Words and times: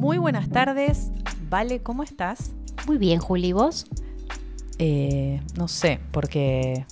Muy 0.00 0.16
buenas 0.16 0.48
tardes. 0.48 1.10
Vale, 1.50 1.82
¿cómo 1.82 2.02
estás? 2.02 2.52
Muy 2.86 2.96
bien, 2.96 3.20
Juli, 3.20 3.52
¿vos? 3.52 3.84
Eh, 4.78 5.42
no 5.58 5.68
sé, 5.68 6.00
porque 6.10 6.86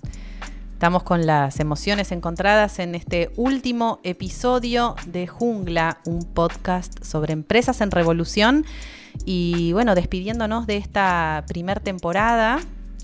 estamos 0.75 1.05
con 1.05 1.25
las 1.25 1.59
emociones 1.59 2.13
encontradas 2.13 2.79
en 2.79 2.95
este 2.95 3.31
último 3.37 3.99
episodio 4.03 4.95
de 5.07 5.27
Jungla, 5.27 6.01
un 6.05 6.23
podcast 6.23 7.03
sobre 7.03 7.33
empresas 7.33 7.81
en 7.81 7.93
revolución. 7.93 8.67
Y 9.25 9.73
bueno, 9.73 9.95
despidiéndonos 9.95 10.67
de 10.67 10.77
esta 10.77 11.45
primer 11.49 11.81
temporada, 11.81 12.59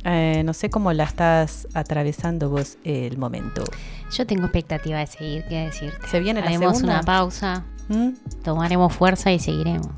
eh, 0.04 0.42
no 0.44 0.52
sé 0.52 0.68
cómo 0.68 0.92
la 0.92 1.04
estás 1.04 1.66
atravesando 1.72 2.50
vos 2.50 2.76
el 2.84 3.16
momento. 3.16 3.64
Yo 4.12 4.26
tengo 4.26 4.42
expectativa 4.44 4.98
de 4.98 5.06
seguir, 5.06 5.44
qué 5.48 5.64
decirte. 5.64 6.06
Se 6.08 6.20
viene 6.20 6.40
la 6.40 6.48
Haremos 6.48 6.76
segunda. 6.76 6.96
una 6.96 7.02
pausa, 7.04 7.64
¿Mm? 7.88 8.10
tomaremos 8.42 8.92
fuerza 8.94 9.30
y 9.32 9.38
seguiremos. 9.38 9.88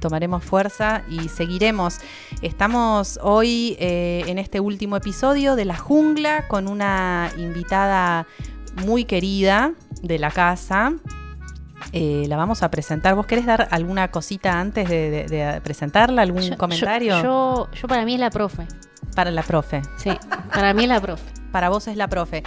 tomaremos 0.00 0.44
fuerza 0.44 1.02
y 1.08 1.28
seguiremos. 1.28 1.98
Estamos 2.42 3.18
hoy 3.22 3.76
eh, 3.80 4.22
en 4.26 4.38
este 4.38 4.60
último 4.60 4.96
episodio 4.96 5.56
de 5.56 5.64
La 5.64 5.76
Jungla 5.76 6.46
con 6.46 6.68
una 6.68 7.30
invitada 7.38 8.26
muy 8.84 9.04
querida 9.06 9.72
de 10.02 10.18
la 10.18 10.30
casa. 10.30 10.92
Eh, 11.92 12.26
la 12.28 12.36
vamos 12.36 12.62
a 12.62 12.70
presentar. 12.70 13.14
¿Vos 13.14 13.24
querés 13.26 13.46
dar 13.46 13.68
alguna 13.70 14.10
cosita 14.10 14.60
antes 14.60 14.88
de, 14.88 15.10
de- 15.10 15.26
de 15.26 15.60
presentarla? 15.62 16.22
¿Algún 16.22 16.42
Yo- 16.42 16.58
comentario? 16.58 17.16
Yo, 17.22 17.22
yo, 17.22 17.68
yo 17.80 17.88
para 17.88 18.04
mí 18.04 18.14
es 18.14 18.20
la 18.20 18.30
profe. 18.30 18.66
Para 19.14 19.30
la 19.30 19.42
profe. 19.42 19.80
Sí, 19.96 20.10
para 20.52 20.74
mí 20.74 20.82
es 20.84 20.88
la 20.88 21.00
profe. 21.00 21.24
Para 21.52 21.68
vos 21.70 21.86
es 21.88 21.96
la 21.96 22.08
profe. 22.08 22.42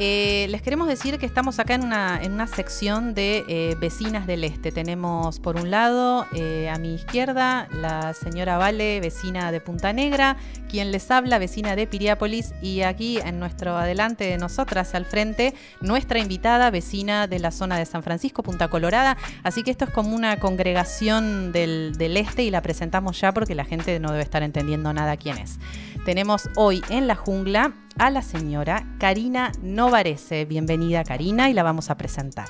Eh, 0.00 0.46
les 0.50 0.62
queremos 0.62 0.86
decir 0.86 1.18
que 1.18 1.26
estamos 1.26 1.58
acá 1.58 1.74
en 1.74 1.82
una, 1.82 2.22
en 2.22 2.30
una 2.30 2.46
sección 2.46 3.14
de 3.14 3.44
eh, 3.48 3.74
vecinas 3.80 4.28
del 4.28 4.44
este. 4.44 4.70
Tenemos 4.70 5.40
por 5.40 5.56
un 5.56 5.72
lado 5.72 6.24
eh, 6.32 6.70
a 6.72 6.78
mi 6.78 6.94
izquierda 6.94 7.66
la 7.72 8.14
señora 8.14 8.58
Vale, 8.58 9.00
vecina 9.00 9.50
de 9.50 9.60
Punta 9.60 9.92
Negra, 9.92 10.36
quien 10.68 10.92
les 10.92 11.10
habla, 11.10 11.40
vecina 11.40 11.74
de 11.74 11.88
Piriápolis, 11.88 12.54
y 12.62 12.82
aquí 12.82 13.18
en 13.18 13.40
nuestro 13.40 13.76
adelante 13.76 14.22
de 14.22 14.38
nosotras 14.38 14.94
al 14.94 15.04
frente, 15.04 15.52
nuestra 15.80 16.20
invitada, 16.20 16.70
vecina 16.70 17.26
de 17.26 17.40
la 17.40 17.50
zona 17.50 17.76
de 17.76 17.84
San 17.84 18.04
Francisco, 18.04 18.44
Punta 18.44 18.68
Colorada. 18.68 19.16
Así 19.42 19.64
que 19.64 19.72
esto 19.72 19.84
es 19.84 19.90
como 19.90 20.14
una 20.14 20.38
congregación 20.38 21.50
del, 21.50 21.96
del 21.96 22.16
este 22.18 22.44
y 22.44 22.52
la 22.52 22.62
presentamos 22.62 23.20
ya 23.20 23.32
porque 23.32 23.56
la 23.56 23.64
gente 23.64 23.98
no 23.98 24.12
debe 24.12 24.22
estar 24.22 24.44
entendiendo 24.44 24.92
nada 24.92 25.16
quién 25.16 25.38
es. 25.38 25.58
Tenemos 26.04 26.48
hoy 26.56 26.82
en 26.88 27.06
la 27.06 27.14
jungla 27.14 27.74
a 27.98 28.10
la 28.10 28.22
señora 28.22 28.86
Karina 28.98 29.52
Novarese. 29.62 30.44
Bienvenida 30.44 31.04
Karina 31.04 31.50
y 31.50 31.52
la 31.52 31.62
vamos 31.62 31.90
a 31.90 31.96
presentar. 31.96 32.48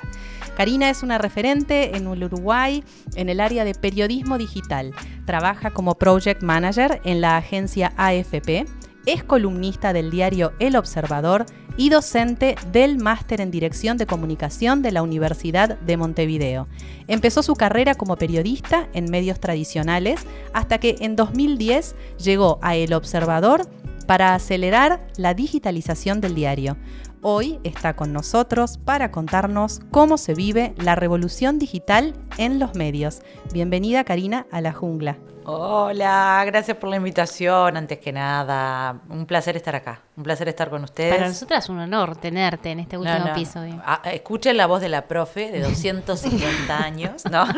Karina 0.55 0.89
es 0.89 1.03
una 1.03 1.17
referente 1.17 1.97
en 1.97 2.07
Uruguay 2.07 2.83
en 3.15 3.29
el 3.29 3.39
área 3.39 3.65
de 3.65 3.73
periodismo 3.73 4.37
digital. 4.37 4.93
Trabaja 5.25 5.71
como 5.71 5.95
project 5.95 6.43
manager 6.43 7.01
en 7.03 7.21
la 7.21 7.37
agencia 7.37 7.93
AFP. 7.97 8.65
Es 9.05 9.23
columnista 9.23 9.93
del 9.93 10.11
diario 10.11 10.53
El 10.59 10.75
Observador 10.75 11.45
y 11.77 11.89
docente 11.89 12.55
del 12.71 12.97
máster 12.97 13.39
en 13.39 13.51
Dirección 13.51 13.97
de 13.97 14.05
Comunicación 14.05 14.81
de 14.81 14.91
la 14.91 15.01
Universidad 15.01 15.79
de 15.79 15.97
Montevideo. 15.97 16.67
Empezó 17.07 17.41
su 17.41 17.55
carrera 17.55 17.95
como 17.95 18.17
periodista 18.17 18.89
en 18.93 19.09
medios 19.09 19.39
tradicionales 19.39 20.25
hasta 20.53 20.77
que 20.77 20.97
en 20.99 21.15
2010 21.15 21.95
llegó 22.17 22.59
a 22.61 22.75
El 22.75 22.93
Observador 22.93 23.69
para 24.05 24.35
acelerar 24.35 25.07
la 25.17 25.33
digitalización 25.33 26.19
del 26.19 26.35
diario. 26.35 26.77
Hoy 27.21 27.59
está 27.63 27.95
con 27.95 28.11
nosotros 28.11 28.77
para 28.77 29.11
contarnos 29.11 29.81
cómo 29.91 30.17
se 30.17 30.33
vive 30.33 30.73
la 30.77 30.95
revolución 30.95 31.59
digital 31.59 32.13
en 32.37 32.59
los 32.59 32.75
medios. 32.75 33.21
Bienvenida 33.53 34.03
Karina 34.03 34.47
a 34.51 34.61
la 34.61 34.73
jungla. 34.73 35.17
Hola, 35.51 36.43
gracias 36.45 36.77
por 36.77 36.89
la 36.89 36.97
invitación. 36.97 37.75
Antes 37.75 37.97
que 37.97 38.11
nada, 38.11 38.99
un 39.09 39.25
placer 39.25 39.55
estar 39.57 39.75
acá, 39.75 40.01
un 40.15 40.23
placer 40.23 40.47
estar 40.47 40.69
con 40.69 40.83
ustedes. 40.83 41.15
Para 41.15 41.27
nosotras 41.27 41.63
es 41.63 41.69
un 41.69 41.79
honor 41.79 42.15
tenerte 42.15 42.69
en 42.69 42.79
este 42.81 42.97
último 42.97 43.17
no. 43.19 43.31
episodio. 43.31 43.81
Ah, 43.83 44.01
escuchen 44.11 44.57
la 44.57 44.67
voz 44.67 44.79
de 44.81 44.89
la 44.89 45.07
profe 45.07 45.51
de 45.51 45.61
250 45.61 46.77
años. 46.83 47.23
No. 47.29 47.45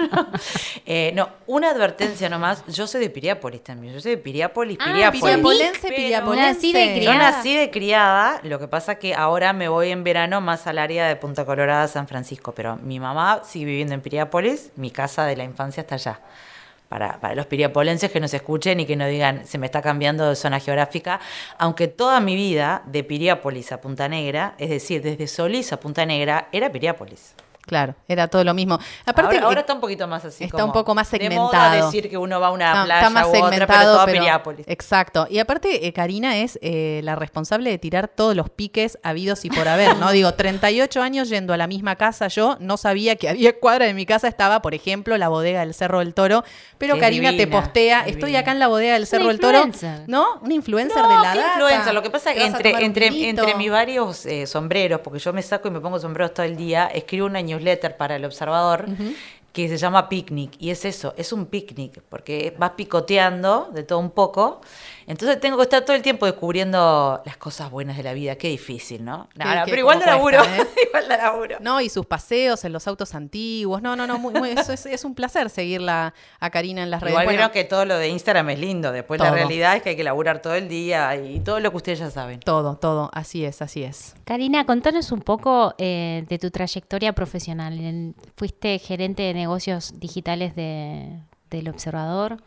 Eh, 0.85 1.11
no, 1.15 1.29
una 1.47 1.69
advertencia 1.69 2.27
nomás. 2.27 2.65
Yo 2.67 2.85
soy 2.87 3.01
de 3.01 3.09
Piriápolis 3.09 3.63
también. 3.63 3.93
Yo 3.93 4.01
soy 4.01 4.11
de 4.11 4.17
Piriápolis, 4.17 4.77
Ah, 4.81 4.85
Piriápolis. 4.85 5.21
Piriapolense, 5.23 5.79
Pero- 5.81 5.95
piriapolense. 5.95 6.53
Nací 6.53 6.73
de 6.73 6.87
Yo 6.87 7.11
criada. 7.11 7.31
nací 7.31 7.55
de 7.55 7.71
criada, 7.71 8.39
lo 8.43 8.59
que 8.59 8.67
pasa 8.67 8.95
que 8.95 9.13
ahora 9.15 9.53
me 9.53 9.67
voy 9.69 9.89
en 9.91 10.03
verano 10.03 10.41
más 10.41 10.67
al 10.67 10.79
área 10.79 11.07
de 11.07 11.15
Punta 11.15 11.45
Colorada, 11.45 11.87
San 11.87 12.07
Francisco, 12.07 12.53
pero 12.53 12.77
mi 12.77 12.99
mamá 12.99 13.41
sigue 13.45 13.65
viviendo 13.65 13.93
en 13.93 14.01
Piriápolis, 14.01 14.71
mi 14.75 14.91
casa 14.91 15.25
de 15.25 15.35
la 15.37 15.43
infancia 15.43 15.81
está 15.81 15.95
allá. 15.95 16.19
Para, 16.91 17.21
para 17.21 17.35
los 17.35 17.45
piriapolenses 17.45 18.11
que 18.11 18.19
nos 18.19 18.33
escuchen 18.33 18.81
y 18.81 18.85
que 18.85 18.97
no 18.97 19.07
digan, 19.07 19.47
se 19.47 19.57
me 19.57 19.65
está 19.65 19.81
cambiando 19.81 20.27
de 20.27 20.35
zona 20.35 20.59
geográfica, 20.59 21.21
aunque 21.57 21.87
toda 21.87 22.19
mi 22.19 22.35
vida 22.35 22.83
de 22.85 23.05
Piriápolis 23.05 23.71
a 23.71 23.79
Punta 23.79 24.09
Negra, 24.09 24.55
es 24.57 24.69
decir, 24.69 25.01
desde 25.01 25.25
Solís 25.27 25.71
a 25.71 25.79
Punta 25.79 26.05
Negra, 26.05 26.49
era 26.51 26.69
Piriápolis. 26.69 27.33
Claro, 27.65 27.95
era 28.07 28.27
todo 28.27 28.43
lo 28.43 28.53
mismo. 28.53 28.79
Aparte, 29.05 29.35
ahora, 29.35 29.47
ahora 29.47 29.59
está 29.61 29.73
un 29.73 29.79
poquito 29.81 30.07
más 30.07 30.25
así. 30.25 30.43
está 30.45 30.57
como 30.57 30.65
un 30.67 30.73
poco 30.73 30.95
más 30.95 31.09
De 31.11 31.17
segmentado. 31.19 31.47
moda 31.51 31.85
decir 31.85 32.09
que 32.09 32.17
uno 32.17 32.39
va 32.39 32.47
a 32.47 32.51
una 32.51 32.73
No, 32.73 32.85
playa 32.85 33.01
está 33.01 33.09
más 33.11 33.25
u 33.25 33.29
otra, 33.29 33.39
pero 33.41 33.51
segmentado, 33.51 33.95
todo 33.95 34.05
pero- 34.05 34.17
Piriápolis. 34.19 34.65
Exacto. 34.67 35.27
Y 35.29 35.39
aparte, 35.39 35.87
eh, 35.87 35.93
Karina 35.93 36.37
es 36.37 36.57
eh, 36.61 37.01
la 37.03 37.15
responsable 37.15 37.69
de 37.69 37.77
tirar 37.77 38.07
todos 38.07 38.35
los 38.35 38.49
piques 38.49 38.97
habidos 39.03 39.45
y 39.45 39.49
por 39.49 39.67
haber, 39.67 39.95
¿no? 39.97 40.11
Digo, 40.11 40.33
38 40.33 41.01
años 41.01 41.29
yendo 41.29 41.53
a 41.53 41.57
la 41.57 41.67
misma 41.67 41.95
casa, 41.95 42.27
yo 42.27 42.57
no 42.59 42.77
sabía 42.77 43.15
que 43.15 43.29
a 43.29 43.33
10 43.33 43.55
cuadras 43.61 43.87
de 43.87 43.93
mi 43.93 44.05
casa 44.05 44.27
estaba, 44.27 44.61
por 44.61 44.73
ejemplo, 44.73 45.17
la 45.17 45.29
bodega 45.29 45.61
del 45.61 45.73
Cerro 45.73 45.99
del 45.99 46.13
Toro, 46.13 46.43
pero 46.77 46.95
Es 46.95 46.99
Karina 46.99 47.29
te 47.29 47.37
divina, 47.45 47.61
postea, 47.61 48.01
estoy 48.07 48.35
acá 48.35 48.51
en 48.51 48.59
la 48.59 48.67
bodega 48.67 48.93
del 48.95 49.05
Cerro 49.07 49.25
una 49.25 49.33
del 49.33 49.39
Toro, 49.39 49.57
influencer. 49.59 50.09
¿no? 50.09 50.39
Una 50.41 50.53
influencer 50.53 51.01
No, 51.01 51.09
de 51.09 51.15
la 51.27 51.31
qué 51.33 51.39
data. 51.39 51.51
influencer. 51.53 51.93
Lo 51.93 52.01
que 52.01 52.09
pasa 52.09 52.31
es 52.31 52.37
que 52.37 52.45
entre, 52.45 52.83
entre, 52.85 53.29
entre 53.29 53.55
mis 53.55 53.69
varios 53.71 54.25
eh, 54.25 54.47
sombreros, 54.47 54.99
porque 55.01 55.19
yo 55.19 55.31
me 55.31 55.41
saco 55.43 55.67
y 55.67 55.71
me 55.71 55.79
pongo 55.79 55.99
sombreros 55.99 56.33
todo 56.33 56.45
el 56.45 56.55
día, 56.57 56.87
escribo 56.87 57.27
una 57.27 57.39
newsletter 57.51 57.97
para 57.97 58.15
El 58.15 58.25
Observador 58.25 58.85
que 59.53 59.67
se 59.67 59.77
llama 59.77 60.09
Picnic. 60.09 60.53
Y 60.59 60.69
es 60.69 60.85
eso, 60.85 61.13
es 61.17 61.33
un 61.33 61.45
picnic, 61.45 62.01
porque 62.09 62.55
vas 62.57 62.71
picoteando 62.71 63.69
de 63.73 63.83
todo 63.83 63.99
un 63.99 64.11
poco. 64.11 64.61
Entonces 65.11 65.39
tengo 65.39 65.57
que 65.57 65.63
estar 65.63 65.83
todo 65.83 65.95
el 65.95 66.01
tiempo 66.01 66.25
descubriendo 66.25 67.21
las 67.25 67.35
cosas 67.37 67.69
buenas 67.69 67.97
de 67.97 68.03
la 68.03 68.13
vida. 68.13 68.35
Qué 68.37 68.47
difícil, 68.47 69.03
¿no? 69.03 69.27
Pero 69.35 69.77
igual 69.77 69.99
de 69.99 70.05
laburo. 70.05 70.37
cuesta, 70.37 70.57
¿eh? 70.61 70.67
igual 70.87 71.07
de 71.09 71.17
laburo. 71.17 71.57
No, 71.59 71.81
y 71.81 71.89
sus 71.89 72.05
paseos 72.05 72.63
en 72.65 72.71
los 72.73 72.87
autos 72.87 73.13
antiguos. 73.13 73.81
No, 73.81 73.95
no, 73.95 74.07
no, 74.07 74.17
muy- 74.17 74.33
muy- 74.33 74.51
eso 74.51 74.71
es, 74.73 74.85
es 74.85 75.03
un 75.03 75.13
placer 75.13 75.49
seguirla 75.49 76.13
a 76.39 76.49
Karina 76.49 76.83
en 76.83 76.89
las 76.91 77.01
redes. 77.01 77.11
Igual 77.11 77.25
Bueno, 77.25 77.37
vieron 77.39 77.51
que 77.51 77.63
todo 77.65 77.85
lo 77.85 77.97
de 77.97 78.07
Instagram 78.07 78.49
es 78.51 78.59
lindo. 78.59 78.91
Después 78.91 79.19
la 79.19 79.31
realidad 79.31 79.75
es 79.75 79.81
que 79.83 79.89
hay 79.89 79.95
que 79.95 80.03
laburar 80.03 80.41
todo 80.41 80.55
el 80.55 80.69
día 80.69 81.15
y 81.17 81.39
todo 81.41 81.59
lo 81.59 81.71
que 81.71 81.77
ustedes 81.77 81.99
ya 81.99 82.09
saben. 82.09 82.39
todo, 82.39 82.77
todo, 82.77 83.09
así 83.13 83.43
es, 83.43 83.61
así 83.61 83.83
es. 83.83 84.15
Karina, 84.23 84.65
contanos 84.65 85.11
un 85.11 85.21
poco 85.21 85.75
eh, 85.77 86.25
de 86.29 86.39
tu 86.39 86.51
trayectoria 86.51 87.13
profesional. 87.13 88.13
Fuiste 88.37 88.79
gerente 88.79 89.23
de 89.23 89.33
negocios 89.33 89.99
digitales 89.99 90.55
de, 90.55 91.19
del 91.49 91.67
Observador. 91.69 92.37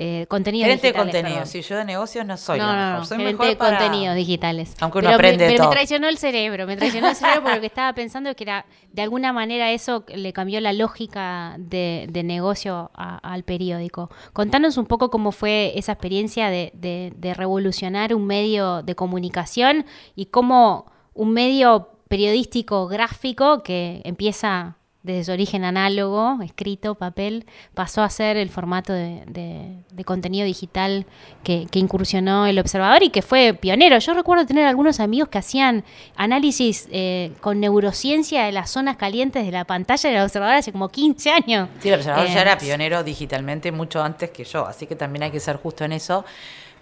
Eh, 0.00 0.26
contenido 0.28 0.64
Gerente 0.64 0.86
de 0.86 0.92
digitales, 0.92 1.12
contenido. 1.12 1.34
perdón. 1.40 1.50
Si 1.52 1.60
yo 1.62 1.76
de 1.76 1.84
negocios 1.84 2.24
no 2.24 2.36
soy 2.36 2.58
no, 2.60 2.66
la 2.66 2.72
no, 2.72 2.78
mejor. 2.86 2.98
no, 3.00 3.04
Soy 3.06 3.18
gerente 3.18 3.32
mejor 3.32 3.46
de 3.48 3.56
para- 3.56 3.78
contenidos 3.78 4.14
digitales. 4.16 4.74
Aunque 4.80 4.98
uno 4.98 5.08
Pero 5.08 5.10
me- 5.10 5.14
aprende 5.28 5.44
de 5.44 5.50
pero 5.50 5.58
todo. 5.58 5.68
me 5.70 5.74
traicionó 5.74 6.08
el 6.08 6.18
cerebro, 6.18 6.66
me 6.68 6.76
traicionó 6.76 7.08
el 7.08 7.16
cerebro 7.16 7.42
porque 7.42 7.56
lo 7.56 7.60
que 7.62 7.66
estaba 7.66 7.92
pensando 7.94 8.30
es 8.30 8.36
que 8.36 8.44
era, 8.44 8.64
de 8.92 9.02
alguna 9.02 9.32
manera 9.32 9.72
eso 9.72 10.04
le 10.14 10.32
cambió 10.32 10.60
la 10.60 10.72
lógica 10.72 11.56
de, 11.58 12.06
de 12.10 12.22
negocio 12.22 12.90
a- 12.94 13.18
al 13.18 13.42
periódico. 13.42 14.10
Contanos 14.32 14.76
un 14.76 14.86
poco 14.86 15.10
cómo 15.10 15.32
fue 15.32 15.72
esa 15.76 15.92
experiencia 15.92 16.48
de, 16.48 16.70
de- 16.74 17.12
de 17.16 17.34
revolucionar 17.34 18.14
un 18.14 18.24
medio 18.26 18.82
de 18.82 18.94
comunicación 18.94 19.84
y 20.14 20.26
cómo 20.26 20.86
un 21.14 21.32
medio 21.32 21.88
periodístico 22.08 22.86
gráfico 22.86 23.62
que 23.62 24.00
empieza 24.04 24.76
desde 25.02 25.24
su 25.24 25.32
origen 25.32 25.64
análogo, 25.64 26.38
escrito, 26.42 26.94
papel, 26.96 27.46
pasó 27.74 28.02
a 28.02 28.10
ser 28.10 28.36
el 28.36 28.50
formato 28.50 28.92
de, 28.92 29.22
de- 29.26 29.76
de 29.90 30.04
contenido 30.04 30.44
digital 30.44 31.06
que, 31.44 31.66
que 31.70 31.78
incursionó 31.78 32.46
el 32.46 32.58
observador 32.58 33.02
y 33.02 33.10
que 33.10 33.22
fue 33.22 33.54
pionero. 33.54 33.98
Yo 33.98 34.12
recuerdo 34.14 34.44
tener 34.44 34.66
algunos 34.66 35.00
amigos 35.00 35.28
que 35.28 35.38
hacían 35.38 35.84
análisis 36.16 36.88
eh, 36.90 37.32
con 37.40 37.60
neurociencia 37.60 38.44
de 38.44 38.52
las 38.52 38.70
zonas 38.70 38.96
calientes 38.96 39.46
de 39.46 39.52
la 39.52 39.64
pantalla 39.64 40.10
del 40.10 40.22
observador 40.22 40.56
hace 40.56 40.72
como 40.72 40.88
15 40.88 41.30
años. 41.30 41.68
Sí, 41.80 41.88
el 41.88 41.94
observador 41.94 42.26
Eh, 42.26 42.34
ya 42.34 42.42
era 42.42 42.58
pionero 42.58 43.02
digitalmente 43.04 43.72
mucho 43.72 44.02
antes 44.02 44.30
que 44.30 44.44
yo, 44.44 44.66
así 44.66 44.86
que 44.86 44.96
también 44.96 45.22
hay 45.22 45.30
que 45.30 45.40
ser 45.40 45.56
justo 45.56 45.84
en 45.84 45.92
eso. 45.92 46.24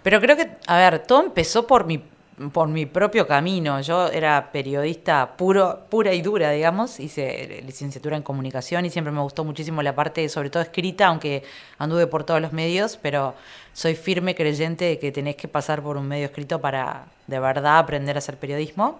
Pero 0.03 0.19
creo 0.21 0.35
que, 0.37 0.49
a 0.67 0.77
ver, 0.77 0.99
todo 0.99 1.21
empezó 1.23 1.67
por 1.67 1.85
mi, 1.85 2.01
por 2.51 2.67
mi 2.67 2.85
propio 2.85 3.25
camino. 3.25 3.81
Yo 3.81 4.07
era 4.07 4.51
periodista 4.51 5.35
puro, 5.35 5.85
pura 5.89 6.13
y 6.13 6.21
dura, 6.21 6.51
digamos. 6.51 6.99
Hice 6.99 7.61
licenciatura 7.65 8.15
en 8.15 8.23
comunicación 8.23 8.85
y 8.85 8.89
siempre 8.89 9.11
me 9.11 9.21
gustó 9.21 9.43
muchísimo 9.43 9.81
la 9.81 9.95
parte, 9.95 10.29
sobre 10.29 10.49
todo 10.49 10.61
escrita, 10.61 11.07
aunque 11.07 11.43
anduve 11.79 12.05
por 12.07 12.23
todos 12.23 12.41
los 12.41 12.53
medios, 12.53 12.97
pero 13.01 13.33
soy 13.73 13.95
firme 13.95 14.35
creyente 14.35 14.85
de 14.85 14.99
que 14.99 15.11
tenés 15.11 15.35
que 15.35 15.47
pasar 15.47 15.81
por 15.81 15.97
un 15.97 16.07
medio 16.07 16.25
escrito 16.25 16.61
para 16.61 17.05
de 17.25 17.39
verdad 17.39 17.79
aprender 17.79 18.15
a 18.15 18.19
hacer 18.19 18.37
periodismo. 18.37 18.99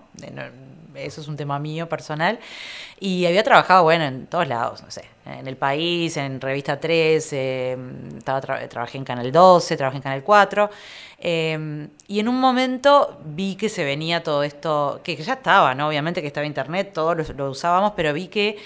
Eso 0.98 1.22
es 1.22 1.28
un 1.28 1.38
tema 1.38 1.60
mío 1.60 1.88
personal. 1.88 2.40
Y 3.00 3.26
había 3.26 3.44
trabajado, 3.44 3.84
bueno, 3.84 4.06
en 4.06 4.28
todos 4.28 4.48
lados, 4.48 4.82
no 4.84 4.92
sé, 4.92 5.04
en 5.26 5.48
El 5.48 5.56
País, 5.58 6.18
en 6.18 6.42
Revista 6.42 6.80
3, 6.80 7.34
eh, 7.34 7.78
estaba 8.18 8.42
trabajé 8.42 8.98
en 8.98 9.04
Canal 9.04 9.32
12, 9.32 9.78
trabajé 9.78 9.98
en 9.98 10.04
Canal 10.04 10.24
4. 10.24 10.70
Eh, 11.20 11.88
y 12.08 12.20
en 12.20 12.28
un 12.28 12.40
momento 12.40 13.20
vi 13.26 13.56
que 13.56 13.70
se 13.70 13.84
venía 13.84 14.24
todo 14.24 14.44
esto, 14.44 15.02
que 15.04 15.16
ya 15.16 15.34
estaba, 15.34 15.74
¿no? 15.76 15.88
Obviamente 15.88 16.22
que 16.22 16.28
estaba 16.28 16.46
Internet, 16.46 16.92
todos 16.94 17.36
lo 17.36 17.50
usábamos, 17.50 17.94
pero 17.96 18.14
vi 18.14 18.28
que 18.28 18.58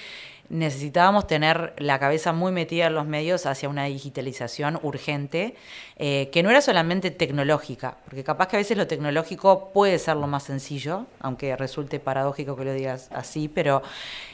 necesitábamos 0.52 1.28
tener 1.28 1.74
la 1.78 1.98
cabeza 1.98 2.34
muy 2.34 2.52
metida 2.52 2.88
en 2.88 2.94
los 2.94 3.06
medios 3.06 3.46
hacia 3.46 3.70
una 3.70 3.86
digitalización 3.86 4.80
urgente, 4.84 5.56
eh, 5.96 6.30
que 6.34 6.44
no 6.44 6.50
era 6.50 6.60
solamente 6.62 7.10
tecnológica, 7.10 7.98
porque 8.04 8.26
capaz 8.26 8.48
que 8.48 8.58
a 8.58 8.60
veces 8.60 8.78
lo 8.78 8.86
tecnológico 8.86 9.72
puede 9.74 9.98
ser 9.98 10.18
lo 10.18 10.28
más 10.28 10.44
sencillo, 10.44 11.06
aunque 11.22 11.56
resulte 11.56 12.02
paradójico 12.02 12.58
que 12.58 12.66
lo 12.66 12.74
digas 12.74 13.08
así, 13.14 13.48
pero 13.48 13.82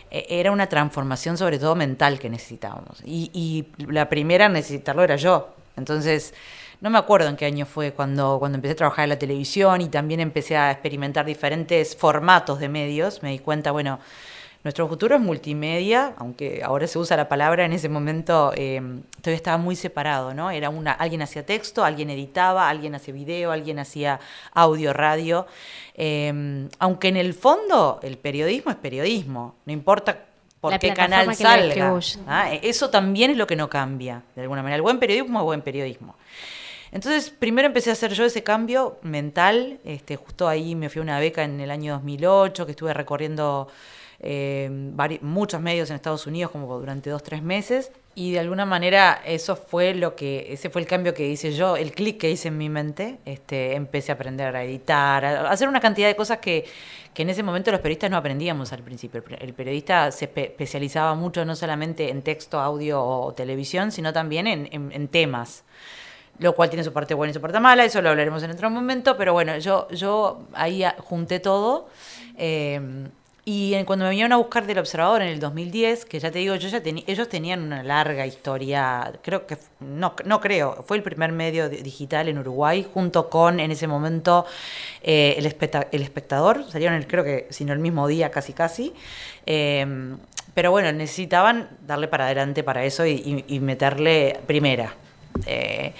eh, 0.09 0.25
era 0.29 0.51
una 0.51 0.67
transformación 0.67 1.37
sobre 1.37 1.59
todo 1.59 1.75
mental 1.75 2.17
que 2.17 2.31
necesitábamos. 2.31 3.03
Y, 3.05 3.67
la 3.87 4.09
primera 4.09 4.47
a 4.47 4.49
necesitarlo 4.49 5.03
era 5.03 5.17
yo. 5.17 5.53
Entonces, 5.75 6.33
no 6.81 6.89
me 6.89 6.97
acuerdo 6.97 7.29
en 7.29 7.35
qué 7.35 7.45
año 7.45 7.67
fue 7.67 7.91
cuando, 7.91 8.37
cuando 8.39 8.55
empecé 8.55 8.73
a 8.73 8.77
trabajar 8.77 9.03
en 9.03 9.09
la 9.09 9.19
televisión 9.19 9.81
y 9.81 9.89
también 9.89 10.19
empecé 10.19 10.57
a 10.57 10.71
experimentar 10.71 11.25
diferentes 11.25 11.95
formatos 11.95 12.59
de 12.59 12.69
medios. 12.69 13.21
Me 13.21 13.29
di 13.29 13.39
cuenta, 13.39 13.71
bueno, 13.71 13.99
nuestro 14.67 14.85
futuro 14.89 15.15
es 15.15 15.21
multimedia, 15.21 16.13
aunque 16.17 16.61
ahora 16.61 16.87
se 16.87 16.99
usa 16.99 17.15
la 17.15 17.29
palabra, 17.29 17.63
en 17.63 17.71
ese 17.71 17.87
momento 17.87 18.51
eh, 18.53 18.81
todavía 19.21 19.37
estaba 19.37 19.57
muy 19.57 19.77
separado, 19.77 20.33
¿no? 20.33 20.51
Era 20.51 20.69
una, 20.69 20.91
alguien 20.91 21.21
hacía 21.21 21.45
texto, 21.45 21.85
alguien 21.85 22.09
editaba, 22.09 22.67
alguien 22.67 22.93
hacía 22.93 23.13
video, 23.13 23.53
alguien 23.53 23.79
hacía 23.79 24.19
audio, 24.51 24.91
radio. 24.91 25.47
Eh, 25.93 26.67
aunque 26.79 27.07
en 27.07 27.15
el 27.15 27.33
fondo 27.33 28.01
el 28.03 28.17
periodismo 28.17 28.69
es 28.69 28.75
periodismo, 28.75 29.55
no 29.65 29.71
importa 29.71 30.25
por 30.59 30.77
qué 30.79 30.93
canal 30.93 31.33
salga. 31.33 31.97
¿ah? 32.27 32.51
Eso 32.61 32.89
también 32.89 33.31
es 33.31 33.37
lo 33.37 33.47
que 33.47 33.55
no 33.55 33.69
cambia, 33.69 34.23
de 34.35 34.41
alguna 34.41 34.63
manera. 34.63 34.75
El 34.75 34.81
buen 34.81 34.99
periodismo 34.99 35.39
es 35.39 35.45
buen 35.45 35.61
periodismo. 35.61 36.17
Entonces, 36.91 37.29
primero 37.29 37.67
empecé 37.67 37.89
a 37.89 37.93
hacer 37.93 38.11
yo 38.11 38.25
ese 38.25 38.43
cambio 38.43 38.99
mental. 39.01 39.79
Este, 39.85 40.17
justo 40.17 40.45
ahí 40.45 40.75
me 40.75 40.89
fui 40.89 40.99
a 40.99 41.03
una 41.03 41.19
beca 41.21 41.45
en 41.45 41.61
el 41.61 41.71
año 41.71 41.93
2008, 41.93 42.65
que 42.65 42.71
estuve 42.71 42.93
recorriendo 42.93 43.69
eh, 44.19 44.69
muchos 45.21 45.61
medios 45.61 45.89
en 45.89 45.95
Estados 45.95 46.25
Unidos 46.25 46.51
como 46.51 46.79
durante 46.79 47.09
dos, 47.09 47.23
tres 47.23 47.41
meses. 47.41 47.91
Y 48.15 48.31
de 48.31 48.39
alguna 48.39 48.65
manera 48.65 49.21
eso 49.25 49.55
fue 49.55 49.93
lo 49.93 50.15
que, 50.15 50.51
ese 50.51 50.71
fue 50.71 50.81
el 50.81 50.87
cambio 50.87 51.13
que 51.13 51.27
hice 51.27 51.51
yo, 51.51 51.77
el 51.77 51.91
clic 51.91 52.17
que 52.17 52.31
hice 52.31 52.47
en 52.47 52.57
mi 52.57 52.67
mente. 52.67 53.19
Este, 53.25 53.75
empecé 53.75 54.11
a 54.11 54.15
aprender 54.15 54.55
a 54.55 54.63
editar, 54.63 55.23
a 55.23 55.51
hacer 55.51 55.67
una 55.67 55.79
cantidad 55.79 56.07
de 56.07 56.15
cosas 56.15 56.39
que, 56.39 56.65
que 57.13 57.21
en 57.21 57.29
ese 57.29 57.43
momento 57.43 57.69
los 57.69 57.79
periodistas 57.79 58.09
no 58.09 58.17
aprendíamos 58.17 58.73
al 58.73 58.81
principio. 58.81 59.23
El 59.39 59.53
periodista 59.53 60.11
se 60.11 60.25
especializaba 60.25 61.13
mucho 61.13 61.45
no 61.45 61.55
solamente 61.55 62.09
en 62.09 62.23
texto, 62.23 62.59
audio 62.59 63.03
o 63.03 63.33
televisión, 63.35 63.91
sino 63.91 64.11
también 64.13 64.47
en, 64.47 64.67
en, 64.71 65.07
temas 65.09 65.63
lo 66.39 66.53
cual 66.53 66.69
tiene 66.69 66.83
su 66.83 66.93
parte 66.93 67.15
buena 67.15 67.31
y 67.31 67.33
su 67.33 67.41
parte 67.41 67.59
mala, 67.59 67.83
eso 67.83 67.99
lo 67.99 68.09
hablaremos 68.09 68.43
en 68.43 68.51
otro 68.51 68.69
momento, 68.69 69.17
pero 69.17 69.33
bueno, 69.33 69.57
yo, 69.57 69.87
yo 69.89 70.41
ahí 70.53 70.83
junté 70.99 71.39
todo. 71.39 71.89
Eh, 72.37 73.09
y 73.49 73.81
cuando 73.85 74.03
me 74.03 74.09
vinieron 74.09 74.33
a 74.33 74.35
buscar 74.35 74.67
del 74.67 74.77
observador 74.77 75.21
en 75.21 75.29
el 75.29 75.39
2010, 75.39 76.03
que 76.03 76.19
ya 76.19 76.29
te 76.31 76.39
digo, 76.39 76.55
yo 76.55 76.67
ya 76.67 76.81
ellos 76.83 77.29
tenían 77.29 77.61
una 77.61 77.81
larga 77.81 78.27
historia, 78.27 79.13
creo 79.21 79.47
que, 79.47 79.57
no, 79.79 80.13
no 80.25 80.41
creo, 80.41 80.83
fue 80.85 80.97
el 80.97 81.03
primer 81.03 81.31
medio 81.31 81.69
digital 81.69 82.27
en 82.27 82.39
Uruguay, 82.39 82.85
junto 82.93 83.29
con 83.29 83.61
en 83.61 83.71
ese 83.71 83.87
momento 83.87 84.45
eh, 85.01 85.35
el, 85.37 85.45
Espectador, 85.45 86.69
salieron 86.69 87.01
creo 87.03 87.23
que, 87.23 87.47
sino 87.49 87.71
el 87.71 87.79
mismo 87.79 88.05
día 88.09 88.31
casi 88.31 88.51
casi. 88.51 88.93
Em, 89.45 90.17
pero 90.53 90.71
bueno, 90.71 90.91
necesitaban 90.91 91.69
darle 91.87 92.09
para 92.09 92.25
adelante 92.25 92.63
para 92.65 92.83
eso 92.83 93.05
y, 93.05 93.59
meterle 93.61 94.41
primera. 94.45 94.93
Eh, 95.45 95.93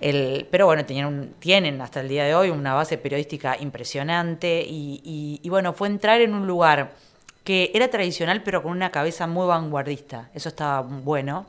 pero 0.00 0.66
bueno, 0.66 0.84
tienen 0.84 1.80
hasta 1.80 2.00
el 2.00 2.08
día 2.08 2.24
de 2.24 2.34
hoy 2.34 2.50
una 2.50 2.74
base 2.74 2.98
periodística 2.98 3.56
impresionante 3.58 4.64
y, 4.66 5.48
bueno, 5.48 5.72
fue 5.72 5.88
entrar 5.88 6.20
en 6.20 6.34
un 6.34 6.46
lugar 6.46 6.92
que 7.44 7.70
era 7.74 7.88
tradicional 7.88 8.42
pero 8.42 8.62
con 8.62 8.72
una 8.72 8.90
cabeza 8.90 9.26
muy 9.26 9.46
vanguardista. 9.46 10.30
Eso 10.34 10.48
estaba 10.48 10.80
bueno. 10.82 11.46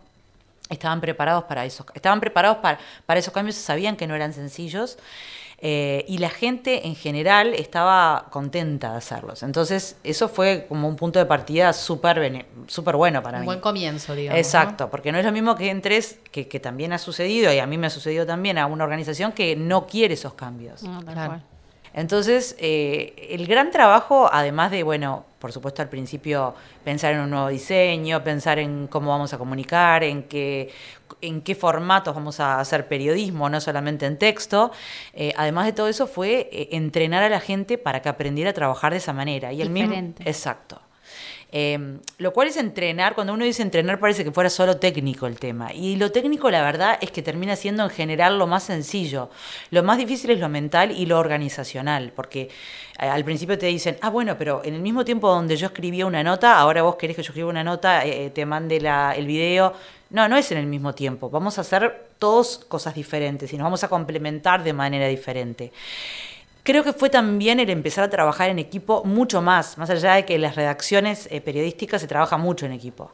Estaban 0.70 1.00
preparados 1.00 1.46
para 1.46 1.66
eso. 1.66 1.86
Estaban 1.94 2.20
preparados 2.20 2.58
para, 2.58 2.78
para 3.06 3.20
esos 3.20 3.34
cambios, 3.34 3.56
sabían 3.56 3.96
que 3.96 4.06
no 4.06 4.16
eran 4.16 4.34
sencillos. 4.34 4.98
Eh, 5.60 6.06
y 6.08 6.20
la 6.20 6.30
gente 6.30 6.86
en 6.86 6.96
general 6.96 7.56
estaba 7.56 8.28
contenta 8.30 8.92
de 8.92 8.98
hacerlos. 8.98 9.42
Entonces, 9.42 9.98
eso 10.04 10.30
fue 10.30 10.68
como 10.70 10.88
un 10.88 10.96
punto 10.96 11.18
de 11.18 11.26
partida 11.26 11.74
súper 11.74 12.46
super 12.68 12.96
bueno 12.96 13.24
para 13.24 13.40
mí. 13.40 13.42
Un 13.42 13.48
buen 13.48 13.60
comienzo, 13.60 14.14
digamos. 14.14 14.40
Exacto, 14.40 14.92
porque 14.92 15.12
no 15.12 15.18
es 15.18 15.26
lo 15.26 15.32
mismo 15.32 15.56
que 15.56 15.72
entres, 15.72 16.20
que, 16.32 16.48
que, 16.48 16.60
también 16.60 16.94
ha 16.94 17.00
sucedido, 17.00 17.52
y 17.52 17.58
a 17.58 17.66
mí 17.66 17.78
me 17.80 17.88
ha 17.88 17.90
sucedido 17.90 18.26
también, 18.28 18.60
a 18.60 18.68
una 18.68 18.84
organización 18.84 19.32
que 19.32 19.56
no 19.56 19.88
quiere 19.88 20.14
esos 20.14 20.36
cambios. 20.36 20.84
claro. 21.06 21.42
Entonces, 21.98 22.56
eh, 22.60 23.28
el 23.32 23.48
gran 23.48 23.72
trabajo, 23.72 24.30
además 24.32 24.70
de, 24.70 24.84
bueno, 24.84 25.26
por 25.40 25.52
supuesto 25.52 25.82
al 25.82 25.90
principio 25.90 26.54
pensar 26.84 27.16
en 27.16 27.22
un 27.22 27.32
nuevo 27.32 27.48
diseño, 27.48 28.24
pensar 28.24 28.60
en 28.60 28.86
cómo 28.86 29.10
vamos 29.10 29.34
a 29.34 29.40
comunicar, 29.40 30.04
en 30.04 30.22
qué, 30.24 30.72
en 31.22 31.42
qué 31.42 31.56
formatos 31.56 32.14
vamos 32.14 32.40
a 32.40 32.60
hacer 32.60 32.88
periodismo, 32.88 33.50
no 33.50 33.60
solamente 33.60 34.06
en 34.06 34.20
texto, 34.20 34.72
eh, 35.14 35.34
además 35.38 35.66
de 35.66 35.74
todo 35.74 35.88
eso 35.88 36.06
fue 36.06 36.50
eh, 36.52 36.70
entrenar 36.74 37.24
a 37.24 37.30
la 37.30 37.40
gente 37.40 37.80
para 37.80 38.04
que 38.04 38.10
aprendiera 38.10 38.52
a 38.52 38.54
trabajar 38.54 38.92
de 38.92 39.00
esa 39.00 39.14
manera. 39.14 39.52
Y 39.52 39.64
el 39.64 39.72
mismo, 39.72 39.96
exacto. 40.24 40.80
Em, 41.50 42.00
lo 42.18 42.34
cual 42.34 42.50
es 42.50 42.58
entrenar, 42.58 43.16
cuando 43.16 43.34
uno 43.34 43.46
dice 43.46 43.62
entrenar 43.62 44.00
parece 44.00 44.26
que 44.26 44.32
fuera 44.32 44.50
solo 44.50 44.78
técnico 44.78 45.28
el 45.28 45.40
tema. 45.40 45.74
Y 45.74 45.96
lo 45.96 46.12
técnico 46.12 46.52
la 46.52 46.62
verdad 46.62 46.98
es 47.02 47.12
que 47.12 47.22
termina 47.22 47.56
siendo 47.56 47.84
en 47.84 47.90
general 47.90 48.38
lo 48.38 48.48
más 48.48 48.64
sencillo. 48.64 49.30
Lo 49.72 49.82
más 49.82 49.98
difícil 49.98 50.32
es 50.32 50.40
lo 50.40 50.50
mental 50.50 50.92
y 50.92 51.06
lo 51.06 51.18
organizacional, 51.20 52.12
porque 52.14 52.50
eh, 53.00 53.06
al 53.06 53.24
principio 53.24 53.58
te 53.58 53.68
dicen, 53.68 53.98
ah, 54.02 54.10
bueno, 54.10 54.38
pero 54.38 54.62
en 54.66 54.74
el 54.74 54.82
mismo 54.82 55.06
tiempo 55.06 55.30
donde 55.30 55.56
yo 55.56 55.68
escribía 55.68 56.06
una 56.06 56.22
nota, 56.22 56.58
ahora 56.58 56.82
vos 56.82 56.98
querés 56.98 57.16
que 57.16 57.24
yo 57.24 57.30
escriba 57.30 57.50
una 57.50 57.64
nota, 57.64 58.06
eh, 58.06 58.26
eh, 58.26 58.30
te 58.30 58.46
mande 58.46 58.78
el 59.16 59.26
video. 59.26 59.74
No, 60.10 60.28
no 60.28 60.38
es 60.38 60.52
en 60.52 60.58
el 60.58 60.68
mismo 60.68 60.94
tiempo. 60.94 61.30
Vamos 61.30 61.58
a 61.58 61.62
hacer 61.62 62.08
todos 62.20 62.66
cosas 62.68 62.94
diferentes 62.96 63.52
y 63.54 63.58
nos 63.58 63.66
vamos 63.66 63.84
a 63.84 63.88
complementar 63.88 64.64
de 64.64 64.74
manera 64.74 65.08
diferente. 65.08 65.72
Creo 66.68 66.84
que 66.84 66.92
fue 66.92 67.10
también 67.10 67.62
el 67.62 67.70
empezar 67.70 68.04
a 68.04 68.10
trabajar 68.10 68.50
en 68.50 68.60
equipo 68.60 69.06
mucho 69.06 69.42
más, 69.42 69.78
más 69.78 69.90
allá 69.90 70.16
de 70.16 70.26
que 70.26 70.36
en 70.36 70.42
las 70.42 70.58
redacciones 70.58 71.30
eh, 71.32 71.40
periodísticas 71.40 72.02
se 72.02 72.08
trabaja 72.08 72.36
mucho 72.36 72.66
en 72.66 72.74
equipo. 72.74 73.14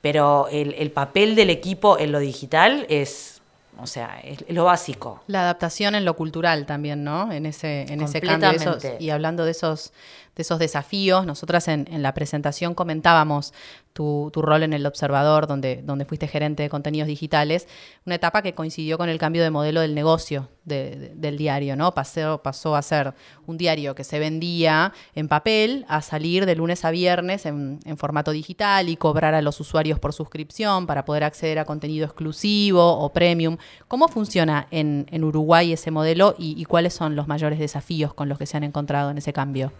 Pero 0.00 0.48
el, 0.50 0.90
papel 0.90 1.34
del 1.34 1.50
equipo 1.50 1.98
en 1.98 2.12
lo 2.12 2.18
digital 2.18 2.86
es, 2.88 3.42
o 3.78 3.86
sea, 3.86 4.20
es, 4.24 4.46
lo 4.48 4.64
básico. 4.64 5.22
La 5.26 5.42
adaptación 5.42 5.94
en 5.94 6.06
lo 6.06 6.16
cultural 6.16 6.64
también, 6.64 7.04
¿no? 7.04 7.30
En 7.30 7.44
ese, 7.44 7.82
en 7.92 8.00
ese 8.00 8.22
cambio. 8.22 8.78
y 8.98 9.10
hablando 9.10 9.44
de 9.44 9.50
esos, 9.50 9.92
de 10.36 10.42
esos 10.42 10.58
desafíos, 10.58 11.26
nosotras 11.26 11.68
en, 11.68 11.86
la 12.02 12.14
presentación 12.14 12.74
comentábamos 12.74 13.52
tu, 13.92 14.30
rol 14.34 14.64
en 14.64 14.72
el 14.72 14.84
Observador, 14.86 15.46
donde, 15.46 15.84
fuiste 16.08 16.26
gerente 16.26 16.64
de 16.64 16.68
contenidos 16.68 17.06
digitales, 17.06 17.68
una 18.04 18.16
etapa 18.16 18.42
que 18.42 18.54
coincidió 18.54 18.98
con 18.98 19.08
el 19.08 19.18
cambio 19.18 19.42
de 19.42 19.50
modelo 19.50 19.80
del 19.80 19.94
negocio 19.94 20.48
del 20.64 21.36
diario, 21.36 21.76
¿no? 21.76 21.92
Pasó, 21.94 22.74
a 22.74 22.82
ser 22.82 23.14
un 23.46 23.58
diario 23.58 23.94
que 23.94 24.02
se 24.02 24.18
vendía 24.18 24.92
en 25.14 25.28
papel 25.28 25.84
a 25.88 26.00
salir 26.00 26.46
de 26.46 26.56
lunes 26.56 26.84
a 26.84 26.90
viernes 26.90 27.46
en, 27.46 27.78
formato 27.96 28.32
digital 28.32 28.88
y 28.88 28.96
cobrar 28.96 29.34
a 29.34 29.42
los 29.42 29.60
usuarios 29.60 29.98
por 29.98 30.12
suscripción 30.12 30.86
para 30.86 31.04
poder 31.04 31.22
acceder 31.22 31.58
a 31.58 31.64
contenido 31.64 32.06
exclusivo 32.06 32.98
o 32.98 33.12
premium. 33.12 33.58
¿Cómo 33.88 34.08
funciona 34.08 34.66
en, 34.70 35.06
Uruguay 35.22 35.72
ese 35.72 35.90
modelo 35.90 36.34
y, 36.38 36.64
cuáles 36.64 36.94
son 36.94 37.14
los 37.14 37.28
mayores 37.28 37.58
desafíos 37.58 38.14
con 38.14 38.28
los 38.28 38.38
que 38.38 38.46
se 38.46 38.56
han 38.56 38.64
encontrado 38.64 39.10
en 39.10 39.18
ese 39.18 39.32
cambio? 39.32 39.72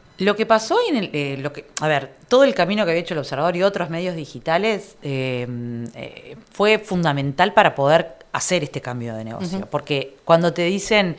Pasó 0.46 0.78
en 0.88 0.96
el, 0.96 1.10
eh, 1.12 1.36
lo 1.38 1.52
que, 1.52 1.66
a 1.80 1.88
ver, 1.88 2.10
todo 2.28 2.44
el 2.44 2.54
camino 2.54 2.84
que 2.84 2.90
había 2.90 3.02
hecho 3.02 3.14
el 3.14 3.18
Observador 3.18 3.56
y 3.56 3.62
otros 3.62 3.90
medios 3.90 4.16
digitales 4.16 4.96
eh, 5.02 5.46
eh, 5.94 6.36
fue 6.52 6.78
fundamental 6.78 7.52
para 7.52 7.74
poder 7.74 8.16
hacer 8.32 8.62
este 8.62 8.80
cambio 8.80 9.14
de 9.14 9.24
negocio. 9.24 9.66
Porque 9.70 10.16
cuando 10.24 10.52
te 10.52 10.62
dicen, 10.62 11.16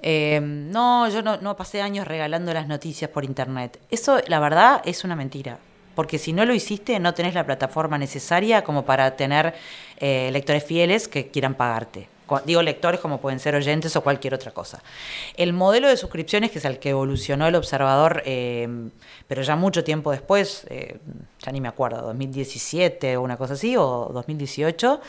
eh, 0.00 0.40
no, 0.40 1.08
yo 1.08 1.22
no, 1.22 1.56
pasé 1.56 1.82
años 1.82 2.06
regalando 2.06 2.52
las 2.52 2.68
noticias 2.68 3.10
por 3.10 3.24
internet, 3.24 3.80
eso 3.90 4.18
la 4.28 4.40
verdad 4.40 4.82
es 4.84 5.04
una 5.04 5.16
mentira. 5.16 5.58
Porque 5.94 6.18
si 6.18 6.32
no 6.34 6.44
lo 6.44 6.52
hiciste, 6.52 7.00
no 7.00 7.14
tenés 7.14 7.34
la 7.34 7.46
plataforma 7.46 7.96
necesaria 7.96 8.62
como 8.62 8.84
para 8.84 9.16
tener 9.16 9.54
lectores 9.98 10.62
fieles 10.62 11.08
que 11.08 11.28
quieran 11.28 11.54
pagarte. 11.54 12.08
Digo 12.44 12.62
lectores 12.62 13.00
como 13.00 13.20
pueden 13.20 13.38
ser 13.38 13.54
oyentes 13.54 13.94
o 13.96 14.02
cualquier 14.02 14.34
otra 14.34 14.50
cosa. 14.50 14.82
El 15.36 15.52
modelo 15.52 15.88
de 15.88 15.96
suscripciones, 15.96 16.50
que 16.50 16.58
es 16.58 16.64
el 16.64 16.78
que 16.78 16.90
evolucionó 16.90 17.46
el 17.46 17.54
observador, 17.54 18.22
eh, 18.26 18.68
pero 19.28 19.42
ya 19.42 19.56
mucho 19.56 19.84
tiempo 19.84 20.10
después, 20.10 20.66
eh, 20.68 20.98
ya 21.38 21.52
ni 21.52 21.60
me 21.60 21.68
acuerdo, 21.68 22.02
2017 22.02 23.16
o 23.16 23.22
una 23.22 23.36
cosa 23.36 23.54
así, 23.54 23.76
o 23.76 24.10
2018, 24.12 25.00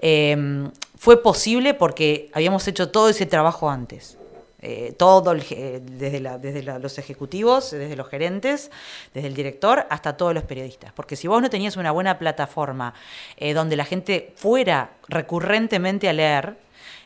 eh, 0.00 0.68
fue 0.96 1.22
posible 1.22 1.74
porque 1.74 2.30
habíamos 2.34 2.66
hecho 2.68 2.90
todo 2.90 3.08
ese 3.08 3.26
trabajo 3.26 3.70
antes. 3.70 4.18
Eh, 4.60 4.92
todo, 4.96 5.34
desde, 5.34 5.80
desde 5.80 6.62
los 6.80 6.98
ejecutivos, 6.98 7.70
desde 7.70 7.94
los 7.94 8.08
gerentes, 8.08 8.72
desde 9.14 9.28
el 9.28 9.34
director, 9.34 9.86
hasta 9.88 10.16
todos 10.16 10.34
los 10.34 10.42
periodistas. 10.42 10.92
Porque 10.92 11.14
si 11.14 11.28
vos 11.28 11.40
no 11.40 11.48
tenías 11.48 11.76
una 11.76 11.92
buena 11.92 12.18
plataforma 12.18 12.92
eh, 13.36 13.54
donde 13.54 13.76
la 13.76 13.84
gente 13.84 14.32
fuera 14.34 14.90
recurrentemente 15.06 16.08
a 16.08 16.12
leer, 16.12 16.56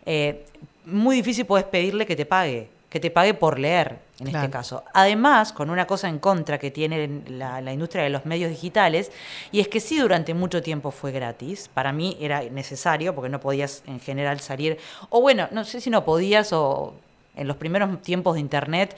eh, 0.07 0.47
muy 0.87 1.17
difícil 1.17 1.45
puedes 1.45 1.67
pedirle 1.67 2.07
que 2.07 2.17
te 2.17 2.25
pague, 2.25 2.71
que 2.89 3.01
te 3.01 3.11
pague 3.11 3.35
por 3.35 3.59
leer, 3.59 3.99
en 4.19 4.29
este 4.29 4.49
caso. 4.49 4.85
Además, 4.95 5.53
con 5.53 5.69
una 5.69 5.87
cosa 5.87 6.09
en 6.09 6.21
contra 6.21 6.59
que 6.59 6.71
tiene 6.71 7.23
la, 7.29 7.61
la, 7.61 7.73
industria 7.75 8.05
de 8.05 8.11
los 8.11 8.25
medios 8.25 8.51
digitales, 8.51 9.13
y 9.51 9.61
es 9.61 9.69
que 9.69 9.81
sí 9.81 9.99
durante 9.99 10.33
mucho 10.33 10.63
tiempo 10.63 10.91
fue 10.91 11.13
gratis, 11.13 11.69
para 11.73 11.93
mí 11.93 12.17
era 12.19 12.43
necesario, 12.45 13.15
porque 13.15 13.29
no 13.29 13.41
podías 13.41 13.83
en 13.87 14.01
general 14.01 14.41
salir, 14.41 14.79
o 15.11 15.21
bueno, 15.21 15.49
no 15.51 15.65
sé 15.65 15.83
si 15.83 15.91
no 15.91 16.05
podías 16.05 16.53
o 16.55 16.95
en 17.35 17.49
los 17.49 17.57
primeros 17.57 18.03
tiempos 18.03 18.35
de 18.35 18.41
Internet, 18.41 18.97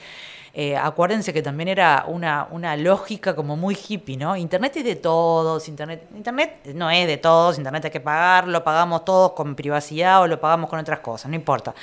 eh, 0.57 0.77
acuérdense 0.77 1.33
que 1.33 1.41
también 1.41 1.67
era 1.67 2.05
una, 2.07 2.47
una, 2.49 2.77
lógica 2.77 3.35
como 3.35 3.57
muy 3.57 3.75
hippie, 3.75 4.15
¿no? 4.15 4.37
Internet 4.37 4.77
es 4.77 4.85
de 4.85 4.95
todos, 4.95 5.67
Internet, 5.67 6.07
Internet 6.15 6.61
no 6.73 6.89
es 6.89 7.07
de 7.07 7.17
todos, 7.17 7.57
Internet 7.57 7.83
hay 7.83 7.91
que 7.91 7.99
pagar, 7.99 8.47
lo 8.47 8.63
pagamos 8.63 9.03
todos 9.03 9.33
con 9.33 9.53
privacidad 9.53 10.21
o 10.21 10.27
lo 10.27 10.39
pagamos 10.39 10.69
con 10.69 10.79
otras 10.79 10.99
cosas, 10.99 11.29
no 11.29 11.35
importa. 11.35 11.75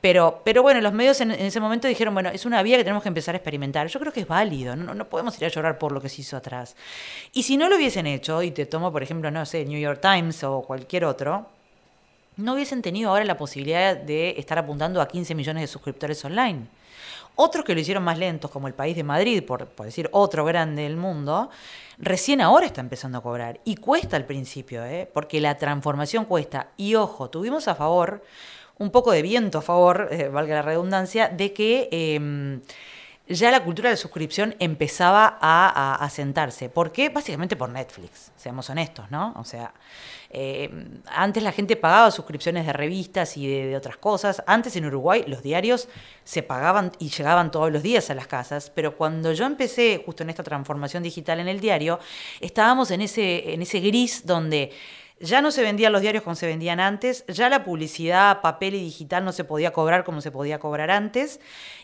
Pero, 0.00 0.40
pero 0.44 0.62
bueno, 0.62 0.80
los 0.80 0.92
medios 0.92 1.20
en, 1.20 1.30
ese 1.30 1.60
momento 1.60 1.86
dijeron, 1.86 2.12
bueno, 2.12 2.30
es 2.30 2.46
una 2.46 2.62
vía 2.64 2.78
que 2.78 2.82
tenemos 2.82 3.04
que 3.04 3.08
empezar 3.10 3.34
a 3.34 3.38
experimentar. 3.38 3.86
Yo 3.86 4.00
creo 4.00 4.12
que 4.12 4.20
es 4.20 4.26
válido, 4.26 4.74
no, 4.74 4.92
no 4.92 5.08
podemos 5.08 5.38
ir 5.38 5.44
a 5.44 5.48
llorar 5.48 5.78
por 5.78 5.92
lo 5.92 6.00
que 6.00 6.08
se 6.08 6.22
hizo 6.22 6.36
atrás. 6.36 6.74
Y 7.32 7.44
si 7.44 7.56
no 7.56 7.68
lo 7.68 7.76
hubiesen 7.76 8.08
hecho, 8.08 8.42
y 8.42 8.50
te 8.50 8.66
tomo, 8.66 8.90
por 8.90 9.04
ejemplo, 9.04 9.30
no 9.30 9.46
sé, 9.46 9.64
New 9.66 9.78
York 9.78 10.00
Times 10.00 10.42
o 10.42 10.62
cualquier 10.62 11.04
otro, 11.04 11.46
no 12.40 12.54
hubiesen 12.54 12.82
tenido 12.82 13.10
ahora 13.10 13.24
la 13.24 13.36
posibilidad 13.36 13.96
de 13.96 14.34
estar 14.38 14.58
apuntando 14.58 15.00
a 15.00 15.08
15 15.08 15.34
millones 15.34 15.62
de 15.62 15.66
suscriptores 15.66 16.24
online. 16.24 16.66
Otros 17.36 17.64
que 17.64 17.74
lo 17.74 17.80
hicieron 17.80 18.02
más 18.02 18.18
lentos, 18.18 18.50
como 18.50 18.68
el 18.68 18.74
país 18.74 18.96
de 18.96 19.04
Madrid, 19.04 19.42
por, 19.42 19.74
decir 19.84 20.08
otro 20.12 20.44
grande 20.44 20.82
del 20.82 20.96
mundo, 20.96 21.48
recién 21.98 22.40
ahora 22.40 22.66
está 22.66 22.80
empezando 22.80 23.18
a 23.18 23.22
cobrar. 23.22 23.60
Y 23.64 23.76
cuesta 23.76 24.16
al 24.16 24.26
principio, 24.26 24.84
¿eh? 24.84 25.08
porque 25.12 25.40
la 25.40 25.56
transformación 25.56 26.24
cuesta. 26.24 26.68
Y 26.76 26.96
ojo, 26.96 27.30
tuvimos 27.30 27.68
a 27.68 27.74
favor, 27.74 28.22
un 28.78 28.90
poco 28.90 29.12
de 29.12 29.22
viento 29.22 29.58
a 29.58 29.62
favor, 29.62 30.08
eh, 30.12 30.28
valga 30.28 30.56
la 30.56 30.62
redundancia, 30.62 31.28
de 31.28 31.52
que... 31.52 31.88
Em, 31.90 32.60
ya 33.28 33.52
la 33.52 33.62
cultura 33.62 33.90
de 33.90 33.96
suscripción 33.96 34.56
empezaba 34.58 35.38
a, 35.40 35.94
a, 35.94 36.10
sentarse. 36.10 36.68
¿Por 36.68 36.90
qué? 36.90 37.10
Básicamente 37.10 37.54
por 37.54 37.70
Netflix, 37.70 38.32
seamos 38.36 38.68
honestos, 38.70 39.08
¿no? 39.12 39.34
O 39.36 39.44
sea, 39.44 39.72
eh, 40.32 40.70
antes 41.06 41.42
la 41.42 41.50
gente 41.50 41.74
pagaba 41.74 42.10
suscripciones 42.12 42.64
de 42.64 42.72
revistas 42.72 43.36
y 43.36 43.48
de, 43.48 43.76
otras 43.76 43.96
cosas. 43.96 44.42
Antes 44.46 44.76
en 44.76 44.86
Uruguay 44.86 45.24
los 45.26 45.42
diarios 45.42 45.88
se 46.22 46.42
pagaban 46.44 46.92
y 47.00 47.08
llegaban 47.08 47.50
todos 47.50 47.72
los 47.72 47.82
días 47.82 48.10
a 48.10 48.14
las 48.14 48.28
casas, 48.28 48.70
pero 48.72 48.96
cuando 48.96 49.32
yo 49.32 49.44
empecé 49.44 50.02
justo 50.04 50.22
en 50.22 50.30
esta 50.30 50.44
transformación 50.44 51.02
digital 51.02 51.40
en 51.40 51.48
el 51.48 51.58
diario, 51.58 51.98
estábamos 52.40 52.92
en 52.92 53.00
ese, 53.00 53.52
en 53.52 53.62
ese 53.62 53.80
gris 53.80 54.24
donde 54.24 54.70
ya 55.20 55.42
no 55.42 55.50
se 55.50 55.62
vendían 55.62 55.92
los 55.92 56.00
diarios 56.00 56.24
como 56.24 56.34
se 56.34 56.46
vendían 56.46 56.80
antes, 56.80 57.24
ya 57.26 57.50
la 57.50 57.62
publicidad 57.62 58.40
papel 58.40 58.74
y 58.74 58.80
digital 58.80 59.24
no 59.24 59.32
se 59.32 59.44
podía 59.44 59.72
cobrar 59.72 60.02
como 60.02 60.22
se 60.22 60.30
podía 60.30 60.58
cobrar 60.58 60.90
antes, 60.90 61.40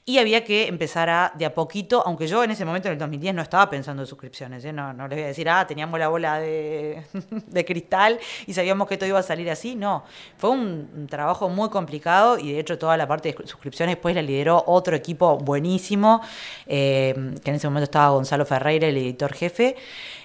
y 0.08 0.18
había 0.18 0.44
que 0.44 0.68
empezar 0.68 1.10
a, 1.10 1.32
de 1.36 1.44
a 1.44 1.52
poquito, 1.52 2.00
aunque 2.06 2.28
yo 2.28 2.44
en 2.44 2.52
ese 2.52 2.64
momento, 2.64 2.86
en 2.86 2.92
el 2.92 2.98
2010, 3.00 3.34
no 3.34 3.42
estaba 3.42 3.68
pensando 3.68 4.04
en 4.04 4.06
suscripciones, 4.06 4.64
¿eh? 4.64 4.72
no, 4.72 4.92
les 5.08 5.16
voy 5.16 5.22
a 5.24 5.26
decir, 5.26 5.48
ah, 5.50 5.66
teníamos 5.66 5.98
la 5.98 6.06
bola 6.06 6.38
de, 6.38 7.64
cristal 7.66 8.20
y 8.46 8.54
sabíamos 8.54 8.86
que 8.86 8.96
todo 8.96 9.08
iba 9.08 9.18
a 9.18 9.24
salir 9.24 9.50
así, 9.50 9.74
no, 9.74 10.04
fue 10.38 10.50
un, 10.50 11.08
trabajo 11.10 11.48
muy 11.48 11.70
complicado 11.70 12.38
y 12.38 12.52
de 12.52 12.60
hecho 12.60 12.78
toda 12.78 12.96
la 12.96 13.08
parte 13.08 13.32
de 13.32 13.46
suscripciones 13.48 13.96
después 13.96 14.14
la 14.14 14.22
lideró 14.22 14.62
otro 14.68 14.94
equipo 14.94 15.38
buenísimo, 15.38 16.22
eh, 16.68 17.12
que 17.42 17.50
en 17.50 17.56
ese 17.56 17.66
momento 17.66 17.84
estaba 17.84 18.10
Gonzalo 18.10 18.46
Ferreira, 18.46 18.86
el 18.86 18.96
editor 18.96 19.34
jefe, 19.34 19.74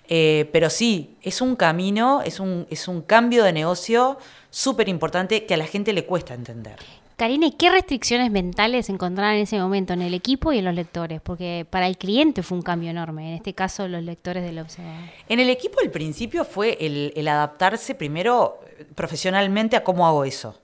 eh, 0.08 0.48
pero 0.54 0.70
sí, 0.70 1.18
es 1.24 1.42
un 1.42 1.56
camino, 1.56 2.22
es 2.24 2.40
un, 2.40 2.68
es 2.70 2.88
un 2.88 3.02
cambio 3.02 3.44
de 3.44 3.52
negocio 3.52 4.20
súper 4.52 4.90
importante 4.90 5.48
que 5.48 5.56
a 5.56 5.58
la 5.58 5.66
gente 5.66 5.92
le 5.92 6.06
cuesta 6.06 6.36
entender. 6.36 7.01
Karina, 7.22 7.46
¿y 7.46 7.52
qué 7.52 7.70
restricciones 7.70 8.32
mentales 8.32 8.90
encontraron 8.90 9.36
en 9.36 9.42
ese 9.42 9.60
momento 9.60 9.94
en 9.94 10.02
el 10.02 10.16
equipo 10.16 10.54
y 10.54 10.58
en 10.58 10.66
los 10.66 10.74
lectores? 10.74 11.22
Porque 11.22 11.68
para 11.70 11.86
el 11.86 11.96
cliente 11.96 12.42
fue 12.42 12.58
un 12.58 12.64
cambio 12.64 12.90
enorme, 12.90 13.30
en 13.30 13.36
este 13.36 13.54
caso 13.54 13.88
los 13.88 14.02
lectores 14.02 14.44
del 14.44 14.58
observador. 14.58 15.04
En 15.30 15.40
el 15.40 15.52
equipo 15.52 15.80
al 15.84 15.92
principio 15.92 16.44
fue 16.44 16.80
el, 16.82 17.28
adaptarse 17.28 17.94
primero 17.94 18.60
profesionalmente 18.96 19.76
a 19.76 19.84
cómo 19.84 20.08
hago 20.08 20.26
eso. 20.26 20.60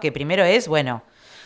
Que 0.00 0.12
primero 0.12 0.44
es, 0.44 0.68
bueno, 0.68 1.02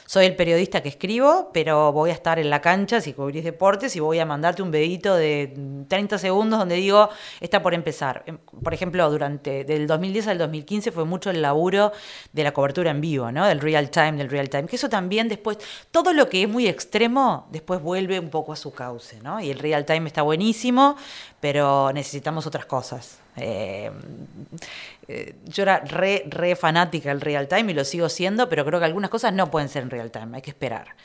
soy 0.07 0.27
el 0.27 0.37
periodista 0.37 0.83
que 0.83 0.89
escribo, 0.89 1.51
pero 1.53 1.93
voy 1.93 2.11
a 2.11 2.13
estar 2.13 2.39
en 2.39 2.49
la 2.49 2.61
cancha 2.61 3.01
si 3.01 3.13
cubrís 3.13 3.43
deportes 3.43 3.97
y 3.97 4.01
voy 4.01 4.21
a 4.21 4.27
mandarte 4.27 4.63
un 4.63 4.71
vedito 4.71 5.17
de 5.17 5.85
30 5.89 6.19
segundos 6.19 6.61
donde 6.61 6.77
digo, 6.77 7.09
está 7.41 7.61
por 7.61 7.75
empezar. 7.75 8.23
Em, 8.27 8.39
por 8.39 8.73
ejemplo, 8.73 9.11
durante 9.11 9.65
del 9.65 9.87
2010 9.89 10.29
al 10.29 10.39
2015 10.39 10.93
fue 10.93 11.05
mucho 11.05 11.31
el 11.31 11.43
laburo 11.43 11.93
de 12.33 12.45
la 12.45 12.53
cobertura 12.53 12.93
en 12.93 13.01
vivo, 13.01 13.33
¿no? 13.33 13.47
Del 13.47 13.61
real 13.61 13.91
time, 13.91 14.13
del 14.13 14.31
real 14.31 14.49
time. 14.49 14.67
Que 14.67 14.77
eso 14.77 14.89
también 14.89 15.29
después, 15.29 15.59
todo 15.91 16.13
lo 16.13 16.29
que 16.29 16.45
es 16.45 16.49
muy 16.49 16.69
extremo, 16.69 17.49
después 17.51 17.83
vuelve 17.83 18.21
un 18.21 18.31
poco 18.31 18.53
a 18.53 18.57
su 18.57 18.73
cauce, 18.73 19.21
¿no? 19.23 19.41
Y 19.41 19.51
el 19.51 19.59
real 19.59 19.85
time 19.85 20.07
está 20.07 20.23
buenísimo, 20.23 20.97
pero 21.41 21.93
necesitamos 21.93 22.47
otras 22.47 22.67
cosas. 22.67 23.19
Eh, 23.37 23.91
eh, 25.09 25.35
yo 25.45 25.63
era 25.63 25.81
re, 25.81 26.25
re 26.29 26.57
fanática 26.57 27.09
del 27.11 27.21
real 27.21 27.49
time 27.49 27.73
y 27.73 27.75
lo 27.75 27.85
sigo 27.85 28.09
siendo, 28.09 28.49
pero 28.49 28.65
creo 28.65 28.79
que 28.79 28.87
algunas 28.87 29.11
cosas 29.11 29.33
no 29.33 29.51
pueden 29.51 29.69
ser 29.69 29.83
en 29.83 29.91
real 29.91 30.11
time, 30.11 30.37
hay 30.37 30.43
que 30.43 30.51
esperar. 30.51 30.97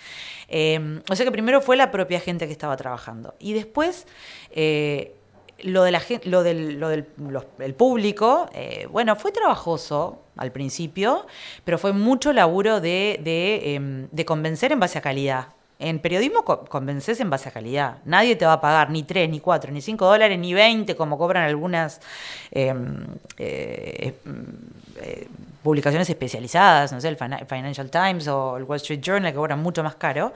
Eh, 0.47 1.01
o 1.09 1.15
sea 1.15 1.25
que 1.25 1.31
primero 1.31 1.61
fue 1.61 1.77
la 1.77 1.91
propia 1.91 2.19
gente 2.19 2.45
que 2.47 2.51
estaba 2.51 2.75
trabajando. 2.77 3.35
Y 3.39 3.53
después, 3.53 4.07
lo, 5.63 5.83
de 5.83 5.91
la, 5.91 6.01
lo 6.25 6.43
del, 6.43 6.79
lo 6.79 6.89
del 6.89 7.05
el 7.59 7.73
público, 7.75 8.49
bueno, 8.89 9.15
fue 9.15 9.31
trabajoso 9.31 10.23
al 10.35 10.51
principio, 10.51 11.25
pero 11.63 11.77
fue 11.77 11.93
mucho 11.93 12.33
laburo 12.33 12.81
de, 12.81 13.19
de, 13.23 13.75
em, 13.75 14.07
de 14.11 14.25
convencer 14.25 14.71
en 14.71 14.79
base 14.79 14.97
a 14.97 15.01
calidad. 15.01 15.49
En 15.81 15.99
periodismo 15.99 16.45
convences 16.45 17.19
en 17.19 17.31
base 17.31 17.49
a 17.49 17.51
calidad. 17.51 17.97
Nadie 18.05 18.35
te 18.35 18.45
va 18.45 18.53
a 18.53 18.61
pagar 18.61 18.91
ni 18.91 19.01
3, 19.01 19.27
ni 19.29 19.39
4, 19.39 19.71
ni 19.71 19.81
5 19.81 20.05
dólares, 20.05 20.37
ni 20.37 20.53
20, 20.53 20.95
como 20.95 21.17
cobran 21.17 21.43
algunas 21.43 21.99
em, 22.51 23.07
eh, 23.39 24.13
eh, 25.01 25.27
publicaciones 25.63 26.07
especializadas, 26.07 26.93
no 26.93 27.01
sé, 27.01 27.07
el 27.07 27.17
Financial 27.17 27.89
Times 27.89 28.27
o 28.27 28.57
el 28.57 28.63
Wall 28.63 28.77
Street 28.77 29.01
Journal, 29.01 29.31
que 29.31 29.35
cobran 29.35 29.59
mucho 29.59 29.83
más 29.83 29.95
caro. 29.95 30.33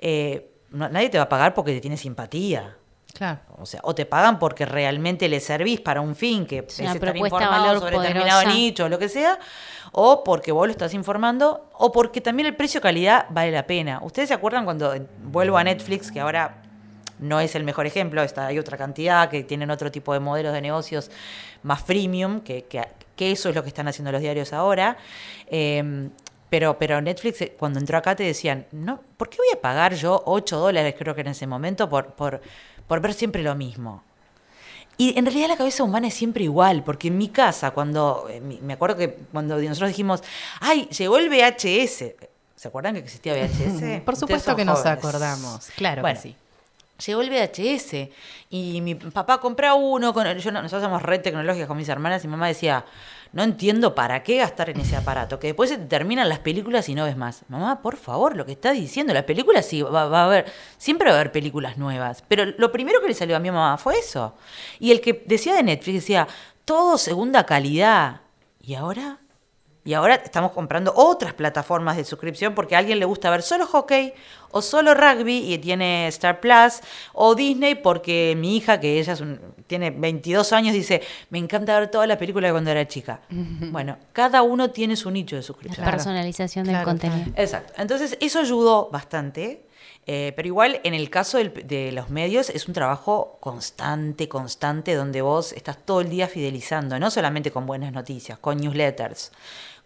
Eh, 0.00 0.52
nadie 0.70 1.10
te 1.10 1.18
va 1.18 1.24
a 1.24 1.28
pagar 1.28 1.52
porque 1.52 1.74
te 1.74 1.82
tiene 1.82 1.98
simpatía. 1.98 2.74
Claro. 3.12 3.40
O 3.58 3.66
sea, 3.66 3.80
o 3.82 3.94
te 3.94 4.06
pagan 4.06 4.38
porque 4.38 4.64
realmente 4.64 5.28
le 5.28 5.40
servís 5.40 5.80
para 5.80 6.00
un 6.00 6.14
fin 6.14 6.46
que 6.46 6.64
es, 6.66 6.80
estar 6.80 7.16
informado 7.16 7.80
sobre 7.80 7.98
determinado 7.98 8.44
nicho 8.44 8.84
o 8.84 8.88
lo 8.88 8.98
que 8.98 9.08
sea, 9.08 9.38
o 9.92 10.24
porque 10.24 10.52
vos 10.52 10.66
lo 10.66 10.72
estás 10.72 10.94
informando, 10.94 11.68
o 11.74 11.92
porque 11.92 12.20
también 12.20 12.46
el 12.46 12.56
precio-calidad 12.56 13.26
vale 13.30 13.50
la 13.50 13.66
pena. 13.66 14.00
¿Ustedes 14.02 14.28
se 14.28 14.34
acuerdan 14.34 14.64
cuando 14.64 14.94
vuelvo 15.24 15.56
a 15.56 15.64
Netflix, 15.64 16.10
que 16.10 16.20
ahora 16.20 16.62
no 17.18 17.40
es 17.40 17.54
el 17.54 17.64
mejor 17.64 17.86
ejemplo, 17.86 18.22
está, 18.22 18.46
hay 18.46 18.58
otra 18.58 18.76
cantidad 18.76 19.28
que 19.28 19.42
tienen 19.42 19.70
otro 19.70 19.90
tipo 19.90 20.12
de 20.12 20.20
modelos 20.20 20.52
de 20.52 20.60
negocios 20.60 21.10
más 21.62 21.82
freemium, 21.82 22.40
que, 22.40 22.64
que, 22.64 23.32
eso 23.32 23.48
es 23.48 23.54
lo 23.54 23.62
que 23.62 23.68
están 23.68 23.88
haciendo 23.88 24.12
los 24.12 24.20
diarios 24.20 24.52
ahora. 24.52 24.96
Eh, 25.48 26.08
pero, 26.50 26.78
pero 26.78 27.00
Netflix, 27.00 27.42
eh, 27.42 27.56
cuando 27.58 27.78
entró 27.78 27.98
acá, 27.98 28.16
te 28.16 28.24
decían, 28.24 28.66
no, 28.72 29.00
¿por 29.16 29.28
qué 29.28 29.38
voy 29.38 29.48
a 29.52 29.60
pagar 29.60 29.94
yo 29.94 30.22
8 30.24 30.58
dólares, 30.58 30.94
creo 30.98 31.14
que 31.14 31.20
en 31.20 31.28
ese 31.28 31.46
momento, 31.46 31.88
por, 31.88 32.12
por, 32.14 32.40
por 32.86 33.00
ver 33.00 33.12
siempre 33.14 33.42
lo 33.42 33.54
mismo? 33.54 34.02
Y 35.00 35.16
en 35.16 35.24
realidad 35.24 35.46
la 35.46 35.56
cabeza 35.56 35.84
humana 35.84 36.08
es 36.08 36.14
siempre 36.14 36.42
igual, 36.42 36.82
porque 36.82 37.06
en 37.06 37.16
mi 37.16 37.28
casa, 37.28 37.70
cuando, 37.70 38.26
eh, 38.28 38.40
me 38.40 38.72
acuerdo 38.72 38.96
que 38.96 39.16
cuando 39.32 39.56
nosotros 39.56 39.90
dijimos, 39.90 40.24
ay, 40.58 40.86
llegó 40.86 41.18
el 41.18 41.28
VHS, 41.28 42.16
¿se 42.56 42.68
acuerdan 42.68 42.94
que 42.94 43.00
existía 43.00 43.32
VHS? 43.34 44.02
Por 44.04 44.16
supuesto 44.16 44.56
que 44.56 44.64
nos 44.64 44.84
acordamos, 44.84 45.68
claro 45.76 46.02
que 46.02 46.16
sí. 46.16 46.34
Llegó 47.06 47.20
el 47.20 47.30
VHS 47.30 48.08
y 48.50 48.80
mi 48.80 48.96
papá 48.96 49.40
compró 49.40 49.76
uno, 49.76 50.12
con, 50.12 50.26
yo, 50.36 50.50
nosotros 50.50 50.82
somos 50.82 51.00
red 51.00 51.20
tecnológicas 51.20 51.68
con 51.68 51.76
mis 51.76 51.88
hermanas 51.88 52.24
y 52.24 52.26
mi 52.26 52.32
mamá 52.32 52.48
decía, 52.48 52.84
no 53.32 53.42
entiendo 53.42 53.94
para 53.94 54.22
qué 54.22 54.38
gastar 54.38 54.70
en 54.70 54.80
ese 54.80 54.96
aparato, 54.96 55.38
que 55.38 55.48
después 55.48 55.70
se 55.70 55.78
te 55.78 55.86
terminan 55.86 56.28
las 56.28 56.38
películas 56.38 56.88
y 56.88 56.94
no 56.94 57.04
ves 57.04 57.16
más. 57.16 57.44
Mamá, 57.48 57.82
por 57.82 57.96
favor, 57.96 58.36
lo 58.36 58.46
que 58.46 58.52
estás 58.52 58.74
diciendo, 58.74 59.12
las 59.12 59.24
películas 59.24 59.66
sí, 59.66 59.82
va, 59.82 60.02
a 60.02 60.24
haber, 60.24 60.46
siempre 60.76 61.10
va 61.10 61.16
a 61.16 61.20
haber 61.20 61.32
películas 61.32 61.78
nuevas. 61.78 62.24
Pero 62.28 62.44
lo 62.44 62.72
primero 62.72 63.00
que 63.00 63.08
le 63.08 63.14
salió 63.14 63.36
a 63.36 63.40
mi 63.40 63.50
mamá 63.50 63.78
fue 63.78 63.98
eso. 63.98 64.34
Y 64.78 64.92
el 64.92 65.00
que 65.00 65.24
decía 65.26 65.54
de 65.54 65.62
Netflix 65.62 65.94
decía, 65.94 66.28
todo 66.64 66.98
segunda 66.98 67.44
calidad. 67.46 68.20
¿Y 68.60 68.74
ahora? 68.74 69.18
Y 69.88 69.94
ahora 69.94 70.16
estamos 70.16 70.52
comprando 70.52 70.92
otras 70.94 71.32
plataformas 71.32 71.96
de 71.96 72.04
suscripción 72.04 72.54
porque 72.54 72.76
a 72.76 72.78
alguien 72.78 72.98
le 72.98 73.06
gusta 73.06 73.30
ver 73.30 73.40
solo 73.40 73.66
hockey 73.66 74.12
o 74.50 74.60
solo 74.60 74.92
rugby 74.92 75.50
y 75.50 75.56
tiene 75.56 76.06
Star 76.08 76.40
Plus 76.40 76.82
o 77.14 77.34
Disney 77.34 77.74
porque 77.74 78.34
mi 78.36 78.58
hija, 78.58 78.78
que 78.80 78.98
ella 78.98 79.16
tiene 79.66 79.90
22 79.90 80.52
años, 80.52 80.74
dice, 80.74 81.00
me 81.30 81.38
encanta 81.38 81.80
ver 81.80 81.90
toda 81.90 82.06
la 82.06 82.18
película 82.18 82.48
de 82.48 82.52
cuando 82.52 82.70
era 82.70 82.86
chica. 82.86 83.20
Bueno, 83.70 83.96
cada 84.12 84.42
uno 84.42 84.70
tiene 84.70 84.94
su 84.94 85.10
nicho 85.10 85.36
de 85.36 85.42
suscripción. 85.42 85.86
La 85.86 85.92
personalización 85.92 86.66
del 86.66 86.82
contenido. 86.82 87.32
Exacto. 87.34 87.72
Entonces, 87.78 88.18
eso 88.20 88.40
ayudó 88.40 88.90
bastante. 88.90 89.64
Eh, 90.10 90.32
pero 90.36 90.48
igual, 90.48 90.80
en 90.84 90.94
el 90.94 91.10
caso 91.10 91.36
de 91.38 91.92
los 91.92 92.08
medios, 92.08 92.48
es 92.48 92.66
un 92.66 92.72
trabajo 92.72 93.36
constante, 93.40 94.26
constante, 94.26 94.94
donde 94.94 95.20
vos 95.20 95.52
estás 95.52 95.76
todo 95.84 96.00
el 96.00 96.08
día 96.08 96.28
fidelizando, 96.28 96.98
no 96.98 97.10
solamente 97.10 97.50
con 97.50 97.66
buenas 97.66 97.92
noticias, 97.92 98.38
con 98.38 98.56
newsletters, 98.56 99.32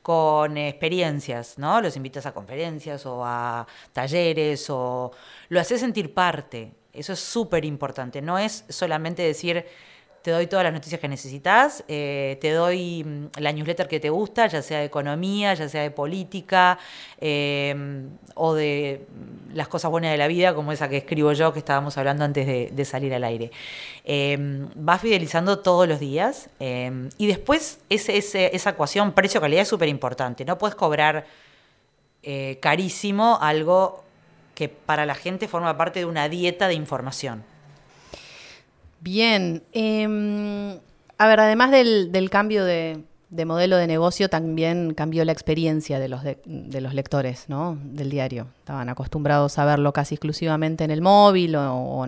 con 0.03 0.59
experiencias, 0.59 1.59
¿no? 1.59 1.81
Los 1.81 1.97
invitas 1.97 2.27
a 2.27 2.35
conferencias 2.35 3.07
o 3.07 3.25
a 3.25 3.67
talleres 3.93 4.69
o 4.69 5.13
lo 5.49 5.61
haces 5.61 5.81
sentir 5.81 6.13
parte. 6.13 6.73
Eso 6.93 7.13
es 7.15 7.21
súper 7.21 7.65
importante. 7.65 8.21
No 8.21 8.39
es 8.39 8.65
solamente 8.69 9.23
decir 9.23 9.65
te 10.23 10.31
doy 10.31 10.47
todas 10.47 10.65
las 10.65 10.73
noticias 10.73 11.01
que 11.01 11.09
necesitas, 11.09 11.85
eh, 11.89 12.39
te 12.41 12.53
doy 12.53 13.05
mm, 13.05 13.41
la 13.41 13.53
newsletter 13.53 13.89
que 13.89 13.99
te 13.99 14.09
gusta, 14.09 14.47
ya 14.47 14.63
sea 14.63 14.79
de 14.79 14.85
economía, 14.85 15.55
ya 15.55 15.69
sea 15.69 15.83
de 15.83 15.91
política, 15.91 16.79
eh, 17.21 18.07
o 18.35 18.55
de 18.55 19.05
mm, 19.09 19.55
las 19.57 19.69
cosas 19.69 19.91
buenas 19.91 20.13
de 20.13 20.17
la 20.17 20.29
vida, 20.29 20.55
como 20.55 20.73
esa 20.73 20.89
que 20.89 20.99
escribo 20.99 21.33
yo, 21.33 21.53
que 21.53 21.59
estábamos 21.59 21.99
hablando 21.99 22.25
antes 22.25 22.47
de, 22.47 22.85
salir 22.85 23.15
al 23.15 23.25
aire. 23.25 23.51
Eh, 24.05 24.37
vas 24.75 25.01
fidelizando 25.01 25.61
todos 25.61 25.89
los 25.89 26.01
días 26.01 26.51
y 26.59 27.27
después 27.27 27.79
esa 27.89 28.71
ecuación 28.71 29.13
precio-calidad 29.13 29.63
es 29.63 29.69
súper 29.69 29.89
importante. 29.89 30.45
No 30.45 30.59
puedes 30.59 30.75
cobrar 30.75 31.25
carísimo 32.61 33.39
algo 33.41 34.05
que 34.55 34.69
para 34.69 35.07
la 35.07 35.15
gente 35.15 35.49
forma 35.49 35.77
parte 35.77 36.01
de 36.01 36.07
una 36.07 36.29
dieta 36.29 36.69
de 36.69 36.75
información. 36.75 37.45
Bien. 39.03 39.65
Em, 39.73 40.79
a 41.19 41.27
ver, 41.27 41.41
además 41.41 41.73
del, 41.73 42.31
cambio 42.31 42.65
de, 42.65 43.03
modelo 43.45 43.77
de 43.77 43.89
negocio, 43.89 44.29
también 44.29 44.95
cambió 44.95 45.25
la 45.25 45.33
experiencia 45.33 45.99
de 45.99 46.09
los, 46.09 46.23
de, 46.23 46.81
los 46.81 46.95
lectores 46.95 47.49
¿no? 47.49 47.77
del 47.83 48.11
diario. 48.11 48.47
Estaban 48.61 48.89
acostumbrados 48.89 49.59
a 49.59 49.65
verlo 49.65 49.93
casi 49.93 50.15
exclusivamente 50.15 50.85
en 50.85 50.93
el 50.93 51.03
móvil 51.03 51.57
o, 51.57 52.07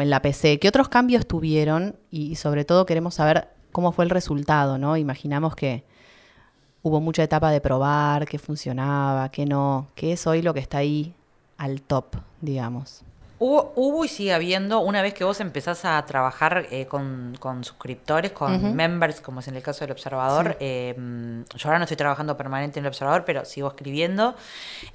en 0.00 0.10
la 0.10 0.22
PC. 0.22 0.60
¿Qué 0.60 0.68
otros 0.68 0.88
cambios 0.88 1.26
tuvieron? 1.26 1.96
Y, 2.12 2.36
sobre 2.36 2.64
todo 2.64 2.86
queremos 2.86 3.14
saber 3.14 3.48
cómo 3.72 3.90
fue 3.90 4.04
el 4.04 4.10
resultado. 4.10 4.78
¿no? 4.78 4.96
Imaginamos 4.96 5.56
que 5.56 5.82
hubo 6.82 7.00
mucha 7.00 7.24
etapa 7.24 7.50
de 7.50 7.60
probar, 7.60 8.26
qué 8.26 8.38
funcionaba, 8.38 9.28
qué 9.30 9.44
no, 9.44 9.88
qué 9.96 10.12
es 10.12 10.24
hoy 10.28 10.40
lo 10.40 10.54
que 10.54 10.60
está 10.60 10.78
ahí 10.78 11.14
al 11.58 11.82
top, 11.82 12.16
digamos. 12.40 13.02
Hubo, 13.38 14.04
y 14.04 14.08
sigue 14.08 14.32
habiendo, 14.32 14.80
una 14.80 15.02
vez 15.02 15.12
que 15.12 15.22
vos 15.22 15.40
empezás 15.40 15.84
a 15.84 16.02
trabajar 16.06 16.66
eh, 16.70 16.86
con, 16.86 17.36
suscriptores, 17.62 18.32
con 18.32 18.74
members, 18.74 19.20
como 19.20 19.40
es 19.40 19.48
en 19.48 19.56
el 19.56 19.62
caso 19.62 19.80
del 19.80 19.90
Observador, 19.90 20.56
em, 20.58 21.44
yo 21.54 21.68
ahora 21.68 21.78
no 21.78 21.84
estoy 21.84 21.98
trabajando 21.98 22.36
permanente 22.38 22.78
en 22.78 22.86
el 22.86 22.88
Observador, 22.88 23.24
pero 23.26 23.44
sigo 23.44 23.68
escribiendo, 23.68 24.34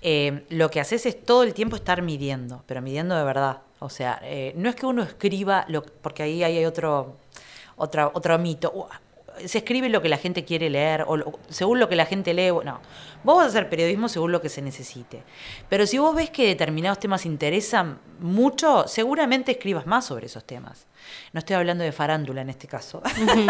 em, 0.02 0.42
lo 0.50 0.72
que 0.72 0.80
haces 0.80 1.06
es 1.06 1.24
todo 1.24 1.44
el 1.44 1.54
tiempo 1.54 1.76
estar 1.76 2.02
midiendo, 2.02 2.64
pero 2.66 2.82
midiendo 2.82 3.16
de 3.16 3.24
verdad. 3.24 3.60
O 3.78 3.90
sea, 3.90 4.20
eh, 4.24 4.54
no 4.56 4.70
es 4.70 4.76
que 4.76 4.88
uno 4.88 5.04
escriba, 5.04 5.66
lo, 5.68 5.84
porque 5.84 6.24
ahí 6.24 6.44
hay 6.44 6.66
otro, 6.66 7.18
otra, 7.76 8.08
otro 8.14 8.40
mito 8.40 8.88
se 9.46 9.60
escribe 9.60 9.90
lo 9.90 10.02
que 10.02 10.10
la 10.10 10.18
gente 10.18 10.46
quiere 10.46 10.70
leer 10.70 11.04
o 11.08 11.40
según 11.50 11.80
lo 11.80 11.90
que 11.90 11.96
la 11.96 12.06
gente 12.06 12.34
lee. 12.34 12.50
No, 12.50 12.80
vos 13.24 13.38
vas 13.38 13.46
a 13.46 13.50
hacer 13.50 13.70
periodismo 13.70 14.10
según 14.10 14.32
lo 14.32 14.42
que 14.42 14.50
se 14.50 14.62
necesite. 14.62 15.24
Pero 15.70 15.86
si 15.86 15.98
vos 15.98 16.16
ves 16.16 16.30
que 16.30 16.48
determinados 16.48 17.00
temas 17.00 17.26
interesan 17.26 18.00
mucho, 18.20 18.88
seguramente 18.88 19.52
escribas 19.52 19.86
más 19.86 20.06
sobre 20.06 20.28
esos 20.28 20.44
temas. 20.46 20.88
No 21.34 21.40
estoy 21.40 21.56
hablando 21.56 21.84
de 21.84 21.92
farándula 21.92 22.42
en 22.42 22.50
este 22.50 22.68
caso, 22.68 23.02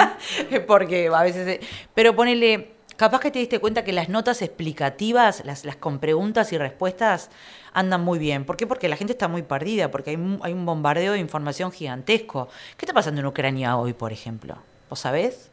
porque 0.68 1.10
a 1.14 1.22
veces... 1.24 1.60
Pero 1.94 2.16
ponele, 2.16 2.74
capaz 2.96 3.20
que 3.20 3.32
te 3.32 3.40
diste 3.40 3.60
cuenta 3.60 3.84
que 3.84 3.92
las 3.92 4.10
notas 4.10 4.42
explicativas, 4.42 5.44
las, 5.46 5.66
las 5.66 5.76
con 5.76 6.00
preguntas 6.00 6.54
y 6.54 6.58
respuestas, 6.58 7.30
andan 7.74 8.02
muy 8.02 8.20
bien. 8.20 8.46
¿Por 8.46 8.58
qué? 8.58 8.68
Porque 8.68 8.90
la 8.90 8.96
gente 8.96 9.14
está 9.14 9.28
muy 9.28 9.44
perdida, 9.44 9.92
porque 9.92 10.12
hay, 10.12 10.40
hay 10.42 10.54
un 10.54 10.66
bombardeo 10.66 11.14
de 11.14 11.20
información 11.20 11.72
gigantesco. 11.72 12.48
¿Qué 12.78 12.86
está 12.86 12.94
pasando 12.94 13.22
en 13.22 13.28
Ucrania 13.28 13.78
hoy, 13.78 13.94
por 13.94 14.14
ejemplo? 14.14 14.58
¿Vos 14.90 15.00
sabés? 15.00 15.51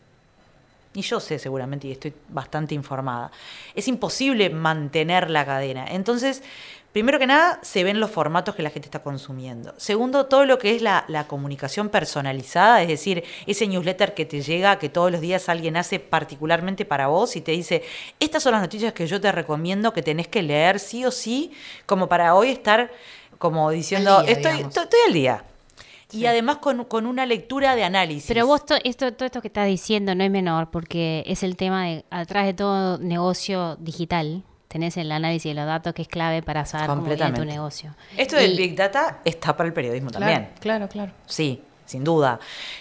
Y 0.94 1.02
yo 1.02 1.20
sé 1.20 1.38
seguramente 1.38 1.86
y 1.86 1.92
estoy 1.92 2.14
bastante 2.28 2.74
informada, 2.74 3.30
es 3.74 3.88
imposible 3.88 4.50
mantener 4.50 5.30
la 5.30 5.44
cadena. 5.44 5.86
Entonces, 5.88 6.42
primero 6.92 7.18
que 7.18 7.26
nada, 7.26 7.60
se 7.62 7.84
ven 7.84 8.00
los 8.00 8.10
formatos 8.10 8.54
que 8.54 8.62
la 8.62 8.70
gente 8.70 8.86
está 8.86 9.02
consumiendo. 9.02 9.74
Segundo, 9.76 10.26
todo 10.26 10.44
lo 10.44 10.58
que 10.58 10.74
es 10.74 10.82
la, 10.82 11.04
comunicación 11.28 11.88
personalizada, 11.90 12.82
es 12.82 12.88
decir, 12.88 13.24
ese 13.46 13.66
newsletter 13.66 14.14
que 14.14 14.24
te 14.24 14.40
llega, 14.40 14.78
que 14.78 14.88
todos 14.88 15.12
los 15.12 15.20
días 15.20 15.48
alguien 15.48 15.76
hace 15.76 16.00
particularmente 16.00 16.84
para 16.84 17.08
vos 17.08 17.36
y 17.36 17.40
te 17.40 17.52
dice, 17.52 17.82
estas 18.18 18.42
son 18.42 18.52
las 18.52 18.62
noticias 18.62 18.92
que 18.92 19.06
yo 19.06 19.20
te 19.20 19.30
recomiendo 19.30 19.92
que 19.92 20.02
tenés 20.02 20.28
que 20.28 20.42
leer 20.42 20.80
sí 20.80 21.04
o 21.04 21.10
sí, 21.10 21.52
como 21.86 22.08
para 22.08 22.34
hoy 22.34 22.50
estar 22.50 22.90
como 23.38 23.70
diciendo, 23.70 24.22
estoy, 24.26 24.60
estoy 24.60 25.00
al 25.06 25.12
día. 25.12 25.44
Y 26.10 26.26
además 26.26 26.58
con, 26.58 26.84
con, 26.84 27.06
una 27.06 27.26
lectura 27.26 27.76
de 27.76 27.84
análisis. 27.84 28.28
Pero 28.28 28.46
vos, 28.46 28.62
esto, 28.84 29.12
todo 29.12 29.26
esto 29.26 29.40
que 29.42 29.48
estás 29.48 29.66
diciendo 29.66 30.14
no 30.14 30.24
es 30.24 30.30
menor, 30.30 30.70
porque 30.70 31.22
es 31.26 31.42
el 31.42 31.56
tema 31.56 31.86
de, 31.86 32.04
atrás 32.10 32.46
de 32.46 32.54
todo 32.54 32.98
negocio 32.98 33.76
digital, 33.76 34.42
tenés 34.68 34.96
el 34.96 35.10
análisis 35.12 35.50
de 35.50 35.54
los 35.54 35.66
datos 35.66 35.92
que 35.94 36.02
es 36.02 36.08
clave 36.08 36.42
para 36.42 36.64
saber 36.64 36.86
cómo 36.88 37.02
viene 37.02 37.32
tu 37.32 37.44
negocio. 37.44 37.94
Esto 38.16 38.36
del 38.36 38.56
Big 38.56 38.74
Data 38.74 39.20
está 39.24 39.56
para 39.56 39.66
el 39.66 39.72
periodismo 39.72 40.10
también. 40.10 40.50
Claro, 40.60 40.88
claro. 40.88 41.12
Sí, 41.26 41.62
sin 41.88 42.04
duda. 42.04 42.38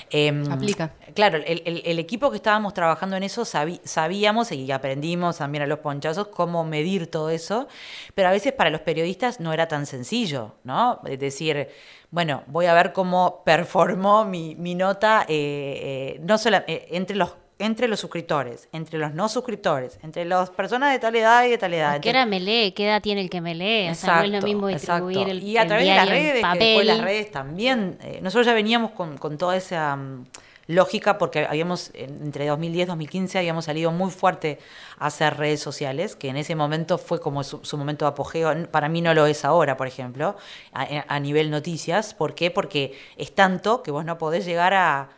Em, 0.10 0.52
Aplica. 0.52 0.92
Claro, 1.16 1.40
el, 1.44 2.00
equipo 2.00 2.30
que 2.30 2.36
estábamos 2.36 2.74
trabajando 2.74 3.16
en 3.16 3.24
eso 3.24 3.46
sabíamos 3.46 4.52
y 4.52 4.72
aprendimos 4.72 5.38
también 5.38 5.64
a 5.64 5.68
los 5.68 5.80
ponchazos 5.80 6.28
cómo 6.28 6.64
medir 6.64 7.08
todo 7.08 7.30
eso, 7.30 7.68
pero 8.14 8.28
a 8.28 8.32
veces 8.32 8.54
para 8.54 8.70
los 8.70 8.82
periodistas 8.82 9.40
no 9.40 9.54
era 9.54 9.68
tan 9.68 9.86
sencillo, 9.86 10.56
¿no? 10.64 11.02
Es 11.06 11.20
decir, 11.20 11.70
bueno, 12.12 12.44
voy 12.48 12.66
a 12.68 12.74
ver 12.74 12.94
cómo 12.94 13.42
performó 13.44 14.26
mi, 14.26 14.56
nota 14.76 15.26
eh, 15.28 16.16
eh, 16.18 16.20
no 16.22 16.38
solo, 16.38 16.58
eh, 16.68 16.88
entre 16.92 17.16
los 17.16 17.36
entre 17.60 17.88
los 17.88 18.00
suscriptores, 18.00 18.70
entre 18.72 19.00
los 19.00 19.14
no 19.14 19.30
suscriptores, 19.30 20.00
entre 20.04 20.26
las 20.26 20.50
personas 20.52 20.94
de 20.94 21.00
tal 21.00 21.16
edad 21.16 21.44
y 21.46 21.50
de 21.50 21.58
tal 21.58 21.74
edad. 21.74 22.00
¿Qué 22.00 22.10
hora 22.10 22.26
me 22.26 22.40
lee? 22.40 22.72
¿Qué 22.74 22.86
edad 22.86 23.02
tiene 23.02 23.22
el 23.22 23.30
que 23.30 23.42
me 23.42 23.56
lee? 23.56 23.90
o 23.90 23.96
sea, 23.96 24.18
no 24.18 24.24
es 24.26 24.32
lo 24.32 24.42
mismo 24.42 24.68
distribuir 24.68 25.30
el 25.30 25.42
Y 25.42 25.58
a 25.58 25.66
través 25.66 25.88
de 25.88 25.96
las 25.96 26.10
redes, 26.10 26.46
que 26.54 26.60
después 26.60 26.86
las 26.86 27.02
redes 27.02 27.32
también. 27.32 27.98
Eh, 28.02 28.20
nosotros 28.22 28.46
ya 28.46 28.54
veníamos 28.54 28.92
con, 28.92 29.18
con 29.18 29.40
toda 29.40 29.58
esa 29.58 29.96
mm, 29.96 30.26
lógica 30.68 31.18
porque 31.18 31.48
habíamos, 31.48 31.90
entre 31.96 32.46
2010 32.46 32.86
y 32.86 32.88
2015, 32.88 33.38
habíamos 33.40 33.66
salido 33.66 33.92
muy 33.92 34.12
fuerte 34.12 34.60
a 35.00 35.08
hacer 35.08 35.38
redes 35.38 35.60
sociales, 35.60 36.16
que 36.16 36.30
en 36.30 36.38
ese 36.38 36.54
momento 36.56 37.00
fue 37.00 37.20
como 37.20 37.44
su, 37.44 37.60
momento 37.76 38.06
de 38.06 38.10
apogeo. 38.10 38.70
Para 38.70 38.88
mí 38.88 39.02
no 39.02 39.16
lo 39.16 39.26
es 39.26 39.44
ahora, 39.44 39.78
por 39.78 39.88
ejemplo, 39.88 40.38
a, 40.74 41.20
nivel 41.20 41.50
noticias. 41.50 42.14
¿Por 42.14 42.36
qué? 42.36 42.52
Porque 42.52 42.96
es 43.18 43.34
tanto 43.34 43.82
que 43.82 43.90
vos 43.90 44.06
no 44.06 44.20
podés 44.20 44.46
llegar 44.46 44.76
a, 44.76 45.10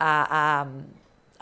a 0.00 0.66
a 0.66 0.66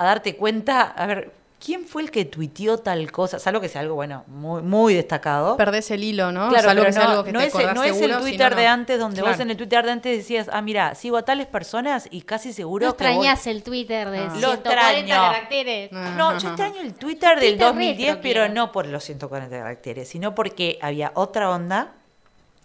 darte 0.04 0.36
cuenta, 0.36 0.82
a 0.82 1.06
ver, 1.06 1.32
¿quién 1.64 1.84
fue 1.86 2.02
el 2.02 2.10
que 2.10 2.24
tuiteó 2.24 2.78
tal 2.78 3.12
cosa? 3.12 3.38
Salvo 3.38 3.60
que 3.60 3.68
sea 3.68 3.82
algo, 3.82 3.94
bueno, 3.94 4.24
muy, 4.26 4.62
muy 4.62 4.94
destacado. 4.94 5.56
Perdés 5.56 5.90
el 5.90 6.02
hilo, 6.02 6.32
¿no? 6.32 6.48
Claro, 6.48 6.68
pero 6.68 6.90
no, 6.90 7.22
no, 7.32 7.40
es, 7.40 7.54
no 7.54 7.84
es, 7.84 8.00
el 8.00 8.18
Twitter 8.18 8.56
de 8.56 8.66
antes 8.66 8.98
donde 8.98 9.22
vos 9.22 9.38
en 9.38 9.50
el 9.50 9.56
Twitter 9.56 9.84
de 9.84 9.92
antes 9.92 10.16
decías, 10.16 10.48
ah, 10.52 10.62
mira, 10.62 10.94
sigo 10.94 11.16
a 11.18 11.22
tales 11.22 11.46
personas 11.46 12.08
y 12.10 12.22
casi 12.22 12.52
seguro 12.52 12.86
no 12.86 12.92
extrañas 12.92 13.46
el 13.46 13.62
Twitter 13.62 14.10
de 14.10 14.18
ah. 14.18 14.34
140 14.36 15.14
caracteres. 15.14 15.92
No, 15.92 16.38
yo 16.38 16.48
extraño 16.48 16.80
el 16.80 16.94
Twitter 16.94 17.38
del 17.38 17.58
2010, 17.58 18.16
pero 18.22 18.48
no 18.48 18.72
por 18.72 18.86
los 18.86 19.04
140 19.04 19.56
caracteres, 19.56 20.08
sino 20.08 20.34
porque 20.34 20.78
había 20.80 21.12
otra 21.14 21.50
onda 21.50 21.92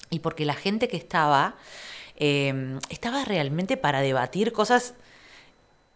y 0.10 0.20
porque 0.20 0.46
la 0.46 0.56
gente 0.56 0.88
que 0.88 0.98
estaba... 0.98 1.56
Eh, 2.18 2.80
estaba 2.88 3.26
realmente 3.26 3.76
para 3.76 4.00
debatir 4.00 4.54
cosas 4.54 4.94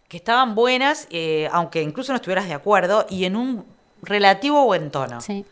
que 0.10 0.18
estaban 0.18 0.56
buenas, 0.56 1.08
eh, 1.12 1.48
aunque 1.54 1.82
incluso 1.82 2.12
no 2.12 2.18
estuvieras 2.18 2.48
de 2.48 2.56
acuerdo, 2.56 3.06
y 3.10 3.24
en 3.26 3.36
un 3.36 3.66
relativo 4.02 4.66
buen 4.66 4.92
tono. 4.92 5.22
Sí. 5.22 5.46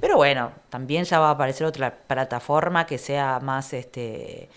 Pero 0.00 0.16
bueno, 0.16 0.52
también 0.68 1.04
ya 1.04 1.18
va 1.18 1.28
a 1.28 1.32
aparecer 1.32 1.66
otra 1.66 1.94
plataforma 2.06 2.86
que 2.86 2.98
sea 2.98 3.40
más, 3.40 3.72
este, 3.72 4.50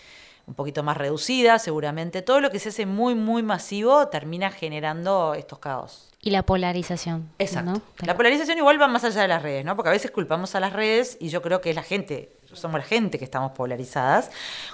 un 0.46 0.56
poquito 0.56 0.84
más 0.84 0.98
reducida, 0.98 1.58
seguramente. 1.58 2.22
Todo 2.22 2.42
lo 2.42 2.52
que 2.52 2.60
se 2.60 2.70
hace 2.70 2.86
muy, 2.86 3.16
muy 3.16 3.44
masivo 3.44 4.10
termina 4.10 4.52
generando 4.52 5.34
estos 5.34 5.60
caos. 5.60 6.10
Y 6.20 6.32
la 6.32 6.44
polarización. 6.44 7.30
Exacto. 7.40 7.82
La 8.06 8.18
polarización 8.18 8.58
igual 8.58 8.82
va 8.82 8.88
más 8.88 9.04
allá 9.06 9.22
de 9.22 9.28
las 9.28 9.42
redes, 9.42 9.64
¿no? 9.64 9.76
Porque 9.76 9.90
a 9.90 9.94
veces 9.94 10.12
culpamos 10.12 10.56
a 10.56 10.60
las 10.60 10.74
redes 10.74 11.18
y 11.22 11.30
yo 11.30 11.42
creo 11.42 11.62
que 11.62 11.70
es 11.70 11.76
la 11.76 11.84
gente, 11.84 12.35
somos 12.56 12.80
la 12.80 12.86
gente 12.86 13.18
que 13.20 13.26
estamos 13.26 13.52
polarizadas. 13.52 14.32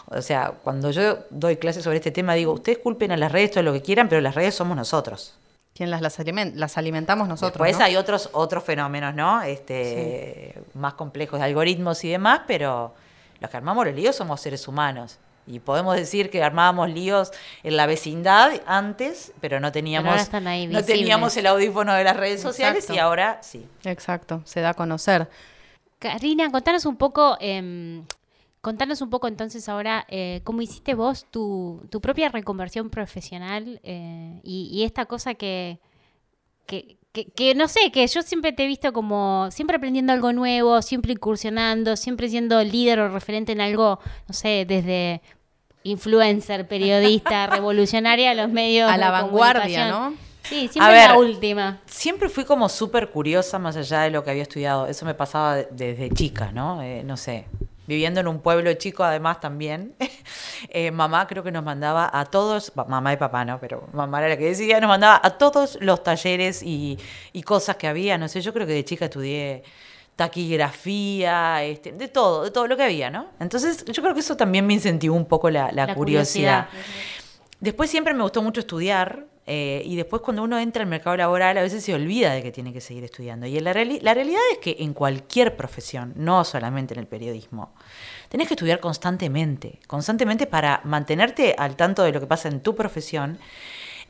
O 0.07 0.21
sea, 0.21 0.53
cuando 0.63 0.91
yo 0.91 1.19
doy 1.29 1.57
clases 1.57 1.83
sobre 1.83 1.97
este 1.97 2.11
tema, 2.11 2.33
digo, 2.35 2.53
ustedes 2.53 2.77
culpen 2.79 3.11
a 3.11 3.17
las 3.17 3.31
redes 3.31 3.51
todo 3.51 3.63
lo 3.63 3.73
que 3.73 3.81
quieran, 3.81 4.07
pero 4.09 4.21
las 4.21 4.35
redes 4.35 4.55
somos 4.55 4.75
nosotros. 4.77 5.35
quien 5.73 5.89
las, 5.89 6.01
las, 6.01 6.19
aliment- 6.19 6.53
las 6.55 6.77
alimentamos 6.77 7.27
nosotros. 7.27 7.67
¿no? 7.77 7.83
hay 7.83 7.95
otros, 7.95 8.29
otros 8.33 8.63
fenómenos, 8.63 9.13
¿no? 9.15 9.41
Este, 9.41 10.53
Más 10.73 10.93
complejos 10.95 11.39
de 11.39 11.45
algoritmos 11.45 12.03
y 12.03 12.09
demás, 12.09 12.41
pero 12.47 12.93
los 13.39 13.49
que 13.49 13.57
armamos 13.57 13.85
los 13.85 13.95
líos 13.95 14.15
somos 14.15 14.39
seres 14.41 14.67
humanos. 14.67 15.17
Y 15.47 15.59
podemos 15.59 15.95
decir 15.95 16.29
que 16.29 16.43
armábamos 16.43 16.89
líos 16.91 17.31
en 17.63 17.75
la 17.75 17.87
vecindad 17.87 18.51
antes, 18.67 19.31
pero 19.41 19.59
no 19.59 19.71
teníamos, 19.71 20.11
ahora 20.11 20.21
están 20.21 20.45
ahí 20.47 20.67
no 20.67 20.83
teníamos 20.85 21.35
el 21.35 21.47
audífono 21.47 21.93
de 21.95 22.03
las 22.03 22.15
redes 22.15 22.41
sociales 22.41 22.83
Exacto. 22.83 22.93
y 22.95 22.99
ahora 22.99 23.39
sí. 23.41 23.67
Exacto, 23.83 24.41
se 24.45 24.61
da 24.61 24.69
a 24.69 24.73
conocer. 24.75 25.27
Karina, 26.01 26.49
contanos 26.51 26.85
un 26.87 26.95
poco, 26.97 27.37
em, 27.39 28.03
contanos 28.59 29.01
un 29.01 29.09
poco 29.11 29.27
entonces 29.27 29.69
ahora 29.69 30.05
eh, 30.09 30.41
cómo 30.43 30.61
hiciste 30.63 30.95
vos 30.95 31.25
tu, 31.29 31.81
tu 31.91 32.01
propia 32.01 32.29
reconversión 32.29 32.89
profesional 32.89 33.79
eh, 33.83 34.39
y, 34.43 34.69
y 34.73 34.83
esta 34.83 35.05
cosa 35.05 35.35
que, 35.35 35.79
que, 36.65 36.97
que- 37.11 37.25
que 37.25 37.53
no 37.55 37.67
sé, 37.67 37.91
que 37.91 38.07
yo 38.07 38.21
siempre 38.23 38.51
te 38.53 38.63
he 38.63 38.67
visto 38.67 38.91
como 38.93 39.49
siempre 39.51 39.75
aprendiendo 39.77 40.11
algo 40.13 40.33
nuevo, 40.33 40.81
siempre 40.81 41.11
incursionando, 41.13 41.95
siempre 41.95 42.29
siendo 42.29 42.63
líder 42.63 42.99
o 42.99 43.09
referente 43.09 43.51
en 43.51 43.61
algo, 43.61 43.99
no 44.27 44.33
sé, 44.33 44.65
desde 44.67 45.21
influencer, 45.83 46.67
periodista, 46.67 47.47
revolucionaria 47.47 48.31
a 48.31 48.33
los 48.33 48.49
medios 48.49 48.89
A 48.89 48.97
la 48.97 49.07
de 49.07 49.11
vanguardia. 49.11 49.89
¿no? 49.89 50.13
Sí, 50.51 50.67
siempre 50.67 50.93
ver, 50.93 51.09
la 51.11 51.17
última. 51.17 51.79
Siempre 51.85 52.27
fui 52.29 52.43
como 52.43 52.67
súper 52.67 53.09
curiosa 53.09 53.57
más 53.57 53.75
allá 53.77 54.01
de 54.01 54.11
lo 54.11 54.23
que 54.23 54.31
había 54.31 54.43
estudiado. 54.43 54.85
Eso 54.87 55.05
me 55.05 55.13
pasaba 55.13 55.55
de- 55.55 55.67
desde 55.71 56.09
chica, 56.11 56.51
¿no? 56.51 56.81
Eh, 56.81 57.03
no 57.05 57.15
sé. 57.15 57.45
Viviendo 57.87 58.19
en 58.19 58.27
un 58.27 58.39
pueblo 58.41 58.71
chico, 58.73 59.03
además 59.03 59.39
también. 59.39 59.95
eh, 60.69 60.91
mamá 60.91 61.25
creo 61.27 61.41
que 61.43 61.51
nos 61.51 61.63
mandaba 61.63 62.09
a 62.13 62.25
todos, 62.25 62.71
mamá 62.75 63.13
y 63.13 63.17
papá, 63.17 63.43
¿no? 63.45 63.59
Pero 63.59 63.87
mamá 63.93 64.19
era 64.19 64.29
la 64.29 64.37
que 64.37 64.45
decía, 64.45 64.79
nos 64.81 64.87
mandaba 64.89 65.19
a 65.23 65.31
todos 65.37 65.77
los 65.81 66.03
talleres 66.03 66.61
y, 66.63 66.97
y 67.33 67.43
cosas 67.43 67.77
que 67.77 67.87
había. 67.87 68.17
No 68.17 68.27
sé, 68.27 68.41
yo 68.41 68.53
creo 68.53 68.67
que 68.67 68.73
de 68.73 68.83
chica 68.85 69.05
estudié 69.05 69.63
taquigrafía, 70.17 71.63
este, 71.63 71.91
de 71.93 72.07
todo, 72.07 72.43
de 72.43 72.51
todo 72.51 72.67
lo 72.67 72.77
que 72.77 72.83
había, 72.83 73.09
¿no? 73.09 73.27
Entonces, 73.39 73.85
yo 73.85 74.01
creo 74.01 74.13
que 74.13 74.19
eso 74.19 74.35
también 74.37 74.65
me 74.67 74.73
incentivó 74.73 75.15
un 75.15 75.25
poco 75.25 75.49
la, 75.49 75.71
la 75.71 75.87
La 75.87 75.95
curiosidad. 75.95 76.67
curiosidad. 76.69 76.95
Después 77.59 77.89
siempre 77.89 78.13
me 78.13 78.21
gustó 78.23 78.41
mucho 78.41 78.59
estudiar 78.59 79.25
eh, 79.53 79.81
y 79.85 79.97
después 79.97 80.21
cuando 80.21 80.43
uno 80.43 80.57
entra 80.57 80.83
al 80.83 80.87
mercado 80.89 81.17
laboral 81.17 81.57
a 81.57 81.61
veces 81.61 81.83
se 81.83 81.93
olvida 81.93 82.31
de 82.31 82.41
que 82.41 82.53
tiene 82.53 82.71
que 82.71 82.79
seguir 82.79 83.03
estudiando. 83.03 83.45
Y 83.47 83.59
la, 83.59 83.73
reali- 83.73 83.99
la 84.01 84.13
realidad 84.13 84.39
es 84.53 84.59
que 84.59 84.77
en 84.79 84.93
cualquier 84.93 85.57
profesión, 85.57 86.13
no 86.15 86.45
solamente 86.45 86.93
en 86.93 87.01
el 87.01 87.07
periodismo, 87.07 87.73
tenés 88.29 88.47
que 88.47 88.53
estudiar 88.53 88.79
constantemente, 88.79 89.79
constantemente 89.87 90.47
para 90.47 90.79
mantenerte 90.85 91.53
al 91.57 91.75
tanto 91.75 92.03
de 92.03 92.13
lo 92.13 92.21
que 92.21 92.27
pasa 92.27 92.47
en 92.47 92.61
tu 92.61 92.75
profesión. 92.75 93.39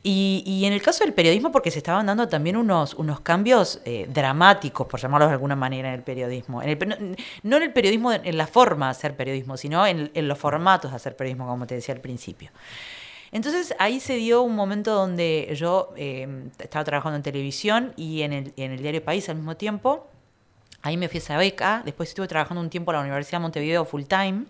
Y, 0.04 0.64
en 0.66 0.72
el 0.72 0.82
caso 0.82 1.04
del 1.04 1.12
periodismo, 1.12 1.52
porque 1.52 1.70
se 1.70 1.78
estaban 1.78 2.06
dando 2.06 2.26
también 2.28 2.56
unos, 2.56 2.94
unos 2.94 3.20
cambios 3.20 3.80
eh, 3.84 4.08
dramáticos, 4.12 4.88
por 4.88 4.98
llamarlos 4.98 5.28
de 5.28 5.34
alguna 5.34 5.54
manera, 5.54 5.90
en 5.90 5.94
el 5.94 6.02
periodismo. 6.02 6.60
En 6.60 6.70
el 6.70 7.16
no 7.44 7.56
en 7.56 7.62
el 7.62 7.72
periodismo, 7.72 8.12
en 8.12 8.36
la 8.36 8.48
forma 8.48 8.86
de 8.86 8.90
hacer 8.90 9.14
periodismo, 9.14 9.56
sino 9.56 9.86
en, 9.86 10.10
en 10.12 10.26
los 10.26 10.38
formatos 10.38 10.90
de 10.90 10.96
hacer 10.96 11.14
periodismo, 11.14 11.46
como 11.46 11.68
te 11.68 11.76
decía 11.76 11.94
al 11.94 12.00
principio. 12.00 12.50
Entonces 13.32 13.74
ahí 13.78 13.98
se 13.98 14.14
dio 14.16 14.42
un 14.42 14.54
momento 14.54 14.92
donde 14.94 15.52
yo 15.56 15.92
eh, 15.96 16.48
estaba 16.58 16.84
trabajando 16.84 17.16
en 17.16 17.22
televisión 17.22 17.92
y 17.96 18.22
en 18.22 18.32
el, 18.32 18.52
en 18.56 18.72
el 18.72 18.82
diario 18.82 19.02
País 19.02 19.28
al 19.28 19.36
mismo 19.36 19.56
tiempo. 19.56 20.06
Ahí 20.82 20.96
me 20.96 21.08
fui 21.08 21.18
a 21.18 21.22
esa 21.22 21.36
beca, 21.38 21.82
después 21.84 22.08
estuve 22.10 22.28
trabajando 22.28 22.60
un 22.60 22.68
tiempo 22.70 22.90
en 22.92 22.96
la 22.96 23.02
Universidad 23.02 23.38
de 23.38 23.42
Montevideo 23.42 23.84
full 23.84 24.02
time 24.04 24.44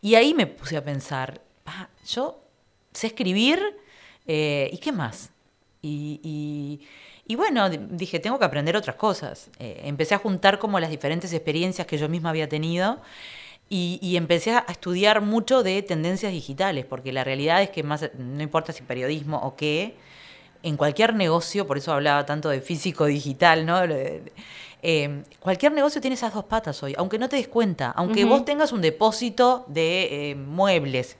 y 0.00 0.14
ahí 0.14 0.32
me 0.34 0.46
puse 0.46 0.76
a 0.76 0.84
pensar, 0.84 1.40
"Pa, 1.64 1.88
yo 2.06 2.40
sé 2.92 3.08
escribir 3.08 3.60
eh, 4.26 4.70
y 4.72 4.78
qué 4.78 4.92
más. 4.92 5.30
Y, 5.82 6.20
y- 6.22 6.80
y 7.28 7.34
bueno, 7.36 7.68
di- 7.68 7.78
dije, 7.90 8.18
tengo 8.20 8.38
que 8.38 8.44
aprender 8.44 8.76
otras 8.76 8.96
cosas. 8.96 9.50
Eh, 9.58 9.80
empecé 9.84 10.14
a 10.14 10.18
juntar 10.18 10.58
como 10.58 10.78
las 10.80 10.90
diferentes 10.90 11.32
experiencias 11.32 11.86
que 11.86 11.98
yo 11.98 12.08
misma 12.08 12.30
había 12.30 12.48
tenido 12.48 13.00
y, 13.68 13.98
y 14.00 14.16
empecé 14.16 14.52
a 14.52 14.64
estudiar 14.68 15.20
mucho 15.20 15.62
de 15.62 15.82
tendencias 15.82 16.32
digitales, 16.32 16.84
porque 16.84 17.12
la 17.12 17.24
realidad 17.24 17.62
es 17.62 17.70
que 17.70 17.82
más, 17.82 18.10
no 18.16 18.42
importa 18.42 18.72
si 18.72 18.82
periodismo 18.82 19.38
o 19.38 19.56
qué, 19.56 19.96
en 20.62 20.76
cualquier 20.76 21.14
negocio, 21.14 21.66
por 21.66 21.78
eso 21.78 21.92
hablaba 21.92 22.26
tanto 22.26 22.48
de 22.48 22.60
físico 22.60 23.06
digital, 23.06 23.66
¿no? 23.66 23.80
Eh, 24.82 25.22
cualquier 25.40 25.72
negocio 25.72 26.00
tiene 26.00 26.14
esas 26.14 26.34
dos 26.34 26.44
patas 26.44 26.82
hoy, 26.82 26.94
aunque 26.96 27.18
no 27.18 27.28
te 27.28 27.36
des 27.36 27.48
cuenta, 27.48 27.90
aunque 27.90 28.24
vos 28.24 28.44
tengas 28.44 28.72
un 28.72 28.82
depósito 28.82 29.64
de 29.68 30.30
eh, 30.30 30.34
muebles, 30.34 31.16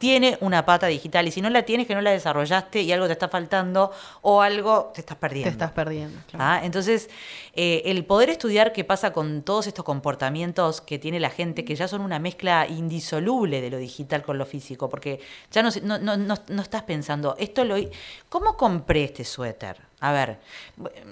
tiene 0.00 0.38
una 0.40 0.64
pata 0.64 0.86
digital 0.86 1.28
y 1.28 1.30
si 1.30 1.42
no 1.42 1.50
la 1.50 1.62
tienes 1.64 1.86
que 1.86 1.94
no 1.94 2.00
la 2.00 2.10
desarrollaste 2.10 2.80
y 2.80 2.90
algo 2.90 3.06
te 3.06 3.12
está 3.12 3.28
faltando 3.28 3.92
o 4.22 4.40
algo 4.40 4.90
te 4.94 5.02
estás 5.02 5.18
perdiendo. 5.18 5.50
Te 5.50 5.52
estás 5.52 5.72
perdiendo. 5.72 6.18
claro. 6.30 6.42
¿Ah? 6.42 6.64
Entonces, 6.64 7.10
eh, 7.54 7.82
el 7.84 8.06
poder 8.06 8.30
estudiar 8.30 8.72
qué 8.72 8.82
pasa 8.82 9.12
con 9.12 9.42
todos 9.42 9.66
estos 9.66 9.84
comportamientos 9.84 10.80
que 10.80 10.98
tiene 10.98 11.20
la 11.20 11.28
gente, 11.28 11.66
que 11.66 11.74
ya 11.76 11.86
son 11.86 12.00
una 12.00 12.18
mezcla 12.18 12.66
indisoluble 12.66 13.60
de 13.60 13.68
lo 13.68 13.76
digital 13.76 14.22
con 14.22 14.38
lo 14.38 14.46
físico, 14.46 14.88
porque 14.88 15.20
ya 15.52 15.62
no, 15.62 15.70
se- 15.70 15.82
no, 15.82 15.98
no, 15.98 16.16
no- 16.16 16.34
no 16.48 16.62
estás 16.62 16.84
pensando, 16.84 17.36
esto 17.38 17.64
lo... 17.66 17.76
¿Cómo 18.30 18.56
compré 18.56 19.04
este 19.04 19.22
suéter? 19.24 19.76
A 20.00 20.12
ver, 20.12 20.38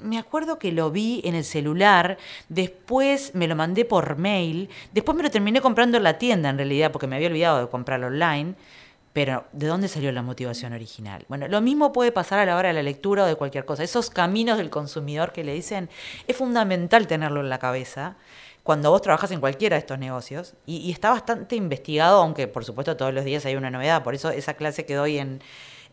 me 0.02 0.16
acuerdo 0.16 0.58
que 0.58 0.72
lo 0.72 0.90
vi 0.90 1.20
en 1.24 1.34
el 1.34 1.44
celular, 1.44 2.16
después 2.48 3.34
me 3.34 3.46
lo 3.46 3.54
mandé 3.54 3.84
por 3.84 4.16
mail, 4.16 4.70
después 4.92 5.14
me 5.14 5.22
lo 5.22 5.30
terminé 5.30 5.60
comprando 5.60 5.98
en 5.98 6.04
la 6.04 6.16
tienda 6.16 6.48
en 6.48 6.56
realidad, 6.56 6.90
porque 6.90 7.06
me 7.06 7.16
había 7.16 7.28
olvidado 7.28 7.60
de 7.60 7.68
comprarlo 7.68 8.06
online. 8.06 8.54
Pero, 9.18 9.42
¿de 9.50 9.66
dónde 9.66 9.88
salió 9.88 10.12
la 10.12 10.22
motivación 10.22 10.74
original? 10.74 11.24
Bueno, 11.26 11.48
lo 11.48 11.60
mismo 11.60 11.92
puede 11.92 12.12
pasar 12.12 12.38
a 12.38 12.44
la 12.44 12.54
hora 12.54 12.68
de 12.68 12.74
la 12.74 12.84
lectura 12.84 13.24
o 13.24 13.26
de 13.26 13.34
cualquier 13.34 13.64
cosa. 13.64 13.82
Esos 13.82 14.10
caminos 14.10 14.58
del 14.58 14.70
consumidor 14.70 15.32
que 15.32 15.42
le 15.42 15.54
dicen, 15.54 15.90
es 16.28 16.36
fundamental 16.36 17.08
tenerlo 17.08 17.40
en 17.40 17.48
la 17.48 17.58
cabeza 17.58 18.14
cuando 18.62 18.92
vos 18.92 19.02
trabajas 19.02 19.32
en 19.32 19.40
cualquiera 19.40 19.74
de 19.74 19.80
estos 19.80 19.98
negocios. 19.98 20.54
Y, 20.66 20.76
y 20.76 20.92
está 20.92 21.10
bastante 21.10 21.56
investigado, 21.56 22.22
aunque 22.22 22.46
por 22.46 22.64
supuesto 22.64 22.96
todos 22.96 23.12
los 23.12 23.24
días 23.24 23.44
hay 23.44 23.56
una 23.56 23.72
novedad. 23.72 24.04
Por 24.04 24.14
eso 24.14 24.30
esa 24.30 24.54
clase 24.54 24.86
que 24.86 24.94
doy 24.94 25.18
en, 25.18 25.42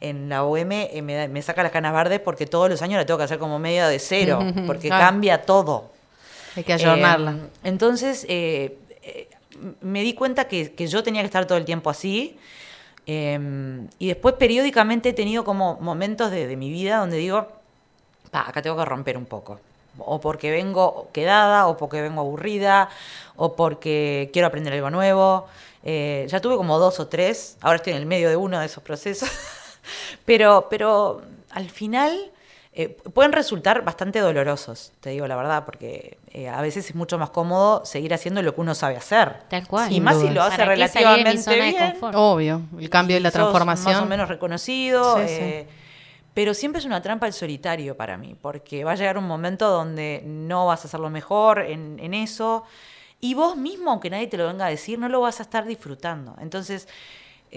en 0.02 0.30
la 0.30 0.44
OM 0.44 0.72
eh, 0.72 1.02
me, 1.02 1.28
me 1.28 1.42
saca 1.42 1.64
las 1.64 1.72
canas 1.72 1.94
verdes 1.94 2.20
porque 2.20 2.46
todos 2.46 2.70
los 2.70 2.84
años 2.84 3.00
la 3.00 3.08
tengo 3.08 3.18
que 3.18 3.24
hacer 3.24 3.40
como 3.40 3.58
media 3.58 3.88
de 3.88 3.98
cero, 3.98 4.40
porque 4.68 4.88
cambia 4.88 5.42
todo. 5.42 5.90
Hay 6.56 6.64
que 6.64 6.74
ayornarla. 6.74 7.32
Eh, 7.32 7.50
entonces, 7.64 8.24
eh, 8.30 8.78
eh, 9.02 9.30
me 9.82 10.04
di 10.04 10.14
cuenta 10.14 10.48
que, 10.48 10.74
que 10.74 10.86
yo 10.86 11.02
tenía 11.02 11.24
que 11.24 11.26
estar 11.26 11.48
todo 11.48 11.58
el 11.58 11.66
tiempo 11.66 11.90
así. 11.90 12.38
Eh, 13.08 13.88
y 14.00 14.08
después 14.08 14.36
periódicamente 14.36 15.10
he 15.10 15.13
tenido 15.13 15.44
como 15.44 15.78
momentos 15.80 16.32
de, 16.32 16.56
mi 16.58 16.70
vida 16.70 16.98
donde 16.98 17.18
digo, 17.18 17.48
"Pa, 18.32 18.48
acá 18.50 18.62
tengo 18.62 18.78
que 18.78 18.86
romper 18.86 19.18
un 19.18 19.26
poco. 19.26 19.60
O 19.98 20.20
porque 20.20 20.52
vengo 20.52 21.08
quedada, 21.13 21.68
o 21.68 21.78
porque 21.78 22.02
vengo 22.02 22.22
aburrida, 22.22 22.89
o 23.38 23.56
porque 23.56 24.30
quiero 24.34 24.48
aprender 24.48 24.74
algo 24.74 24.89
nuevo. 24.89 25.48
Eh, 25.84 26.26
ya 26.30 26.41
tuve 26.41 26.58
como 26.58 26.80
dos 26.80 27.00
o 27.00 27.08
tres, 27.08 27.58
ahora 27.62 27.78
estoy 27.78 27.94
en 27.94 28.00
el 28.00 28.06
medio 28.06 28.30
de 28.30 28.36
uno 28.36 28.60
de 28.60 28.65
esos 28.65 28.84
procesos. 28.84 29.30
pero, 30.26 30.68
pero 30.70 31.22
al 31.52 31.70
final 31.70 32.32
eh, 32.78 32.90
pueden 32.90 33.32
resultar 33.32 33.86
bastante 33.86 34.20
dolorosos, 34.20 34.92
te 35.00 35.12
digo 35.12 35.26
la 35.28 35.38
verdad, 35.38 35.64
porque 35.64 36.18
eh, 36.32 36.50
a 36.50 36.60
veces 36.62 36.90
es 36.90 36.96
mucho 36.96 37.18
más 37.18 37.30
cómodo 37.30 37.86
seguir 37.86 38.14
haciendo 38.14 38.42
lo 38.42 38.54
que 38.54 38.60
uno 38.60 38.76
sabe 38.76 38.98
hacer. 38.98 39.44
Tal 39.48 39.66
cual. 39.66 39.90
Y 39.92 40.02
más 40.02 40.20
si 40.20 40.30
lo 40.30 40.42
hace 40.44 40.58
¿Para 40.58 40.76
qué 40.76 40.88
salir 40.90 41.08
de 41.08 41.14
mi 41.16 41.22
relativamente 41.38 41.56
bien. 41.56 42.16
Obvio, 42.16 42.62
el 42.78 42.90
cambio 42.90 43.16
y 43.16 43.22
la 43.22 43.32
sos 43.32 43.36
transformación. 43.40 43.94
Más 43.94 44.04
o 44.04 44.06
menos 44.06 44.28
reconocido. 44.28 45.16
Sí, 45.20 45.28
sí. 45.28 45.34
eh, 45.42 45.68
Pero 46.34 46.54
siempre 46.54 46.80
es 46.80 46.86
una 46.86 47.02
trampa 47.02 47.28
el 47.28 47.34
solitario 47.34 47.96
para 47.96 48.18
mí, 48.18 48.36
porque 48.42 48.84
va 48.84 48.92
a 48.92 48.96
llegar 48.96 49.18
un 49.18 49.26
momento 49.26 49.70
donde 49.70 50.22
no 50.26 50.66
vas 50.66 50.84
a 50.84 50.88
hacerlo 50.90 51.10
mejor 51.10 51.60
en, 51.60 51.98
en 52.02 52.14
eso. 52.14 52.66
Y 53.22 53.36
vos 53.36 53.56
mismo, 53.56 53.92
aunque 53.92 54.10
nadie 54.10 54.28
te 54.28 54.36
lo 54.36 54.48
venga 54.48 54.66
a 54.66 54.70
decir, 54.70 55.00
no 55.00 55.08
lo 55.08 55.22
vas 55.22 55.40
a 55.40 55.44
estar 55.44 55.66
disfrutando. 55.66 56.36
Entonces, 56.42 56.90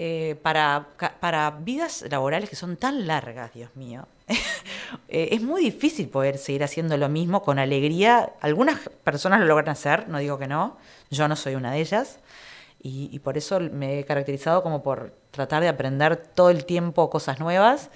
eh, 0.01 0.37
para, 0.41 0.87
para 1.19 1.51
vidas 1.51 2.05
laborales 2.09 2.49
que 2.49 2.55
son 2.55 2.77
tan 2.77 3.05
largas, 3.05 3.53
Dios 3.53 3.75
mío, 3.75 4.07
eh, 5.09 5.27
es 5.31 5.41
muy 5.41 5.61
difícil 5.61 6.07
poder 6.07 6.37
seguir 6.37 6.63
haciendo 6.63 6.95
lo 6.95 7.09
mismo 7.09 7.41
con 7.41 7.59
alegría. 7.59 8.31
Algunas 8.39 8.79
personas 9.03 9.41
lo 9.41 9.45
logran 9.45 9.67
hacer, 9.67 10.07
no 10.07 10.19
digo 10.19 10.39
que 10.39 10.47
no, 10.47 10.77
yo 11.11 11.27
no 11.27 11.35
soy 11.35 11.55
una 11.55 11.73
de 11.73 11.81
ellas. 11.81 12.19
Y, 12.81 13.09
y 13.11 13.19
por 13.19 13.37
eso 13.37 13.59
me 13.59 13.99
he 13.99 14.05
caracterizado 14.05 14.63
como 14.63 14.83
por 14.83 15.13
tratar 15.31 15.61
de 15.63 15.67
aprender 15.67 16.15
todo 16.15 16.49
el 16.49 16.63
tiempo 16.63 17.09
cosas 17.09 17.41
nuevas 17.41 17.89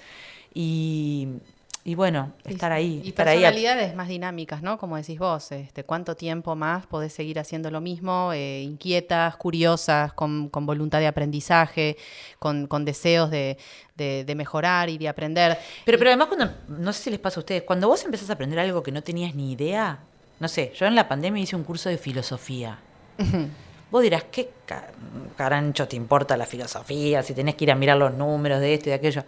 y, 0.52 1.40
y 1.86 1.94
bueno, 1.94 2.32
estar 2.44 2.72
ahí. 2.72 3.02
Y 3.04 3.10
estar 3.10 3.28
ahí 3.28 3.40
personalidades 3.40 3.94
más 3.94 4.08
dinámicas, 4.08 4.62
¿no? 4.62 4.78
Como 4.78 4.96
decís 4.96 5.18
vos, 5.18 5.52
este, 5.52 5.84
¿cuánto 5.84 6.16
tiempo 6.16 6.56
más 6.56 6.86
podés 6.86 7.12
seguir 7.12 7.38
haciendo 7.38 7.70
lo 7.70 7.80
mismo? 7.82 8.32
eh, 8.32 8.62
inquietas, 8.62 9.36
curiosas, 9.36 10.14
con, 10.14 10.48
con 10.48 10.64
voluntad 10.64 10.98
de 11.00 11.06
aprendizaje, 11.06 11.96
con, 12.38 12.66
con 12.66 12.84
deseos 12.86 13.30
de, 13.30 13.58
de- 13.96 14.24
de 14.24 14.34
mejorar 14.34 14.88
y 14.88 14.96
de 14.96 15.08
aprender. 15.08 15.58
Pero, 15.84 15.98
pero 15.98 16.10
además, 16.10 16.28
cuando, 16.28 16.50
no 16.68 16.92
sé 16.94 17.02
si 17.02 17.10
les 17.10 17.20
pasa 17.20 17.38
a 17.38 17.42
ustedes, 17.42 17.62
cuando 17.64 17.86
vos 17.88 18.02
empezás 18.04 18.30
a 18.30 18.32
aprender 18.32 18.58
algo 18.58 18.82
que 18.82 18.90
no 18.90 19.02
tenías 19.02 19.34
ni 19.34 19.52
idea, 19.52 19.98
no 20.40 20.48
sé, 20.48 20.72
yo 20.74 20.86
en 20.86 20.94
la 20.94 21.06
pandemia 21.06 21.42
hice 21.42 21.54
un 21.56 21.64
curso 21.64 21.88
de 21.90 21.98
filosofía. 21.98 22.78
Vos 23.90 24.02
dirás, 24.02 24.24
¿qué 24.24 24.50
ca- 24.66 24.88
carancho 25.36 25.86
te 25.86 25.94
importa 25.94 26.36
la 26.36 26.46
filosofía? 26.46 27.22
Si 27.22 27.32
tenés 27.32 27.54
que 27.54 27.62
ir 27.64 27.70
a 27.70 27.76
mirar 27.76 27.96
los 27.96 28.12
números 28.12 28.58
de 28.60 28.74
esto 28.74 28.88
y 28.88 28.90
de 28.90 28.94
aquello. 28.96 29.22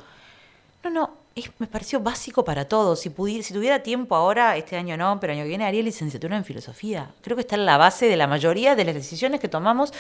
No, 0.83 0.91
no, 0.91 1.17
es- 1.37 1.51
me 1.59 1.67
pareció 1.67 2.01
básico 2.01 2.45
para 2.45 2.67
todos. 2.67 3.01
Si, 3.01 3.11
pudi- 3.11 3.43
si 3.43 3.55
tuviera 3.55 3.83
tiempo 3.83 4.17
ahora, 4.17 4.57
este 4.57 4.77
año 4.77 4.97
no, 4.97 5.21
pero 5.21 5.33
año 5.33 5.43
que 5.43 5.49
viene 5.49 5.65
haría 5.65 5.83
licenciatura 5.83 6.37
en 6.37 6.45
filosofía. 6.45 7.11
Creo 7.23 7.37
que 7.37 7.43
está 7.43 7.55
en 7.57 7.67
la 7.67 7.77
base 7.77 8.07
de 8.09 8.17
la 8.17 8.27
mayoría 8.27 8.75
de 8.75 8.85
las 8.85 8.95
decisiones 8.95 9.41
que 9.41 9.49
tomamos. 9.49 9.93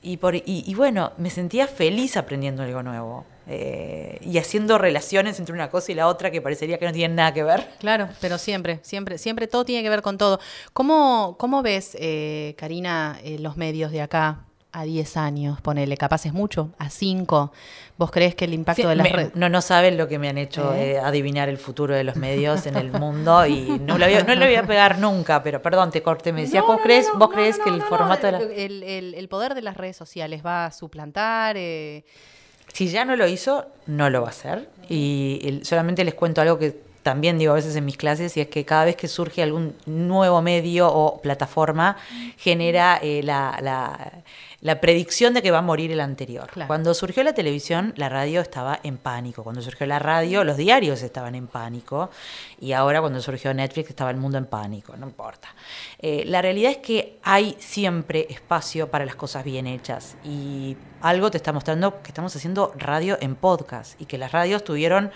Y, 0.00 0.18
por, 0.18 0.36
y, 0.36 0.42
y 0.46 0.74
bueno, 0.76 1.12
me 1.18 1.28
sentía 1.28 1.66
feliz 1.66 2.16
aprendiendo 2.16 2.62
algo 2.62 2.82
nuevo. 2.82 3.24
eh, 3.50 4.18
y 4.20 4.36
haciendo 4.36 4.76
relaciones 4.76 5.38
entre 5.38 5.54
una 5.54 5.70
cosa 5.70 5.90
y 5.90 5.94
la 5.94 6.06
otra 6.06 6.30
que 6.30 6.42
parecería 6.42 6.78
que 6.78 6.84
no 6.84 6.92
tienen 6.92 7.16
nada 7.16 7.32
que 7.32 7.42
ver. 7.42 7.66
Claro, 7.80 8.10
pero 8.20 8.36
siempre, 8.36 8.78
siempre, 8.82 9.16
siempre 9.16 9.46
todo 9.48 9.64
tiene 9.64 9.82
que 9.82 9.88
ver 9.88 10.02
con 10.02 10.18
todo. 10.18 10.38
¿Cómo, 10.74 11.34
cómo 11.38 11.62
ves, 11.62 11.96
eh, 11.98 12.54
Karina, 12.58 13.18
eh, 13.24 13.38
los 13.38 13.56
medios 13.56 13.90
de 13.90 14.02
acá 14.02 14.44
a 14.72 14.84
10 14.84 15.16
años? 15.16 15.60
Ponele, 15.60 15.96
capaz 15.96 16.26
es 16.26 16.32
mucho, 16.32 16.70
a 16.78 16.90
5. 16.90 17.52
¿Vos 17.96 18.10
crees 18.10 18.34
que 18.34 18.44
el 18.44 18.54
impacto 18.54 18.82
Sí, 18.82 18.88
de 18.88 18.94
las 18.96 19.04
me- 19.04 19.12
redes... 19.16 19.34
no, 19.34 19.48
no 19.48 19.60
saben 19.62 19.96
lo 19.96 20.06
que 20.08 20.18
me 20.18 20.28
han 20.28 20.38
hecho 20.38 20.74
¿Eh? 20.74 20.92
eh, 20.92 20.98
adivinar 20.98 21.48
el 21.48 21.58
futuro 21.58 21.94
de 21.94 22.04
los 22.04 22.16
medios 22.16 22.66
en 22.66 22.76
el 22.76 22.92
mundo 22.92 23.44
y 23.46 23.78
no 23.80 23.98
lo 23.98 24.04
voy 24.06 24.14
a, 24.14 24.22
no 24.24 24.34
lo 24.34 24.44
voy 24.44 24.54
a 24.54 24.66
pegar 24.66 24.98
nunca, 24.98 25.42
pero 25.42 25.60
perdón, 25.62 25.90
te 25.90 26.02
corté, 26.02 26.32
me 26.32 26.42
decía, 26.42 26.60
No, 26.60 26.66
¿vos 26.68 26.76
no, 26.76 26.82
crees, 26.82 27.06
vos 27.16 27.30
crees 27.30 27.58
que 27.58 27.70
el 27.70 27.82
formato 27.82 28.26
de 28.26 28.32
la... 28.32 28.38
el, 28.38 28.82
el- 28.82 29.14
el 29.14 29.28
poder 29.28 29.54
de 29.54 29.62
las 29.62 29.76
redes 29.76 29.96
sociales 29.96 30.44
va 30.44 30.66
a 30.66 30.70
suplantar... 30.72 31.56
eh, 31.56 32.04
Si 32.72 32.88
ya 32.88 33.04
no 33.04 33.16
lo 33.16 33.26
hizo, 33.26 33.66
no 33.86 34.10
lo 34.10 34.20
va 34.20 34.28
a 34.28 34.30
hacer. 34.30 34.68
Y 34.88 35.40
el- 35.44 35.64
solamente 35.64 36.04
les 36.04 36.14
cuento 36.14 36.40
algo 36.40 36.58
que 36.58 36.86
también 37.02 37.38
digo 37.38 37.52
a 37.52 37.54
veces 37.54 37.74
en 37.74 37.86
mis 37.86 37.96
clases, 37.96 38.36
y 38.36 38.42
es 38.42 38.48
que 38.48 38.66
cada 38.66 38.84
vez 38.84 38.94
que 38.96 39.08
surge 39.08 39.42
algún 39.42 39.74
nuevo 39.86 40.42
medio 40.42 40.92
o 40.92 41.20
plataforma, 41.22 41.96
genera 42.36 42.98
eh, 43.02 43.22
la, 43.22 43.58
la- 43.62 44.12
la 44.60 44.80
predicción 44.80 45.34
de 45.34 45.42
que 45.42 45.50
va 45.52 45.58
a 45.58 45.62
morir 45.62 45.92
el 45.92 46.00
anterior. 46.00 46.48
Claro. 46.50 46.66
Cuando 46.66 46.92
surgió 46.92 47.22
la 47.22 47.32
televisión, 47.32 47.92
la 47.96 48.08
radio 48.08 48.40
estaba 48.40 48.80
en 48.82 48.96
pánico. 48.96 49.44
Cuando 49.44 49.62
surgió 49.62 49.86
la 49.86 50.00
radio, 50.00 50.42
los 50.42 50.56
diarios 50.56 51.02
estaban 51.02 51.36
en 51.36 51.46
pánico. 51.46 52.10
Y 52.60 52.72
ahora 52.72 53.00
cuando 53.00 53.20
surgió 53.20 53.54
Netflix, 53.54 53.90
estaba 53.90 54.10
el 54.10 54.16
mundo 54.16 54.36
en 54.36 54.46
pánico. 54.46 54.96
No 54.96 55.06
importa. 55.06 55.48
Eh, 56.00 56.24
la 56.26 56.42
realidad 56.42 56.72
es 56.72 56.78
que 56.78 57.18
hay 57.22 57.56
siempre 57.60 58.26
espacio 58.30 58.90
para 58.90 59.06
las 59.06 59.14
cosas 59.14 59.44
bien 59.44 59.68
hechas. 59.68 60.16
Y 60.24 60.76
algo 61.00 61.30
te 61.30 61.36
está 61.36 61.52
mostrando 61.52 62.02
que 62.02 62.08
estamos 62.08 62.34
haciendo 62.34 62.72
radio 62.76 63.16
en 63.20 63.36
podcast. 63.36 64.00
Y 64.00 64.06
que 64.06 64.18
las 64.18 64.32
radios 64.32 64.64
tuvieron 64.64 65.12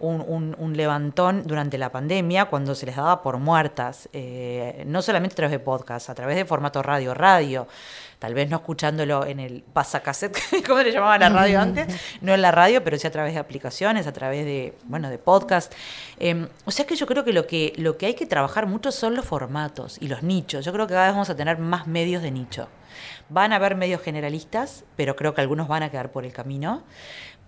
un, 0.00 0.20
un- 0.20 0.54
un 0.58 0.76
levantón 0.76 1.42
durante 1.46 1.78
la 1.78 1.90
pandemia 1.90 2.46
cuando 2.46 2.74
se 2.74 2.86
les 2.86 2.96
daba 2.96 3.22
por 3.22 3.38
muertas, 3.38 4.08
eh, 4.12 4.84
no 4.86 5.00
solamente 5.02 5.34
a 5.34 5.36
través 5.36 5.52
de 5.52 5.58
podcast, 5.58 6.10
a 6.10 6.14
través 6.14 6.36
de 6.36 6.44
formato 6.44 6.82
radio, 6.82 7.14
radio, 7.14 7.66
tal 8.18 8.34
vez 8.34 8.48
no 8.50 8.56
escuchándolo 8.56 9.24
en 9.26 9.40
el 9.40 9.62
pasacassette, 9.62 10.38
como 10.66 10.82
le 10.82 10.92
llamaban 10.92 11.22
a 11.22 11.28
la 11.30 11.34
radio 11.36 11.60
antes, 11.60 11.86
no 12.20 12.34
en 12.34 12.42
la 12.42 12.50
radio, 12.52 12.82
pero 12.84 12.98
sí 12.98 13.06
a 13.06 13.10
través 13.10 13.34
de 13.34 13.40
aplicaciones, 13.40 14.06
a 14.06 14.12
través 14.12 14.44
de, 14.44 14.76
bueno, 14.84 15.08
de 15.10 15.18
podcast. 15.18 15.72
Eh, 16.18 16.46
o 16.64 16.70
sea 16.70 16.86
que 16.86 16.96
yo 16.96 17.06
creo 17.06 17.24
que 17.24 17.32
lo, 17.32 17.46
que 17.46 17.72
lo 17.76 17.96
que 17.96 18.06
hay 18.06 18.14
que 18.14 18.26
trabajar 18.26 18.66
mucho 18.66 18.92
son 18.92 19.14
los 19.16 19.24
formatos 19.24 19.96
y 20.00 20.08
los 20.08 20.22
nichos. 20.22 20.64
Yo 20.64 20.72
creo 20.72 20.86
que 20.86 20.94
cada 20.94 21.06
vez 21.06 21.14
vamos 21.14 21.30
a 21.30 21.36
tener 21.36 21.58
más 21.58 21.86
medios 21.86 22.22
de 22.22 22.30
nicho. 22.30 22.68
Van 23.28 23.52
a 23.52 23.56
haber 23.56 23.74
medios 23.76 24.00
generalistas, 24.00 24.84
pero 24.96 25.16
creo 25.16 25.34
que 25.34 25.40
algunos 25.40 25.68
van 25.68 25.82
a 25.82 25.90
quedar 25.90 26.12
por 26.12 26.24
el 26.24 26.32
camino. 26.32 26.84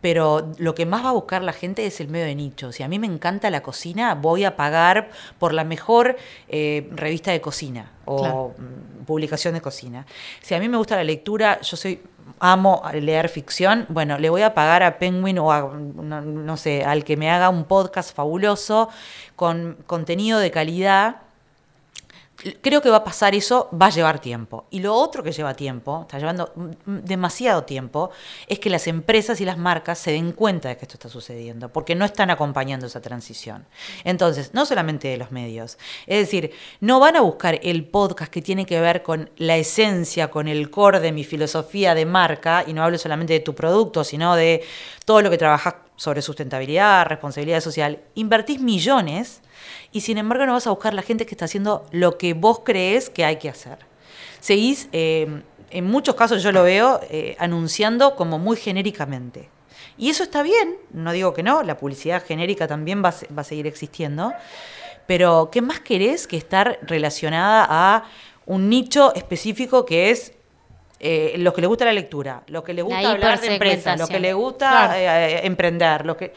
Pero 0.01 0.53
lo 0.59 0.75
que 0.75 0.87
más 0.87 1.05
va 1.05 1.09
a 1.09 1.13
buscar 1.13 1.43
la 1.43 1.53
gente 1.53 1.85
es 1.87 2.01
el 2.01 2.09
medio 2.09 2.27
de 2.27 2.35
nicho. 2.35 2.71
Si 2.73 2.83
a 2.83 2.89
mí 2.89 2.99
me 2.99 3.07
encanta 3.07 3.51
la 3.51 3.63
cocina, 3.63 4.15
voy 4.15 4.45
a 4.45 4.55
pagar 4.57 5.11
por 5.39 5.53
la 5.53 5.65
mejor 5.65 6.17
eh, 6.49 6.89
revista 6.93 7.33
de 7.33 7.41
cocina 7.41 7.91
o 8.05 8.19
Claro. 8.19 8.55
mm, 8.59 9.05
publicación 9.05 9.55
de 9.55 9.61
cocina. 9.61 10.07
Si 10.41 10.55
a 10.55 10.61
mí 10.61 10.69
me 10.69 10.77
gusta 10.77 10.95
la 10.97 11.05
lectura, 11.05 11.61
yo 11.63 11.77
soy 11.77 12.01
amo 12.41 12.83
leer 12.93 13.29
ficción, 13.29 13.87
bueno, 13.89 14.19
le 14.19 14.31
voy 14.31 14.43
a 14.43 14.55
pagar 14.55 14.83
a 14.85 14.99
Penguin 14.99 15.39
o 15.41 15.51
a, 15.51 15.63
no, 15.63 16.21
no 16.21 16.57
sé, 16.57 16.85
al 16.85 17.03
que 17.03 17.17
me 17.17 17.31
haga 17.31 17.49
un 17.49 17.65
podcast 17.65 18.15
fabuloso 18.15 18.89
con 19.35 19.79
contenido 19.87 20.39
de 20.39 20.51
calidad 20.53 21.17
Creo 22.61 22.81
que 22.81 22.89
va 22.89 22.99
a 22.99 23.05
pasar 23.05 23.35
eso, 23.35 23.69
va 23.71 23.87
a 23.87 23.91
llevar 23.91 24.21
tiempo. 24.21 24.67
Y 24.71 24.79
lo 24.79 24.95
otro 24.95 25.25
que 25.25 25.33
lleva 25.33 25.55
tiempo, 25.55 26.03
está 26.03 26.21
llevando 26.21 26.53
demasiado 26.87 27.65
tiempo, 27.65 28.11
es 28.47 28.61
que 28.61 28.71
las 28.71 28.87
empresas 28.87 29.41
y 29.41 29.45
las 29.45 29.59
marcas 29.59 29.99
se 29.99 30.13
den 30.13 30.31
cuenta 30.31 30.69
de 30.69 30.77
que 30.77 30.85
esto 30.85 30.95
está 30.95 31.09
sucediendo, 31.09 31.69
porque 31.73 31.97
no 31.97 32.05
están 32.05 32.31
acompañando 32.31 32.87
esa 32.87 33.01
transición. 33.01 33.67
Entonces, 34.05 34.55
no 34.55 34.67
solamente 34.67 35.09
de 35.09 35.17
los 35.17 35.33
medios, 35.33 35.79
es 36.07 36.19
decir, 36.21 36.53
no 36.81 37.01
van 37.01 37.17
a 37.17 37.23
buscar 37.23 37.59
el 37.61 37.85
podcast 37.85 38.33
que 38.33 38.41
tiene 38.41 38.67
que 38.67 38.81
ver 38.81 39.03
con 39.03 39.31
la 39.37 39.57
esencia, 39.57 40.31
con 40.31 40.47
el 40.47 40.71
core 40.71 41.01
de 41.01 41.11
mi 41.11 41.25
filosofía 41.25 41.97
de 41.97 42.07
marca, 42.07 42.63
y 42.65 42.73
no 42.73 42.85
hablo 42.85 42.99
solamente 42.99 43.33
de 43.33 43.41
tu 43.41 43.57
producto, 43.57 44.05
sino 44.05 44.37
de 44.37 44.65
todo 45.05 45.23
lo 45.23 45.31
que 45.31 45.39
trabajas 45.39 45.75
sobre 45.99 46.23
sustentabilidad, 46.23 47.07
responsabilidad 47.07 47.61
social. 47.61 48.01
Invertís 48.15 48.61
millones 48.61 49.43
y 49.93 50.01
sin 50.01 50.17
embargo 50.17 50.47
no 50.47 50.53
vas 50.53 50.67
a 50.69 50.71
buscar 50.71 50.95
la 50.95 51.03
gente 51.03 51.27
que 51.27 51.35
está 51.35 51.45
haciendo 51.45 51.85
lo 51.91 52.17
que 52.17 52.35
vos 52.35 52.61
crees 52.65 53.11
que 53.11 53.25
hay 53.25 53.37
que 53.37 53.51
hacer. 53.51 53.79
Seguís, 54.41 54.89
eh, 54.93 55.43
en 55.71 55.85
muchos 55.85 56.15
casos 56.15 56.43
yo 56.43 56.53
lo 56.53 56.63
veo, 56.63 57.01
eh, 57.11 57.37
anunciando 57.41 58.15
como 58.15 58.39
muy 58.39 58.57
genéricamente. 58.57 59.51
Y 59.99 60.09
eso 60.11 60.23
está 60.23 60.45
bien, 60.45 60.77
no 60.93 61.13
digo 61.13 61.35
que 61.35 61.43
no, 61.43 61.65
la 61.65 61.77
publicidad 61.77 62.25
genérica 62.25 62.69
también 62.69 63.05
va 63.05 63.13
va 63.37 63.43
a 63.43 63.45
seguir 63.45 63.67
existiendo, 63.67 64.33
pero 65.09 65.51
¿qué 65.51 65.63
más 65.63 65.81
querés 65.81 66.29
que 66.29 66.37
estar 66.37 66.79
relacionada 66.83 67.67
a 67.69 68.05
un 68.47 68.69
nicho 68.69 69.13
específico 69.17 69.85
que 69.85 70.11
es 70.11 70.33
eh, 71.01 71.35
lo 71.39 71.53
que 71.53 71.61
le 71.61 71.67
gusta 71.67 71.85
la 71.85 71.93
lectura, 71.93 72.43
lo 72.49 72.63
que 72.65 72.75
le 72.75 72.83
gusta 72.83 73.01
La 73.03 73.11
hablar 73.13 73.41
de 73.41 73.53
empresa, 73.55 73.97
lo 73.97 74.09
que 74.09 74.21
le 74.21 74.33
gusta 74.33 74.69
Claro. 74.69 74.93
eh, 74.95 75.35
eh, 75.37 75.41
emprender, 75.45 76.05
lo 76.05 76.17
que 76.17 76.33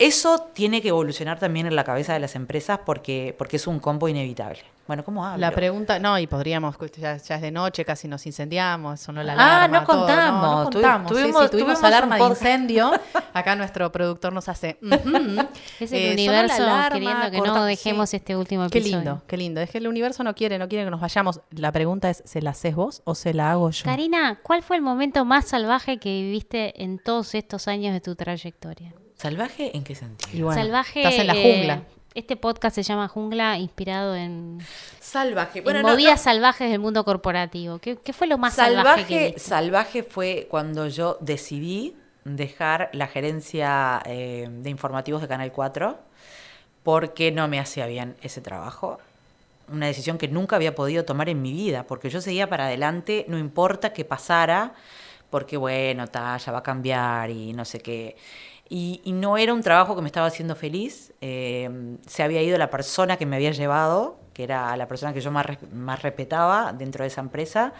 eso 0.00 0.48
tiene 0.54 0.80
que 0.82 0.88
evolucionar 0.88 1.38
también 1.38 1.66
en 1.66 1.76
la 1.76 1.84
cabeza 1.84 2.12
de 2.14 2.18
las 2.20 2.34
empresas 2.34 2.80
porque, 2.84 3.34
porque 3.38 3.56
es 3.56 3.66
un 3.66 3.78
combo 3.78 4.08
inevitable. 4.08 4.60
Bueno, 4.86 5.04
¿cómo 5.04 5.24
hablo? 5.24 5.38
La 5.38 5.52
pregunta, 5.52 6.00
no, 6.00 6.18
y 6.18 6.26
podríamos, 6.26 6.74
ya, 6.96 7.16
ya 7.16 7.34
es 7.36 7.42
de 7.42 7.52
noche, 7.52 7.84
casi 7.84 8.08
nos 8.08 8.26
incendiamos, 8.26 8.98
sonó 8.98 9.22
la 9.22 9.34
Ah, 9.34 9.58
alarma. 9.64 9.80
no 9.80 9.86
todo, 9.86 9.98
contamos, 9.98 10.42
No, 10.42 10.64
no 10.64 10.70
contamos, 10.70 11.08
sí, 11.10 11.14
sí, 11.16 11.20
tuvimos- 11.22 11.50
tuvimos, 11.50 11.50
tuvimos 11.50 11.84
alarma 11.84 12.16
un 12.16 12.22
de 12.22 12.28
incendio. 12.30 12.90
Acá 13.34 13.54
nuestro 13.54 13.92
productor 13.92 14.32
nos 14.32 14.48
hace. 14.48 14.78
ujú. 14.82 15.46
Es 15.78 15.92
Eh, 15.92 16.10
el 16.10 16.16
la 16.16 16.22
universo 16.22 16.62
alarma, 16.64 16.88
queriendo 16.90 17.30
que 17.30 17.36
no 17.38 17.44
corta- 17.44 17.64
dejemos 17.66 18.10
sí. 18.10 18.16
este 18.16 18.36
último 18.36 18.68
Qué 18.68 18.78
episodio. 18.78 18.96
lindo, 19.04 19.22
qué 19.28 19.36
lindo. 19.36 19.60
Es 19.60 19.70
que 19.70 19.78
el 19.78 19.86
universo 19.86 20.24
no 20.24 20.34
quiere, 20.34 20.58
no 20.58 20.66
quiere 20.68 20.86
que 20.86 20.90
nos 20.90 21.00
vayamos. 21.00 21.40
La 21.52 21.70
pregunta 21.70 22.10
es, 22.10 22.22
¿se 22.26 22.42
la 22.42 22.50
haces 22.50 22.74
vos 22.74 23.02
o 23.04 23.14
se 23.14 23.32
la 23.32 23.52
hago 23.52 23.70
yo? 23.70 23.84
Karina, 23.84 24.40
¿cuál 24.42 24.62
fue 24.64 24.74
el 24.74 24.82
momento 24.82 25.24
más 25.24 25.44
salvaje 25.46 25.98
que 25.98 26.08
viviste 26.08 26.82
en 26.82 26.98
todos 26.98 27.36
estos 27.36 27.68
años 27.68 27.92
de 27.92 28.00
tu 28.00 28.16
trayectoria? 28.16 28.92
¿Salvaje 29.20 29.76
en 29.76 29.84
qué 29.84 29.94
sentido? 29.94 30.30
Y 30.38 30.42
bueno, 30.42 30.60
salvaje. 30.62 31.00
Estás 31.02 31.18
en 31.20 31.26
la 31.26 31.34
eh, 31.34 31.42
jungla. 31.54 31.82
este 32.14 32.36
podcast 32.36 32.74
se 32.74 32.82
llama 32.82 33.06
Jungla, 33.08 33.58
inspirado 33.58 34.16
en, 34.16 34.58
Salvaje. 34.98 35.58
en 35.58 35.64
Bueno, 35.64 35.82
no- 35.82 35.88
movidas 35.90 36.20
no- 36.20 36.32
salvajes 36.32 36.70
del 36.70 36.80
mundo 36.80 37.04
corporativo. 37.04 37.78
¿Qué, 37.80 37.96
qué 37.96 38.12
fue 38.12 38.26
lo 38.26 38.38
más 38.38 38.54
salvaje, 38.54 39.04
que 39.04 39.12
salvaje, 39.12 39.24
viste? 39.26 39.40
salvaje 39.40 40.02
fue 40.04 40.46
cuando 40.50 40.86
yo 40.88 41.18
decidí 41.20 41.94
dejar 42.24 42.88
la 42.92 43.06
gerencia 43.08 44.00
eh, 44.06 44.48
de 44.50 44.70
informativos 44.70 45.20
de 45.20 45.28
Canal 45.28 45.52
4 45.52 45.98
porque 46.82 47.30
no 47.30 47.46
me 47.46 47.60
hacía 47.60 47.86
bien 47.86 48.16
ese 48.22 48.40
trabajo. 48.40 48.98
Una 49.68 49.86
decisión 49.86 50.16
que 50.18 50.28
nunca 50.28 50.56
había 50.56 50.74
podido 50.74 51.04
tomar 51.04 51.28
en 51.28 51.42
mi 51.42 51.52
vida, 51.52 51.84
porque 51.86 52.08
yo 52.10 52.20
seguía 52.22 52.48
para 52.48 52.66
adelante, 52.66 53.24
no 53.28 53.38
importa 53.38 53.92
qué 53.92 54.04
pasara, 54.04 54.72
porque 55.28 55.56
bueno, 55.56 56.08
ta, 56.08 56.36
ya 56.38 56.50
va 56.52 56.58
a 56.58 56.62
cambiar 56.62 57.30
y 57.30 57.52
no 57.52 57.64
sé 57.66 57.80
qué. 57.80 58.16
Y, 58.72 59.02
no 59.06 59.36
era 59.36 59.52
un 59.52 59.62
trabajo 59.62 59.96
que 59.96 60.00
me 60.00 60.06
estaba 60.06 60.28
haciendo 60.28 60.54
feliz. 60.54 61.12
eh, 61.20 61.68
se 62.06 62.22
había 62.22 62.40
ido 62.40 62.56
la 62.56 62.70
persona 62.70 63.16
que 63.16 63.26
me 63.26 63.34
había 63.36 63.50
llevado, 63.50 64.16
que 64.32 64.44
era 64.44 64.76
la 64.76 64.86
persona 64.86 65.12
que 65.12 65.20
yo 65.20 65.32
más, 65.32 65.46
más 65.72 66.00
respetaba 66.02 66.72
dentro 66.72 67.02
de 67.02 67.08
esa 67.08 67.20
empresa, 67.20 67.72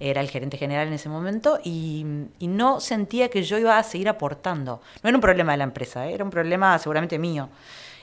era 0.00 0.20
el 0.20 0.28
gerente 0.28 0.56
general 0.58 0.88
en 0.88 0.94
ese 0.94 1.08
momento, 1.08 1.60
y, 1.62 2.04
y 2.40 2.48
no 2.48 2.80
sentía 2.80 3.30
que 3.30 3.44
yo 3.44 3.56
iba 3.56 3.78
a 3.78 3.82
seguir 3.84 4.08
aportando. 4.08 4.82
No 5.02 5.08
era 5.08 5.16
un 5.16 5.22
problema 5.22 5.52
de 5.52 5.58
la 5.58 5.64
empresa, 5.64 6.08
¿eh? 6.08 6.14
era 6.14 6.24
un 6.24 6.30
problema 6.30 6.76
seguramente 6.80 7.20
mío. 7.20 7.48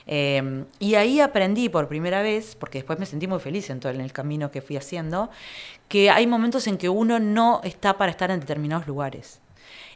Eh, 0.06 0.64
y 0.78 0.94
ahí 0.94 1.20
aprendí 1.20 1.68
por 1.68 1.88
primera 1.88 2.22
vez, 2.22 2.56
porque 2.56 2.78
después 2.78 2.98
me 2.98 3.06
sentí 3.06 3.26
muy 3.26 3.38
feliz 3.38 3.68
en 3.68 3.80
todo 3.80 3.92
en 3.92 4.00
el 4.00 4.12
camino 4.12 4.50
que 4.50 4.62
fui 4.62 4.78
haciendo, 4.78 5.30
que 5.88 6.10
hay 6.10 6.26
momentos 6.26 6.66
en 6.66 6.78
que 6.78 6.88
uno 6.88 7.20
no 7.20 7.60
está 7.64 7.98
para 7.98 8.10
estar 8.10 8.30
en 8.30 8.40
determinados 8.40 8.86
lugares 8.86 9.40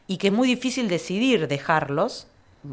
y 0.07 0.19
que 0.19 0.29
es 0.29 0.33
muy 0.33 0.47
difícil 0.47 0.89
decidir 0.89 1.49
dejarlos 1.49 2.27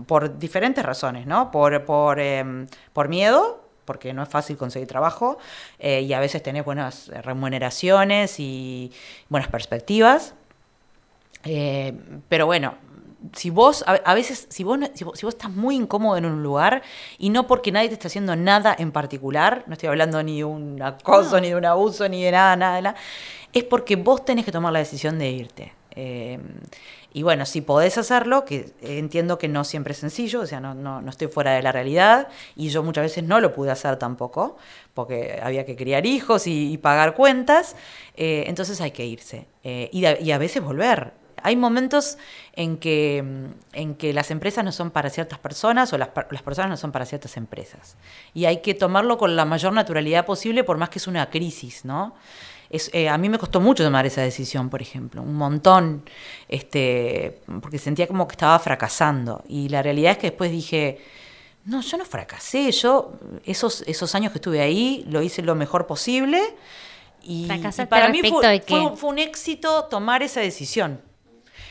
por 0.08 0.38
diferentes 0.40 0.84
razones, 0.86 1.26
¿no? 1.28 1.52
Por, 1.52 1.84
por, 1.86 2.20
em, 2.20 2.68
por 2.94 3.10
miedo, 3.10 3.64
porque 3.86 4.14
no 4.14 4.24
es 4.24 4.30
fácil 4.30 4.58
conseguir 4.58 4.88
trabajo 4.88 5.38
eh, 5.80 6.02
y 6.02 6.14
a 6.14 6.20
veces 6.20 6.42
tenés 6.44 6.64
buenas 6.64 7.08
remuneraciones 7.24 8.40
y 8.40 8.92
buenas 9.30 9.50
perspectivas. 9.50 10.34
Eh, 11.44 11.94
pero 12.30 12.46
bueno, 12.46 12.76
si 13.34 13.50
vos, 13.50 13.84
a, 13.88 13.94
a 13.94 14.14
veces, 14.14 14.48
si 14.50 14.64
vos, 14.64 14.78
no- 14.78 14.88
si, 14.94 15.04
vos, 15.04 15.18
si 15.18 15.26
vos 15.26 15.34
estás 15.36 15.52
muy 15.52 15.76
incómodo 15.76 16.18
en 16.18 16.26
un 16.26 16.44
lugar 16.44 16.82
y 17.18 17.30
no 17.30 17.48
porque 17.48 17.72
nadie 17.72 17.88
te 17.90 17.94
está 17.96 18.08
haciendo 18.08 18.36
nada 18.36 18.76
en 18.78 18.92
particular, 18.92 19.64
no 19.68 19.74
estoy 19.74 19.90
hablando 19.90 20.22
ni 20.24 20.38
de 20.38 20.44
un 20.46 20.82
acoso, 20.82 21.40
ni 21.40 21.50
de 21.50 21.56
un 21.56 21.66
abuso, 21.66 22.08
ni 22.10 22.24
de 22.24 22.32
nada, 22.32 22.56
nada, 22.56 22.82
nada, 22.82 22.96
es 23.54 23.64
porque 23.64 23.96
vos 23.96 24.24
tenés 24.26 24.46
que 24.46 24.52
tomar 24.52 24.72
la 24.74 24.80
decisión 24.80 25.18
de 25.20 25.30
irte. 25.32 25.74
Eh, 25.94 26.40
y 27.14 27.24
bueno, 27.24 27.46
si 27.46 27.62
podés 27.62 27.98
hacerlo, 27.98 28.46
que 28.46 28.74
entiendo 28.82 29.38
que 29.38 29.50
no 29.50 29.64
siempre 29.64 29.92
es 29.92 30.00
sencillo, 30.00 30.42
o 30.42 30.46
sea, 30.46 30.62
no, 30.62 30.74
no, 30.74 31.02
no, 31.02 31.10
estoy 31.10 31.28
fuera 31.28 31.54
de 31.54 31.62
la 31.62 31.72
realidad, 31.72 32.30
y 32.56 32.70
yo 32.70 32.84
muchas 32.84 33.04
veces 33.04 33.24
no 33.24 33.42
lo 33.42 33.54
pude 33.54 33.70
hacer 33.72 33.98
tampoco, 33.98 34.58
porque 34.94 35.40
había 35.44 35.66
que 35.66 35.76
criar 35.76 36.06
hijos 36.06 36.48
y, 36.48 36.78
pagar 36.78 37.14
cuentas, 37.14 37.76
eh, 38.16 38.46
entonces 38.48 38.80
hay 38.80 38.92
que 38.92 39.06
irse. 39.06 39.48
Eh, 39.64 39.90
y, 39.92 40.06
a, 40.06 40.20
y, 40.20 40.32
a, 40.32 40.38
veces 40.38 40.64
volver. 40.64 41.14
Hay 41.44 41.56
momentos 41.56 42.18
en 42.54 42.78
que, 42.78 43.24
en 43.74 43.96
que 43.96 44.14
las 44.14 44.32
empresas 44.32 44.64
no 44.64 44.72
son 44.72 44.92
para 44.92 45.10
ciertas 45.10 45.40
personas 45.40 45.92
o 45.92 45.98
las, 45.98 46.10
las 46.30 46.44
personas 46.44 46.70
no 46.70 46.78
son 46.78 46.92
para 46.92 47.06
ciertas 47.06 47.36
empresas. 47.36 47.98
Y 48.34 48.46
hay 48.46 48.62
que 48.62 48.74
tomarlo 48.74 49.18
con 49.18 49.36
la 49.36 49.46
mayor 49.46 49.74
naturalidad 49.74 50.26
posible, 50.26 50.64
por 50.64 50.78
más 50.78 50.90
que 50.90 51.00
es 51.00 51.08
una 51.08 51.30
crisis, 51.30 51.84
¿no? 51.84 52.16
Es, 52.72 52.90
eh, 52.94 53.10
a 53.10 53.18
mí 53.18 53.30
me 53.30 53.38
costó 53.38 53.60
mucho 53.60 53.84
tomar 53.84 54.06
esa 54.06 54.22
decisión, 54.22 54.70
por 54.70 54.82
ejemplo, 54.82 55.22
un 55.22 55.36
montón, 55.36 56.04
este, 56.48 57.42
porque 57.62 57.78
sentía 57.78 58.08
como 58.08 58.28
que 58.28 58.34
estaba 58.34 58.58
fracasando. 58.60 59.44
Y 59.48 59.70
la 59.70 59.84
realidad 59.84 60.14
es 60.14 60.18
que 60.18 60.28
después 60.28 60.52
dije, 60.52 61.00
no, 61.66 61.82
yo 61.82 61.98
no 61.98 62.06
fracasé, 62.06 62.72
yo 62.72 63.14
esos, 63.46 63.84
esos 63.88 64.16
años 64.16 64.32
que 64.32 64.38
estuve 64.38 64.62
ahí 64.62 65.06
lo 65.08 65.22
hice 65.22 65.42
lo 65.42 65.56
mejor 65.56 65.86
posible. 65.86 66.42
Y, 67.24 67.48
y 67.52 67.86
para 67.86 68.10
mí 68.10 68.22
fue, 68.22 68.62
fue, 68.68 68.96
fue 68.96 69.10
un 69.10 69.20
éxito 69.20 69.86
tomar 69.86 70.24
esa 70.24 70.42
decisión. 70.42 71.02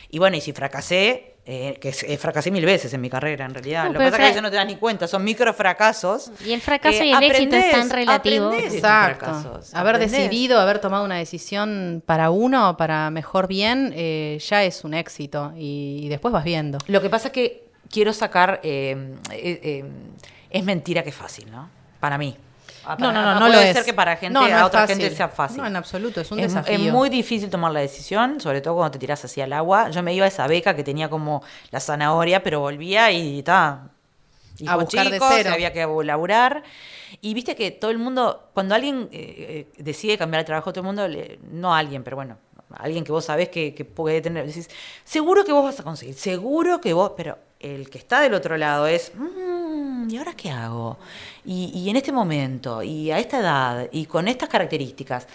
Y 0.09 0.19
bueno, 0.19 0.37
y 0.37 0.41
si 0.41 0.53
fracasé, 0.53 1.30
eh, 1.43 1.79
que 1.81 1.89
eh, 1.89 2.17
fracasé 2.17 2.51
mil 2.51 2.63
veces 2.63 2.93
en 2.93 3.01
mi 3.01 3.09
carrera, 3.09 3.45
en 3.45 3.53
realidad. 3.53 3.85
No, 3.85 3.93
Lo 3.93 3.99
que 3.99 4.05
pasa 4.05 4.17
es 4.17 4.23
que 4.23 4.31
eso 4.33 4.41
no 4.41 4.51
te 4.51 4.57
das 4.57 4.67
ni 4.67 4.75
cuenta, 4.75 5.07
son 5.07 5.23
micro 5.23 5.51
fracasos. 5.53 6.31
Y 6.45 6.51
el 6.51 6.61
fracaso 6.61 7.01
eh, 7.01 7.07
y 7.07 7.11
el 7.11 7.23
éxito 7.23 7.55
es 7.55 7.71
tan 7.71 7.89
relativo. 7.89 8.53
Exacto. 8.53 9.59
Haber 9.73 9.95
aprendés. 9.95 10.11
decidido, 10.11 10.59
haber 10.59 10.79
tomado 10.79 11.03
una 11.03 11.15
decisión 11.15 12.03
para 12.05 12.29
uno, 12.29 12.77
para 12.77 13.09
mejor 13.09 13.47
bien, 13.47 13.91
eh, 13.95 14.39
ya 14.47 14.63
es 14.63 14.83
un 14.83 14.93
éxito. 14.93 15.51
Y, 15.57 16.01
y, 16.03 16.09
después 16.09 16.31
vas 16.31 16.43
viendo. 16.43 16.77
Lo 16.85 17.01
que 17.01 17.09
pasa 17.09 17.29
es 17.29 17.33
que 17.33 17.63
quiero 17.89 18.13
sacar. 18.13 18.61
es 18.63 20.63
mentira 20.63 21.01
que 21.01 21.09
es 21.09 21.15
fácil, 21.15 21.49
¿no? 21.49 21.69
Para 21.99 22.19
mí. 22.19 22.37
Para, 22.83 22.97
no, 22.97 23.11
no, 23.11 23.21
no, 23.21 23.33
no 23.33 23.39
puede 23.47 23.53
lo 23.53 23.61
ser 23.61 23.77
es. 23.77 23.83
que 23.83 23.93
para 23.93 24.15
gente, 24.15 24.33
no, 24.33 24.47
no 24.47 24.57
a 24.57 24.65
otra 24.65 24.81
fácil. 24.81 24.97
gente 24.97 25.15
sea 25.15 25.29
fácil. 25.29 25.57
No, 25.57 25.67
en 25.67 25.75
absoluto, 25.75 26.21
es 26.21 26.31
un 26.31 26.39
es, 26.39 26.53
desafío. 26.53 26.73
Es 26.73 26.93
muy 26.93 27.09
difícil 27.09 27.49
tomar 27.49 27.71
la 27.71 27.79
decisión, 27.79 28.39
sobre 28.41 28.61
todo 28.61 28.75
cuando 28.75 28.91
te 28.91 28.99
tiras 28.99 29.23
hacia 29.23 29.43
el 29.45 29.53
agua. 29.53 29.89
Yo 29.89 30.01
me 30.03 30.13
iba 30.13 30.25
a 30.25 30.27
esa 30.27 30.47
beca 30.47 30.75
que 30.75 30.83
tenía 30.83 31.09
como 31.09 31.43
la 31.69 31.79
zanahoria, 31.79 32.43
pero 32.43 32.59
volvía 32.59 33.11
y 33.11 33.39
está. 33.39 33.89
Y 34.57 34.67
a 34.67 34.75
buscar 34.75 35.07
chicos, 35.07 35.29
de 35.29 35.35
cero. 35.37 35.51
había 35.53 35.73
que 35.73 35.87
laburar. 36.03 36.63
Y 37.19 37.33
viste 37.33 37.55
que 37.55 37.71
todo 37.71 37.91
el 37.91 37.97
mundo, 37.97 38.49
cuando 38.53 38.75
alguien 38.75 39.09
eh, 39.11 39.67
decide 39.77 40.17
cambiar 40.17 40.41
de 40.43 40.45
trabajo, 40.45 40.71
todo 40.71 40.81
el 40.81 40.87
mundo, 40.87 41.07
le, 41.07 41.39
no 41.51 41.73
alguien, 41.73 42.03
pero 42.03 42.15
bueno, 42.15 42.37
alguien 42.77 43.03
que 43.03 43.11
vos 43.11 43.25
sabés 43.25 43.49
que, 43.49 43.73
que 43.73 43.85
puede 43.85 44.21
tener, 44.21 44.45
decís, 44.47 44.69
seguro 45.03 45.43
que 45.43 45.51
vos 45.51 45.63
vas 45.63 45.79
a 45.79 45.83
conseguir, 45.83 46.15
seguro 46.15 46.79
que 46.79 46.93
vos, 46.93 47.13
pero 47.17 47.37
el 47.61 47.89
que 47.89 47.97
está 47.97 48.21
del 48.21 48.33
otro 48.33 48.57
lado 48.57 48.87
es, 48.87 49.11
mmm, 49.15 50.09
¿y 50.09 50.17
ahora 50.17 50.33
qué 50.33 50.49
hago? 50.49 50.97
Y, 51.45 51.71
y, 51.73 51.89
en 51.89 51.95
este 51.95 52.11
momento, 52.11 52.83
y 52.83 53.11
a 53.11 53.19
esta 53.19 53.39
edad, 53.39 53.87
y 53.91 54.05
con 54.05 54.27
estas 54.27 54.49
características. 54.49 55.27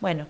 Bueno. 0.00 0.26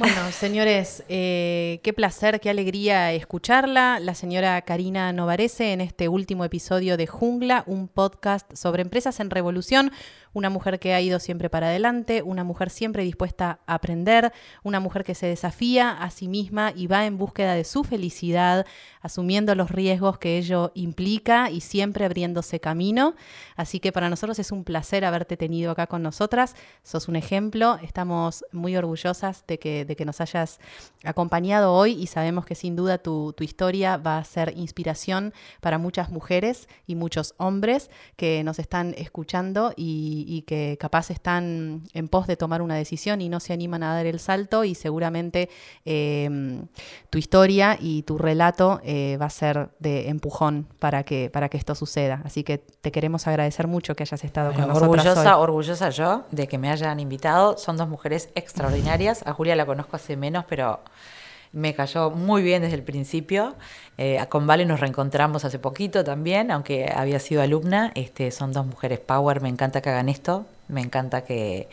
Bueno, 0.00 0.32
señores, 0.32 1.04
eh, 1.08 1.78
qué 1.84 1.92
placer, 1.92 2.40
qué 2.40 2.50
alegría 2.50 3.12
escucharla. 3.12 4.00
La 4.00 4.16
señora 4.16 4.60
Karina 4.62 5.12
Novarese 5.12 5.72
en 5.72 5.80
este 5.80 6.08
último 6.08 6.44
episodio 6.44 6.96
de 6.96 7.06
Jungla, 7.06 7.62
un 7.66 7.86
podcast 7.86 8.52
sobre 8.54 8.82
empresas 8.82 9.20
en 9.20 9.30
revolución 9.30 9.92
una 10.34 10.50
mujer 10.50 10.78
que 10.78 10.92
ha 10.92 11.00
ido 11.00 11.20
siempre 11.20 11.48
para 11.48 11.68
adelante, 11.68 12.22
una 12.22 12.44
mujer 12.44 12.68
siempre 12.68 13.04
dispuesta 13.04 13.60
a 13.66 13.74
aprender, 13.74 14.32
una 14.64 14.80
mujer 14.80 15.04
que 15.04 15.14
se 15.14 15.26
desafía 15.26 15.92
a 15.92 16.10
sí 16.10 16.28
misma 16.28 16.72
y 16.76 16.88
va 16.88 17.06
en 17.06 17.16
búsqueda 17.16 17.54
de 17.54 17.64
su 17.64 17.84
felicidad, 17.84 18.66
asumiendo 19.04 19.54
los 19.54 19.70
riesgos 19.70 20.16
que 20.18 20.38
ello 20.38 20.72
implica 20.74 21.50
y 21.50 21.60
siempre 21.60 22.06
abriéndose 22.06 22.58
camino. 22.58 23.14
Así 23.54 23.78
que 23.78 23.92
para 23.92 24.08
nosotros 24.08 24.38
es 24.38 24.50
un 24.50 24.64
placer 24.64 25.04
haberte 25.04 25.36
tenido 25.36 25.70
acá 25.70 25.86
con 25.86 26.02
nosotras. 26.02 26.56
Sos 26.82 27.06
un 27.06 27.16
ejemplo, 27.16 27.78
estamos 27.82 28.46
muy 28.50 28.74
orgullosas 28.76 29.44
de 29.46 29.58
que, 29.58 29.84
de 29.84 29.94
que 29.94 30.06
nos 30.06 30.22
hayas 30.22 30.58
acompañado 31.04 31.74
hoy 31.74 31.92
y 31.92 32.06
sabemos 32.06 32.46
que 32.46 32.54
sin 32.54 32.76
duda 32.76 32.96
tu, 32.96 33.34
tu 33.34 33.44
historia 33.44 33.98
va 33.98 34.16
a 34.16 34.24
ser 34.24 34.54
inspiración 34.56 35.34
para 35.60 35.76
muchas 35.76 36.10
mujeres 36.10 36.66
y 36.86 36.94
muchos 36.94 37.34
hombres 37.36 37.90
que 38.16 38.42
nos 38.42 38.58
están 38.58 38.94
escuchando 38.96 39.74
y, 39.76 40.24
y 40.26 40.42
que 40.42 40.78
capaz 40.80 41.10
están 41.10 41.82
en 41.92 42.08
pos 42.08 42.26
de 42.26 42.38
tomar 42.38 42.62
una 42.62 42.76
decisión 42.76 43.20
y 43.20 43.28
no 43.28 43.38
se 43.38 43.52
animan 43.52 43.82
a 43.82 43.92
dar 43.92 44.06
el 44.06 44.18
salto 44.18 44.64
y 44.64 44.74
seguramente 44.74 45.50
eh, 45.84 46.64
tu 47.10 47.18
historia 47.18 47.76
y 47.78 48.02
tu 48.04 48.16
relato 48.16 48.80
va 49.20 49.26
a 49.26 49.30
ser 49.30 49.68
de 49.78 50.08
empujón 50.08 50.66
para 50.78 51.02
que, 51.04 51.30
para 51.30 51.48
que 51.48 51.56
esto 51.56 51.74
suceda. 51.74 52.22
Así 52.24 52.44
que 52.44 52.58
te 52.58 52.92
queremos 52.92 53.26
agradecer 53.26 53.66
mucho 53.66 53.94
que 53.94 54.02
hayas 54.02 54.24
estado 54.24 54.52
bueno, 54.52 54.66
con 54.66 54.74
nosotros. 54.74 55.06
Orgullosa, 55.06 55.36
hoy. 55.36 55.42
orgullosa 55.42 55.90
yo 55.90 56.24
de 56.30 56.46
que 56.48 56.58
me 56.58 56.70
hayan 56.70 57.00
invitado. 57.00 57.58
Son 57.58 57.76
dos 57.76 57.88
mujeres 57.88 58.28
extraordinarias. 58.34 59.26
A 59.26 59.32
Julia 59.32 59.56
la 59.56 59.66
conozco 59.66 59.96
hace 59.96 60.16
menos, 60.16 60.44
pero 60.48 60.80
me 61.52 61.72
cayó 61.74 62.10
muy 62.10 62.42
bien 62.42 62.62
desde 62.62 62.74
el 62.74 62.82
principio. 62.82 63.54
Eh, 63.96 64.18
con 64.28 64.46
Vale 64.46 64.66
nos 64.66 64.80
reencontramos 64.80 65.44
hace 65.44 65.58
poquito 65.58 66.02
también, 66.02 66.50
aunque 66.50 66.92
había 66.94 67.20
sido 67.20 67.42
alumna. 67.42 67.92
Este, 67.94 68.30
son 68.30 68.52
dos 68.52 68.66
mujeres 68.66 68.98
power, 68.98 69.40
me 69.40 69.48
encanta 69.48 69.80
que 69.80 69.90
hagan 69.90 70.08
esto, 70.08 70.46
me 70.68 70.80
encanta 70.80 71.24
que, 71.24 71.68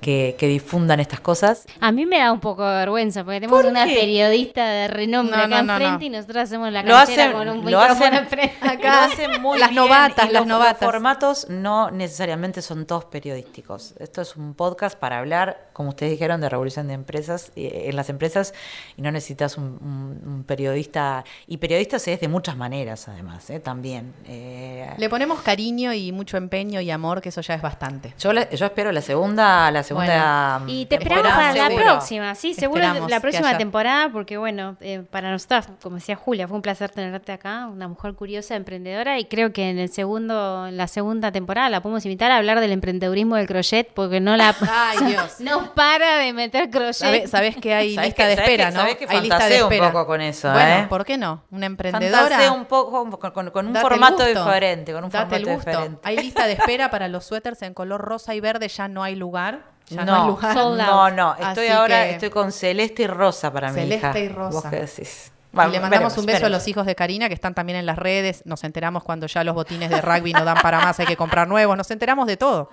que, 0.00 0.36
que, 0.38 0.46
difundan 0.48 1.00
estas 1.00 1.20
cosas. 1.20 1.66
A 1.80 1.92
mí 1.92 2.06
me 2.06 2.18
da 2.18 2.32
un 2.32 2.40
poco 2.40 2.64
de 2.66 2.76
vergüenza, 2.76 3.24
porque 3.24 3.40
tenemos 3.40 3.60
¿Por 3.60 3.70
una 3.70 3.84
qué? 3.84 3.94
periodista 3.94 4.66
de 4.66 4.88
renombre 4.88 5.36
No, 5.36 5.42
acá 5.44 5.62
no, 5.62 5.62
no, 5.64 5.72
enfrente 5.74 5.98
no. 5.98 6.04
y 6.06 6.10
nosotros 6.10 6.42
hacemos 6.44 6.72
la 6.72 6.84
canchera 6.84 7.32
con 7.32 7.48
un 7.48 7.70
lo 7.70 7.80
hacen, 7.80 8.14
enfrente 8.14 8.56
lo 8.62 8.70
acá. 8.70 9.04
hacen 9.04 9.42
muy 9.42 9.58
Las 9.58 9.70
bien, 9.70 9.82
novatas, 9.82 10.28
y 10.28 10.32
las 10.32 10.42
los, 10.42 10.46
novatas. 10.48 10.80
Los 10.82 10.90
formatos 10.92 11.46
no 11.50 11.90
necesariamente 11.90 12.62
son 12.62 12.86
todos 12.86 13.04
periodísticos. 13.06 13.94
Esto 13.98 14.22
es 14.22 14.36
un 14.36 14.54
podcast 14.54 14.98
para 14.98 15.18
hablar, 15.18 15.68
como 15.72 15.90
ustedes 15.90 16.12
dijeron, 16.12 16.40
de 16.40 16.48
revolución 16.48 16.88
de 16.88 16.94
empresas 16.94 17.52
eh, 17.56 17.84
en 17.86 17.96
las 17.96 18.08
empresas 18.10 18.54
y 18.96 19.02
no 19.02 19.10
necesitas 19.10 19.56
un, 19.58 19.64
un, 19.64 20.28
un, 20.32 20.44
periodista. 20.44 21.24
Y 21.46 21.56
periodistas 21.58 22.06
es 22.08 22.20
de 22.20 22.28
muchas 22.28 22.56
maneras, 22.56 23.08
además, 23.08 23.48
eh, 23.50 23.60
también. 23.60 24.14
Eh, 24.26 24.88
Le 24.96 25.08
ponemos 25.08 25.40
cariño 25.40 25.92
y 25.92 26.12
mucho 26.12 26.36
empeño 26.36 26.80
y 26.80 26.90
amor, 26.90 27.20
que 27.20 27.28
eso 27.30 27.40
ya 27.40 27.54
es 27.54 27.62
bastante. 27.62 28.14
Yo, 28.18 28.32
la, 28.32 28.48
yo 28.50 28.66
espero 28.66 28.92
la 28.92 29.00
segunda, 29.02 29.70
la 29.70 29.82
segunda. 29.88 30.58
Bueno, 30.58 30.72
y 30.72 30.86
te 30.86 30.94
esperamos 30.96 31.32
para 31.32 31.52
seguro. 31.52 31.68
la 31.74 31.82
próxima, 31.84 32.34
sí, 32.34 32.54
seguro 32.54 32.82
Esperamos 32.82 33.10
la 33.10 33.20
próxima 33.20 33.48
haya... 33.48 33.58
temporada, 33.58 34.10
porque 34.12 34.36
bueno, 34.36 34.76
eh, 34.80 35.02
para 35.10 35.30
nosotras, 35.30 35.68
como 35.82 35.96
decía 35.96 36.16
Julia, 36.16 36.46
fue 36.46 36.56
un 36.56 36.62
placer 36.62 36.90
tenerte 36.90 37.32
acá, 37.32 37.66
una 37.66 37.88
mujer 37.88 38.14
curiosa, 38.14 38.54
emprendedora, 38.56 39.18
y 39.18 39.24
creo 39.24 39.52
que 39.52 39.70
en 39.70 39.78
el 39.78 39.88
segundo, 39.88 40.66
en 40.66 40.76
la 40.76 40.86
segunda 40.88 41.32
temporada 41.32 41.68
la 41.68 41.82
podemos 41.82 42.04
invitar 42.04 42.30
a 42.30 42.36
hablar 42.36 42.60
del 42.60 42.72
emprendedurismo 42.72 43.36
del 43.36 43.46
crochet, 43.46 43.88
porque 43.94 44.20
no 44.20 44.36
la 44.36 44.54
Ay, 44.70 44.98
Dios. 45.08 45.40
no 45.40 45.74
para 45.74 46.18
de 46.18 46.32
meter 46.32 46.70
crochet. 46.70 46.94
¿Sabes, 46.94 47.30
sabes 47.30 47.56
que 47.56 47.74
hay 47.74 47.94
¿Sabés 47.94 48.08
lista 48.10 48.22
que, 48.22 48.28
de 48.28 48.34
espera, 48.34 48.64
que, 48.66 48.70
¿no? 48.72 48.80
Sabés 48.80 48.96
que 48.96 49.06
hay 49.08 49.20
lista 49.20 49.48
de 49.48 49.58
espera. 49.58 49.86
un 49.86 49.92
poco 49.92 50.06
con 50.06 50.20
eso, 50.20 50.52
Bueno, 50.52 50.74
¿eh? 50.84 50.86
¿por 50.88 51.04
qué 51.04 51.16
no? 51.16 51.42
Una 51.50 51.66
emprendedora. 51.66 52.22
Fantaseo 52.22 52.54
un 52.54 52.64
poco 52.66 53.18
con, 53.18 53.30
con, 53.32 53.50
con 53.50 53.66
un 53.66 53.72
Date 53.72 53.88
formato 53.88 54.24
diferente, 54.24 54.92
con 54.92 55.04
un 55.04 55.10
Date 55.10 55.24
formato 55.30 55.50
el 55.50 55.56
gusto. 55.56 55.70
diferente. 55.70 56.00
Hay 56.04 56.16
lista 56.16 56.46
de 56.46 56.52
espera 56.52 56.90
para 56.90 57.08
los 57.08 57.24
suéteres 57.24 57.62
en 57.62 57.74
color 57.74 58.00
rosa 58.00 58.34
y 58.34 58.40
verde, 58.40 58.68
ya 58.68 58.88
no 58.88 59.02
hay 59.02 59.14
lugar. 59.14 59.77
Ya 59.90 60.04
no, 60.04 60.28
no. 60.40 60.52
Sold 60.52 60.80
out. 60.80 60.88
no, 60.88 61.10
no, 61.10 61.32
estoy 61.34 61.66
Así 61.66 61.68
ahora, 61.68 62.04
que- 62.04 62.10
estoy 62.10 62.30
con 62.30 62.52
celeste 62.52 63.04
y 63.04 63.06
rosa 63.06 63.52
para 63.52 63.72
mi 63.72 63.82
hija. 63.82 64.12
Celeste 64.12 64.24
y 64.24 64.28
rosa. 64.28 64.60
¿Vos 64.60 64.64
qué 64.70 64.80
decís? 64.80 65.32
Y 65.50 65.56
le 65.56 65.62
mandamos 65.80 65.90
veremos, 65.90 66.18
un 66.18 66.26
beso 66.26 66.46
a 66.46 66.48
los 66.50 66.68
hijos 66.68 66.84
de 66.86 66.94
Karina 66.94 67.26
que 67.28 67.34
están 67.34 67.54
también 67.54 67.78
en 67.78 67.86
las 67.86 67.98
redes. 67.98 68.42
Nos 68.44 68.64
enteramos 68.64 69.02
cuando 69.02 69.26
ya 69.26 69.42
los 69.44 69.54
botines 69.54 69.88
de 69.90 70.00
rugby 70.00 70.32
no 70.32 70.44
dan 70.44 70.58
para 70.62 70.78
más, 70.80 71.00
hay 71.00 71.06
que 71.06 71.16
comprar 71.16 71.48
nuevos. 71.48 71.76
Nos 71.76 71.90
enteramos 71.90 72.26
de 72.26 72.36
todo. 72.36 72.70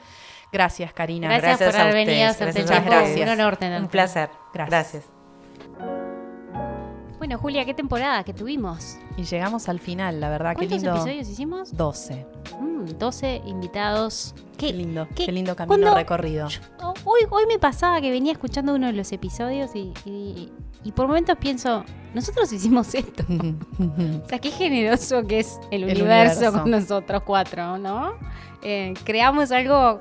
Gracias, 0.52 0.94
Karina. 0.94 1.28
Gracias 1.38 1.72
por 1.72 1.82
haber 1.82 1.94
venido 1.94 2.34
gracias 2.38 2.56
ustedes. 2.56 3.22
Un 3.22 3.30
honor 3.30 3.58
tenerte. 3.58 3.84
Un 3.84 3.90
placer. 3.90 4.30
Gracias. 4.54 5.04
Gracias. 5.80 6.05
Bueno, 7.26 7.40
Julia, 7.40 7.66
¿qué 7.66 7.74
temporada 7.74 8.24
que 8.24 8.36
tuvimos? 8.36 8.98
Y 9.18 9.24
llegamos 9.24 9.68
al 9.68 9.80
final, 9.80 10.22
la 10.22 10.30
verdad, 10.30 10.52
qué 10.52 10.68
¿Cuántos 10.68 10.78
lindo. 10.84 10.92
episodios 10.92 11.28
hicimos? 11.28 11.76
12. 11.76 12.24
Mm, 12.62 12.86
12 13.00 13.42
invitados. 13.48 14.36
Qué, 14.60 14.72
lindo, 14.72 15.08
qué, 15.16 15.26
qué- 15.26 15.32
lindo 15.32 15.56
camino 15.56 15.76
cuando- 15.76 15.96
recorrido. 15.96 16.48
Yo- 16.50 16.62
Hoy, 17.04 17.22
hoy 17.32 17.48
me 17.48 17.58
pasaba 17.58 18.00
que 18.00 18.12
venía 18.12 18.32
escuchando 18.32 18.76
uno 18.76 18.86
de 18.86 18.94
los 18.94 19.12
episodios 19.12 19.76
y, 19.76 19.92
y- 20.06 20.52
y 20.84 20.92
por 20.92 21.08
momentos 21.08 21.36
pienso, 21.40 21.84
nosotros 22.14 22.54
hicimos 22.54 22.94
esto. 22.94 23.24
O 24.24 24.30
sea, 24.30 24.38
qué 24.38 24.52
generoso 24.52 25.26
que 25.26 25.40
es 25.40 25.60
el, 25.72 25.86
El 25.86 25.94
universo, 26.02 26.38
universo. 26.42 26.62
con 26.62 26.70
nosotros 26.70 27.24
cuatro, 27.26 27.80
¿no? 27.80 28.14
Eh, 28.62 28.94
creamos 29.04 29.52
algo 29.52 30.00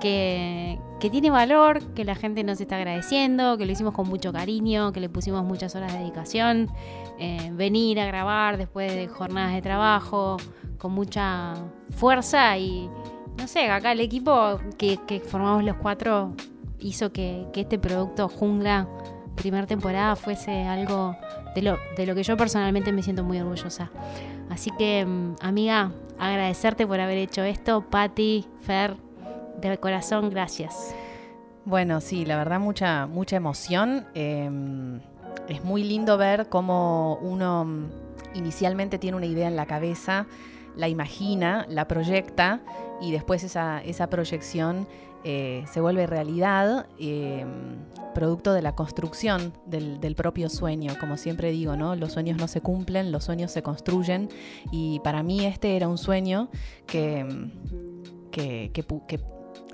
que, 0.00 0.78
tiene 0.98 1.30
valor, 1.30 1.82
que 1.94 2.04
la 2.04 2.14
gente 2.14 2.44
nos 2.44 2.60
está 2.60 2.76
agradeciendo, 2.76 3.56
que 3.58 3.66
lo 3.66 3.72
hicimos 3.72 3.94
con 3.94 4.08
mucho 4.08 4.32
cariño, 4.32 4.92
que 4.92 5.00
le 5.00 5.08
pusimos 5.08 5.44
muchas 5.44 5.74
horas 5.74 5.92
de 5.92 6.00
dedicación. 6.00 6.70
Eh, 7.18 7.50
venir 7.52 7.98
a 8.00 8.06
grabar 8.06 8.56
después 8.56 8.94
de 8.94 9.08
jornadas 9.08 9.54
de 9.54 9.62
trabajo, 9.62 10.36
con 10.78 10.92
mucha 10.92 11.54
fuerza 11.96 12.56
y, 12.58 12.88
no 13.36 13.48
sé, 13.48 13.68
acá 13.70 13.92
el 13.92 14.00
equipo 14.00 14.60
que, 14.76 14.98
que 15.06 15.20
formamos 15.20 15.64
los 15.64 15.76
cuatro 15.76 16.34
hizo 16.78 17.12
que, 17.12 17.46
que 17.52 17.62
este 17.62 17.78
producto 17.78 18.28
Jungla 18.28 18.86
primera 19.38 19.66
temporada 19.66 20.16
fuese 20.16 20.64
algo 20.64 21.16
de 21.54 21.62
lo, 21.62 21.78
de 21.96 22.06
lo 22.06 22.14
que 22.14 22.22
yo 22.22 22.36
personalmente 22.36 22.92
me 22.92 23.02
siento 23.02 23.24
muy 23.24 23.38
orgullosa. 23.38 23.90
Así 24.50 24.70
que, 24.76 25.04
mm, 25.06 25.36
amiga, 25.40 25.92
agradecerte 26.18 26.86
por 26.86 27.00
haber 27.00 27.18
hecho 27.18 27.42
esto. 27.44 27.82
Patti, 27.82 28.46
Fer, 28.62 28.96
de 29.60 29.78
corazón, 29.78 30.30
gracias. 30.30 30.94
Bueno, 31.64 32.00
sí, 32.00 32.24
la 32.24 32.36
verdad 32.36 32.60
mucha, 32.60 33.06
mucha 33.06 33.36
emoción. 33.36 34.06
Eh, 34.14 34.50
es 35.48 35.64
muy 35.64 35.82
lindo 35.82 36.16
ver 36.16 36.48
cómo 36.48 37.18
uno 37.22 37.64
mm, 37.64 37.86
inicialmente 38.34 38.98
tiene 38.98 39.16
una 39.16 39.26
idea 39.26 39.48
en 39.48 39.56
la 39.56 39.66
cabeza, 39.66 40.26
la 40.76 40.88
imagina, 40.88 41.66
la 41.68 41.88
proyecta 41.88 42.60
y 43.00 43.12
después 43.12 43.42
esa, 43.42 43.82
esa 43.82 44.08
proyección 44.08 44.86
eh, 45.24 45.64
se 45.70 45.80
vuelve 45.80 46.06
realidad, 46.06 46.86
eh, 46.98 47.44
producto 48.14 48.52
de 48.52 48.62
la 48.62 48.74
construcción 48.74 49.52
del, 49.66 50.14
propio 50.14 50.48
sueño. 50.48 50.94
Como 51.00 51.16
siempre 51.16 51.50
digo, 51.50 51.76
¿no? 51.76 51.96
los 51.96 52.12
sueños 52.12 52.38
no 52.38 52.48
se 52.48 52.60
cumplen, 52.60 53.10
los 53.10 53.24
sueños 53.24 53.50
se 53.50 53.62
construyen 53.62 54.28
y 54.70 55.00
para 55.00 55.22
mí 55.22 55.44
este 55.44 55.76
era 55.76 55.88
un 55.88 55.98
sueño 55.98 56.48
que, 56.86 57.24
mm, 57.24 58.30
que 58.30 59.20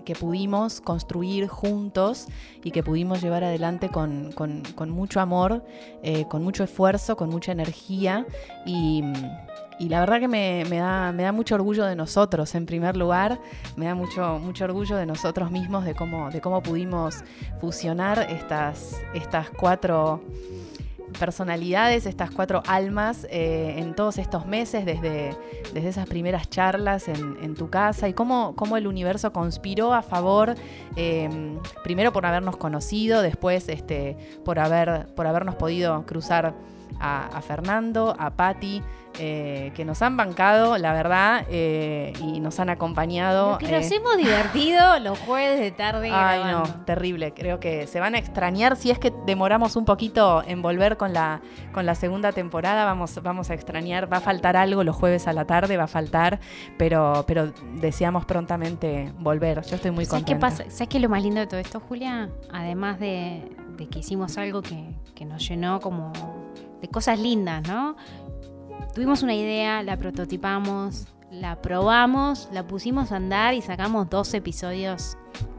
que 0.05 0.15
pudimos 0.15 0.81
construir 0.81 1.49
juntos 1.49 2.27
y 2.63 2.71
que 2.71 2.83
pudimos 2.83 3.23
llevar 3.23 3.45
adelante 3.45 3.89
con, 3.89 4.33
con, 4.33 4.91
mucho 4.91 5.21
amor, 5.21 5.65
eh, 6.03 6.27
con 6.29 6.43
mucho 6.43 6.65
esfuerzo, 6.65 7.17
con 7.17 7.31
mucha 7.31 7.53
energía. 7.53 8.27
Y, 8.67 9.03
y 9.79 9.89
la 9.89 10.01
verdad 10.01 10.21
que 10.21 10.29
me, 10.29 10.65
me, 10.71 10.79
da, 10.79 11.13
me, 11.13 11.25
da, 11.25 11.33
mucho 11.33 11.57
orgullo 11.57 11.85
de 11.85 11.97
nosotros, 11.97 12.55
en 12.55 12.67
primer 12.67 12.97
lugar, 12.97 13.41
me 13.77 13.87
da 13.87 13.95
mucho, 13.95 14.39
mucho 14.39 14.65
orgullo 14.65 14.97
de 14.97 15.07
nosotros 15.07 15.51
mismos, 15.51 15.85
de 15.85 15.95
cómo, 15.95 16.31
de 16.31 16.41
cómo 16.41 16.63
pudimos 16.63 17.25
fusionar 17.61 18.27
estas, 18.31 19.03
estas 19.15 19.51
cuatro 19.51 20.23
personalidades, 21.15 22.07
estas 22.07 22.31
cuatro 22.31 22.63
almas 22.67 23.27
eh, 23.31 23.77
en 23.79 23.95
todos 23.95 24.19
estos 24.19 24.47
meses, 24.47 24.85
desde, 24.85 25.37
desde 25.73 25.89
esas 25.89 26.07
primeras 26.07 26.49
charlas 26.51 27.09
en, 27.09 27.55
tu 27.55 27.71
casa 27.71 28.09
y 28.09 28.15
cómo, 28.15 28.55
cómo, 28.57 28.77
el 28.77 28.87
universo 28.87 29.33
conspiró 29.33 29.95
a 29.95 30.03
favor, 30.03 30.55
eh, 30.97 31.57
primero 31.85 32.13
por 32.13 32.27
habernos 32.27 32.57
conocido, 32.57 33.23
después 33.23 33.69
este, 33.69 34.17
por, 34.45 34.59
haber, 34.59 35.07
por 35.15 35.27
habernos 35.27 35.55
podido 35.55 36.05
cruzar 36.05 36.55
a, 37.01 37.27
a 37.27 37.41
Fernando, 37.43 38.15
a 38.19 38.31
Patti. 38.31 38.83
Eh, 39.21 39.71
que 39.77 39.85
nos 39.85 40.03
han 40.03 40.17
bancado, 40.17 40.77
la 40.77 40.93
verdad, 40.93 41.47
eh, 41.49 42.13
y 42.21 42.41
nos 42.41 42.59
han 42.59 42.69
acompañado. 42.69 43.53
Lo 43.53 43.59
que 43.59 43.71
nos 43.71 43.89
eh. 43.89 43.97
hemos 43.97 44.17
divertido 44.17 44.99
los 45.01 45.19
jueves 45.21 45.61
de 45.61 45.71
tarde. 45.71 46.11
Ay, 46.13 46.41
grabando. 46.41 46.69
no, 46.69 46.85
terrible. 46.85 47.33
Creo 47.33 47.61
que 47.61 47.87
se 47.87 48.01
van 48.01 48.17
a 48.17 48.19
extrañar. 48.19 48.75
Si 48.77 48.91
es 48.91 48.99
que 48.99 49.13
demoramos 49.25 49.77
un 49.77 49.85
poquito 49.85 50.43
en 50.45 50.63
volver 50.63 50.97
con 50.97 51.13
la, 51.13 51.41
con 51.73 51.87
la 51.87 51.95
segunda 51.95 52.33
temporada, 52.33 52.85
vamos, 52.85 53.21
vamos 53.23 53.51
a 53.51 53.55
extrañar. 53.55 54.13
Va 54.13 54.17
a 54.17 54.21
faltar 54.21 54.57
algo 54.57 54.83
los 54.83 54.97
jueves 54.97 55.29
a 55.29 55.33
la 55.33 55.45
tarde, 55.45 55.77
va 55.77 55.85
a 55.85 55.89
faltar, 55.89 56.41
pero, 56.77 57.25
pero 57.29 57.53
deseamos 57.75 58.25
prontamente 58.25 59.13
volver. 59.21 59.63
Yo 59.63 59.77
estoy 59.77 59.93
muy 59.93 60.07
¿Sabes 60.07 60.25
contenta. 60.25 60.49
qué 60.49 60.57
pasa? 60.57 60.71
¿Sabes 60.71 60.89
qué 60.89 60.97
es 60.99 61.03
lo 61.03 61.09
más 61.09 61.23
lindo 61.23 61.39
de 61.39 61.47
todo 61.47 61.61
esto, 61.61 61.79
Julia? 61.79 62.31
Además 62.53 62.99
de, 62.99 63.49
de 63.77 63.89
que 63.89 64.01
hicimos 64.01 64.39
algo 64.39 64.61
que, 64.61 64.93
que 65.15 65.25
nos 65.25 65.47
llenó 65.49 65.81
como 65.81 66.13
de 66.81 66.89
cosas 66.89 67.19
lindas, 67.19 67.67
¿no? 67.67 67.97
Tuvimos 68.95 69.23
una 69.23 69.35
idea, 69.35 69.83
la 69.83 69.97
prototipamos, 69.97 71.09
la 71.31 71.61
probamos, 71.61 72.49
la 72.53 72.67
pusimos 72.67 73.13
a 73.13 73.17
andar 73.17 73.55
y 73.55 73.63
sacamos 73.63 74.09
dos 74.09 74.33
episodios 74.35 75.17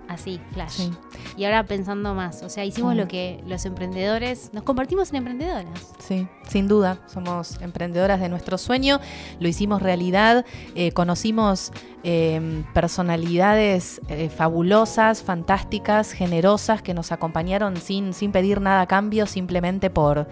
así, 0.08 0.40
flash. 0.54 0.72
Sí. 0.72 0.92
Y 1.38 1.46
ahora 1.46 1.66
pensando 1.66 2.14
más, 2.14 2.44
o 2.44 2.50
sea, 2.50 2.64
hicimos 2.64 2.96
lo 2.96 3.08
que 3.08 3.44
los 3.46 3.66
emprendedores, 3.66 4.52
nos 4.54 4.64
convertimos 4.64 5.10
en 5.10 5.18
emprendedoras. 5.18 5.94
Sí, 6.00 6.28
sin 6.48 6.68
duda, 6.68 7.00
somos 7.08 7.60
emprendedoras 7.62 8.20
de 8.20 8.30
nuestro 8.30 8.58
sueño, 8.58 9.00
lo 9.40 9.48
hicimos 9.48 9.82
realidad, 9.82 10.46
eh, 10.76 10.92
conocimos 10.92 11.72
eh, 12.04 12.64
personalidades 12.74 14.00
eh, 14.08 14.30
fabulosas, 14.30 15.24
fantásticas, 15.24 16.12
generosas, 16.12 16.82
que 16.82 16.94
nos 16.94 17.12
acompañaron 17.12 17.78
sin, 17.78 18.14
sin 18.14 18.32
pedir 18.32 18.62
nada 18.62 18.82
a 18.82 18.88
cambio, 18.88 19.26
simplemente 19.26 19.90
por... 19.90 20.28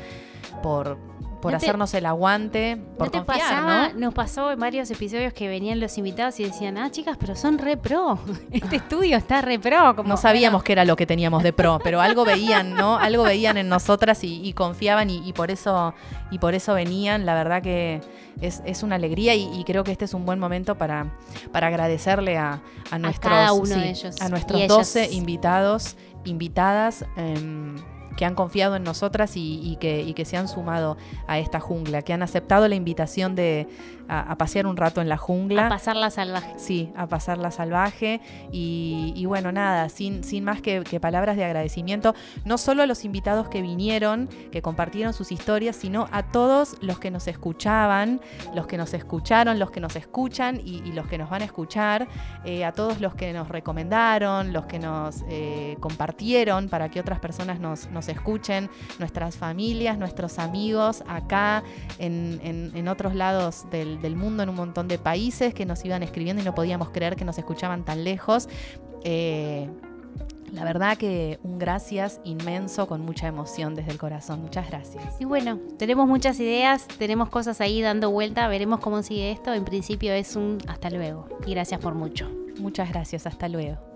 por 0.64 0.97
por 1.43 1.51
¿No 1.51 1.59
te, 1.59 1.66
hacernos 1.66 1.93
el 1.93 2.05
aguante, 2.05 2.78
por 2.97 3.07
¿no 3.07 3.11
te 3.11 3.18
confiar, 3.18 3.49
pasaba, 3.49 3.89
¿no? 3.89 3.99
Nos 3.99 4.14
pasó 4.14 4.49
en 4.49 4.59
varios 4.61 4.89
episodios 4.91 5.34
que 5.34 5.49
venían 5.49 5.82
los 5.82 5.97
invitados 5.97 6.39
y 6.39 6.45
decían, 6.45 6.78
ah, 6.78 6.89
chicas, 6.89 7.18
pero 7.20 7.36
son 7.36 7.57
re 7.57 7.76
pro. 7.76 8.18
Este 8.51 8.78
estudio 8.78 9.18
está 9.18 9.41
re 9.41 9.59
pro. 9.59 9.93
Como, 9.93 10.07
no 10.07 10.16
sabíamos 10.16 10.59
bueno. 10.59 10.64
qué 10.64 10.72
era 10.72 10.86
lo 10.86 10.95
que 10.95 11.05
teníamos 11.05 11.43
de 11.43 11.51
pro, 11.51 11.80
pero 11.84 11.99
algo 11.99 12.24
veían, 12.24 12.76
¿no? 12.76 12.97
Algo 12.97 13.24
veían 13.24 13.57
en 13.57 13.68
nosotras 13.68 14.24
y, 14.24 14.41
y 14.41 14.53
confiaban 14.53 15.09
y, 15.09 15.18
y, 15.28 15.34
por 15.34 15.51
eso, 15.51 15.93
y 16.32 16.39
por 16.39 16.55
eso 16.55 16.76
venían. 16.76 17.26
La 17.26 17.34
verdad 17.34 17.61
que 17.61 17.99
es, 18.39 18.64
es 18.66 18.82
una 18.82 18.95
alegría 18.95 19.36
y, 19.36 19.49
y, 19.53 19.66
creo 19.66 19.84
que 19.84 19.91
este 19.91 20.05
es 20.05 20.14
un 20.14 20.26
buen 20.26 20.39
momento 20.39 20.78
para, 20.78 21.07
para 21.51 21.68
agradecerle 21.68 22.38
a, 22.38 22.61
a 22.89 22.99
nuestros, 22.99 23.34
a 23.34 23.36
cada 23.36 23.51
uno 23.51 23.66
sí, 23.66 23.82
de 23.82 23.89
ellos. 23.89 24.22
a 24.22 24.30
nuestros 24.30 24.66
12 24.66 25.11
invitados, 25.11 25.97
invitadas. 26.24 27.03
Eh, 27.18 27.76
que 28.18 28.26
han 28.26 28.36
confiado 28.36 28.76
en 28.76 28.84
nosotras 28.84 29.36
y, 29.36 29.59
y, 29.64 29.78
que, 29.78 30.01
y, 30.01 30.14
que, 30.14 30.26
se 30.26 30.38
han 30.38 30.47
sumado 30.47 30.97
a 31.28 31.39
esta 31.39 31.59
jungla, 31.59 32.01
que 32.01 32.14
han 32.14 32.24
aceptado 32.24 32.68
la 32.68 32.76
invitación 32.76 33.36
de 33.36 33.68
a, 34.07 34.32
a, 34.32 34.38
pasear 34.38 34.68
un 34.68 34.78
rato 34.78 35.01
en 35.01 35.09
la 35.09 35.18
jungla. 35.18 35.68
A 35.68 35.70
pasarla 35.70 36.09
salvaje. 36.09 36.53
Sí, 36.57 36.91
a 36.95 37.07
pasarla 37.07 37.51
salvaje. 37.51 38.22
Y, 38.51 39.14
y 39.16 39.26
bueno, 39.26 39.51
nada, 39.51 39.89
sin, 39.89 40.24
sin 40.24 40.43
más 40.43 40.61
que, 40.61 40.84
que, 40.84 40.99
palabras 40.99 41.38
de 41.38 41.45
agradecimiento, 41.45 42.14
no 42.45 42.57
solo 42.57 42.84
a 42.84 42.86
los 42.86 43.05
invitados 43.05 43.49
que 43.49 43.61
vinieron, 43.61 44.30
que 44.51 44.61
compartieron 44.61 45.14
sus 45.14 45.32
historias, 45.32 45.76
sino 45.76 46.07
a 46.11 46.24
todos 46.24 46.78
los 46.82 46.99
que 46.99 47.11
nos 47.11 47.28
escuchaban, 47.28 48.22
los 48.53 48.68
que 48.68 48.78
nos 48.78 48.93
escucharon, 48.93 49.59
los 49.59 49.72
que 49.72 49.80
nos 49.80 49.95
escuchan 49.95 50.61
y, 50.64 50.82
y 50.86 50.91
los 50.91 51.07
que 51.07 51.18
nos 51.18 51.30
van 51.30 51.41
a 51.41 51.45
escuchar, 51.45 52.07
eh, 52.43 52.66
a 52.66 52.72
todos 52.72 53.01
los 53.01 53.16
que 53.16 53.32
nos 53.34 53.49
recomendaron, 53.49 54.53
los 54.53 54.66
que 54.66 54.80
nos 54.80 55.24
eh, 55.30 55.78
compartieron 55.80 56.70
para 56.70 56.89
que 56.89 56.99
otras 56.99 57.20
personas 57.20 57.59
nos, 57.59 57.88
nos 58.04 58.10
escuchen, 58.10 58.70
nuestras 58.99 59.38
familias, 59.38 59.97
nuestros 59.97 60.39
amigos 60.39 61.04
acá, 61.08 61.64
en, 61.99 62.39
en, 62.43 62.72
en 62.76 62.88
otros 62.88 63.16
lados 63.16 63.66
del, 63.72 64.01
del, 64.01 64.16
mundo, 64.16 64.43
en 64.43 64.49
un 64.49 64.56
montón 64.56 64.88
de 64.88 64.97
países 64.97 65.54
que 65.54 65.66
nos 65.66 65.84
iban 65.86 66.04
escribiendo 66.04 66.41
y 66.41 66.45
no 66.45 66.54
podíamos 66.54 66.89
creer 66.89 67.16
que 67.16 67.24
nos 67.24 67.38
escuchaban 67.38 67.86
tan 67.86 68.04
lejos. 68.04 68.49
Eh, 69.04 69.70
la 70.51 70.66
verdad 70.66 70.97
que 70.97 71.39
un 71.43 71.58
gracias 71.58 72.20
inmenso 72.24 72.88
con 72.88 73.01
mucha 73.01 73.28
emoción 73.28 73.74
desde 73.74 73.91
el 73.91 73.97
corazón. 73.97 74.41
Muchas 74.41 74.70
gracias. 74.70 75.20
Y 75.20 75.26
bueno, 75.26 75.60
tenemos 75.80 76.08
muchas 76.08 76.39
ideas, 76.39 76.88
tenemos 76.99 77.30
cosas 77.30 77.60
ahí 77.60 77.82
dando 77.82 78.12
vuelta, 78.12 78.47
veremos 78.47 78.80
cómo 78.80 79.01
sigue 79.01 79.32
esto. 79.32 79.54
En 79.54 79.66
principio 79.66 80.14
es 80.14 80.36
un 80.36 80.60
hasta 80.68 80.89
luego 80.89 81.28
y 81.47 81.51
gracias 81.51 81.80
por 81.80 81.95
mucho. 81.95 82.30
Muchas 82.60 82.89
gracias, 82.89 83.26
hasta 83.26 83.47
luego. 83.47 83.93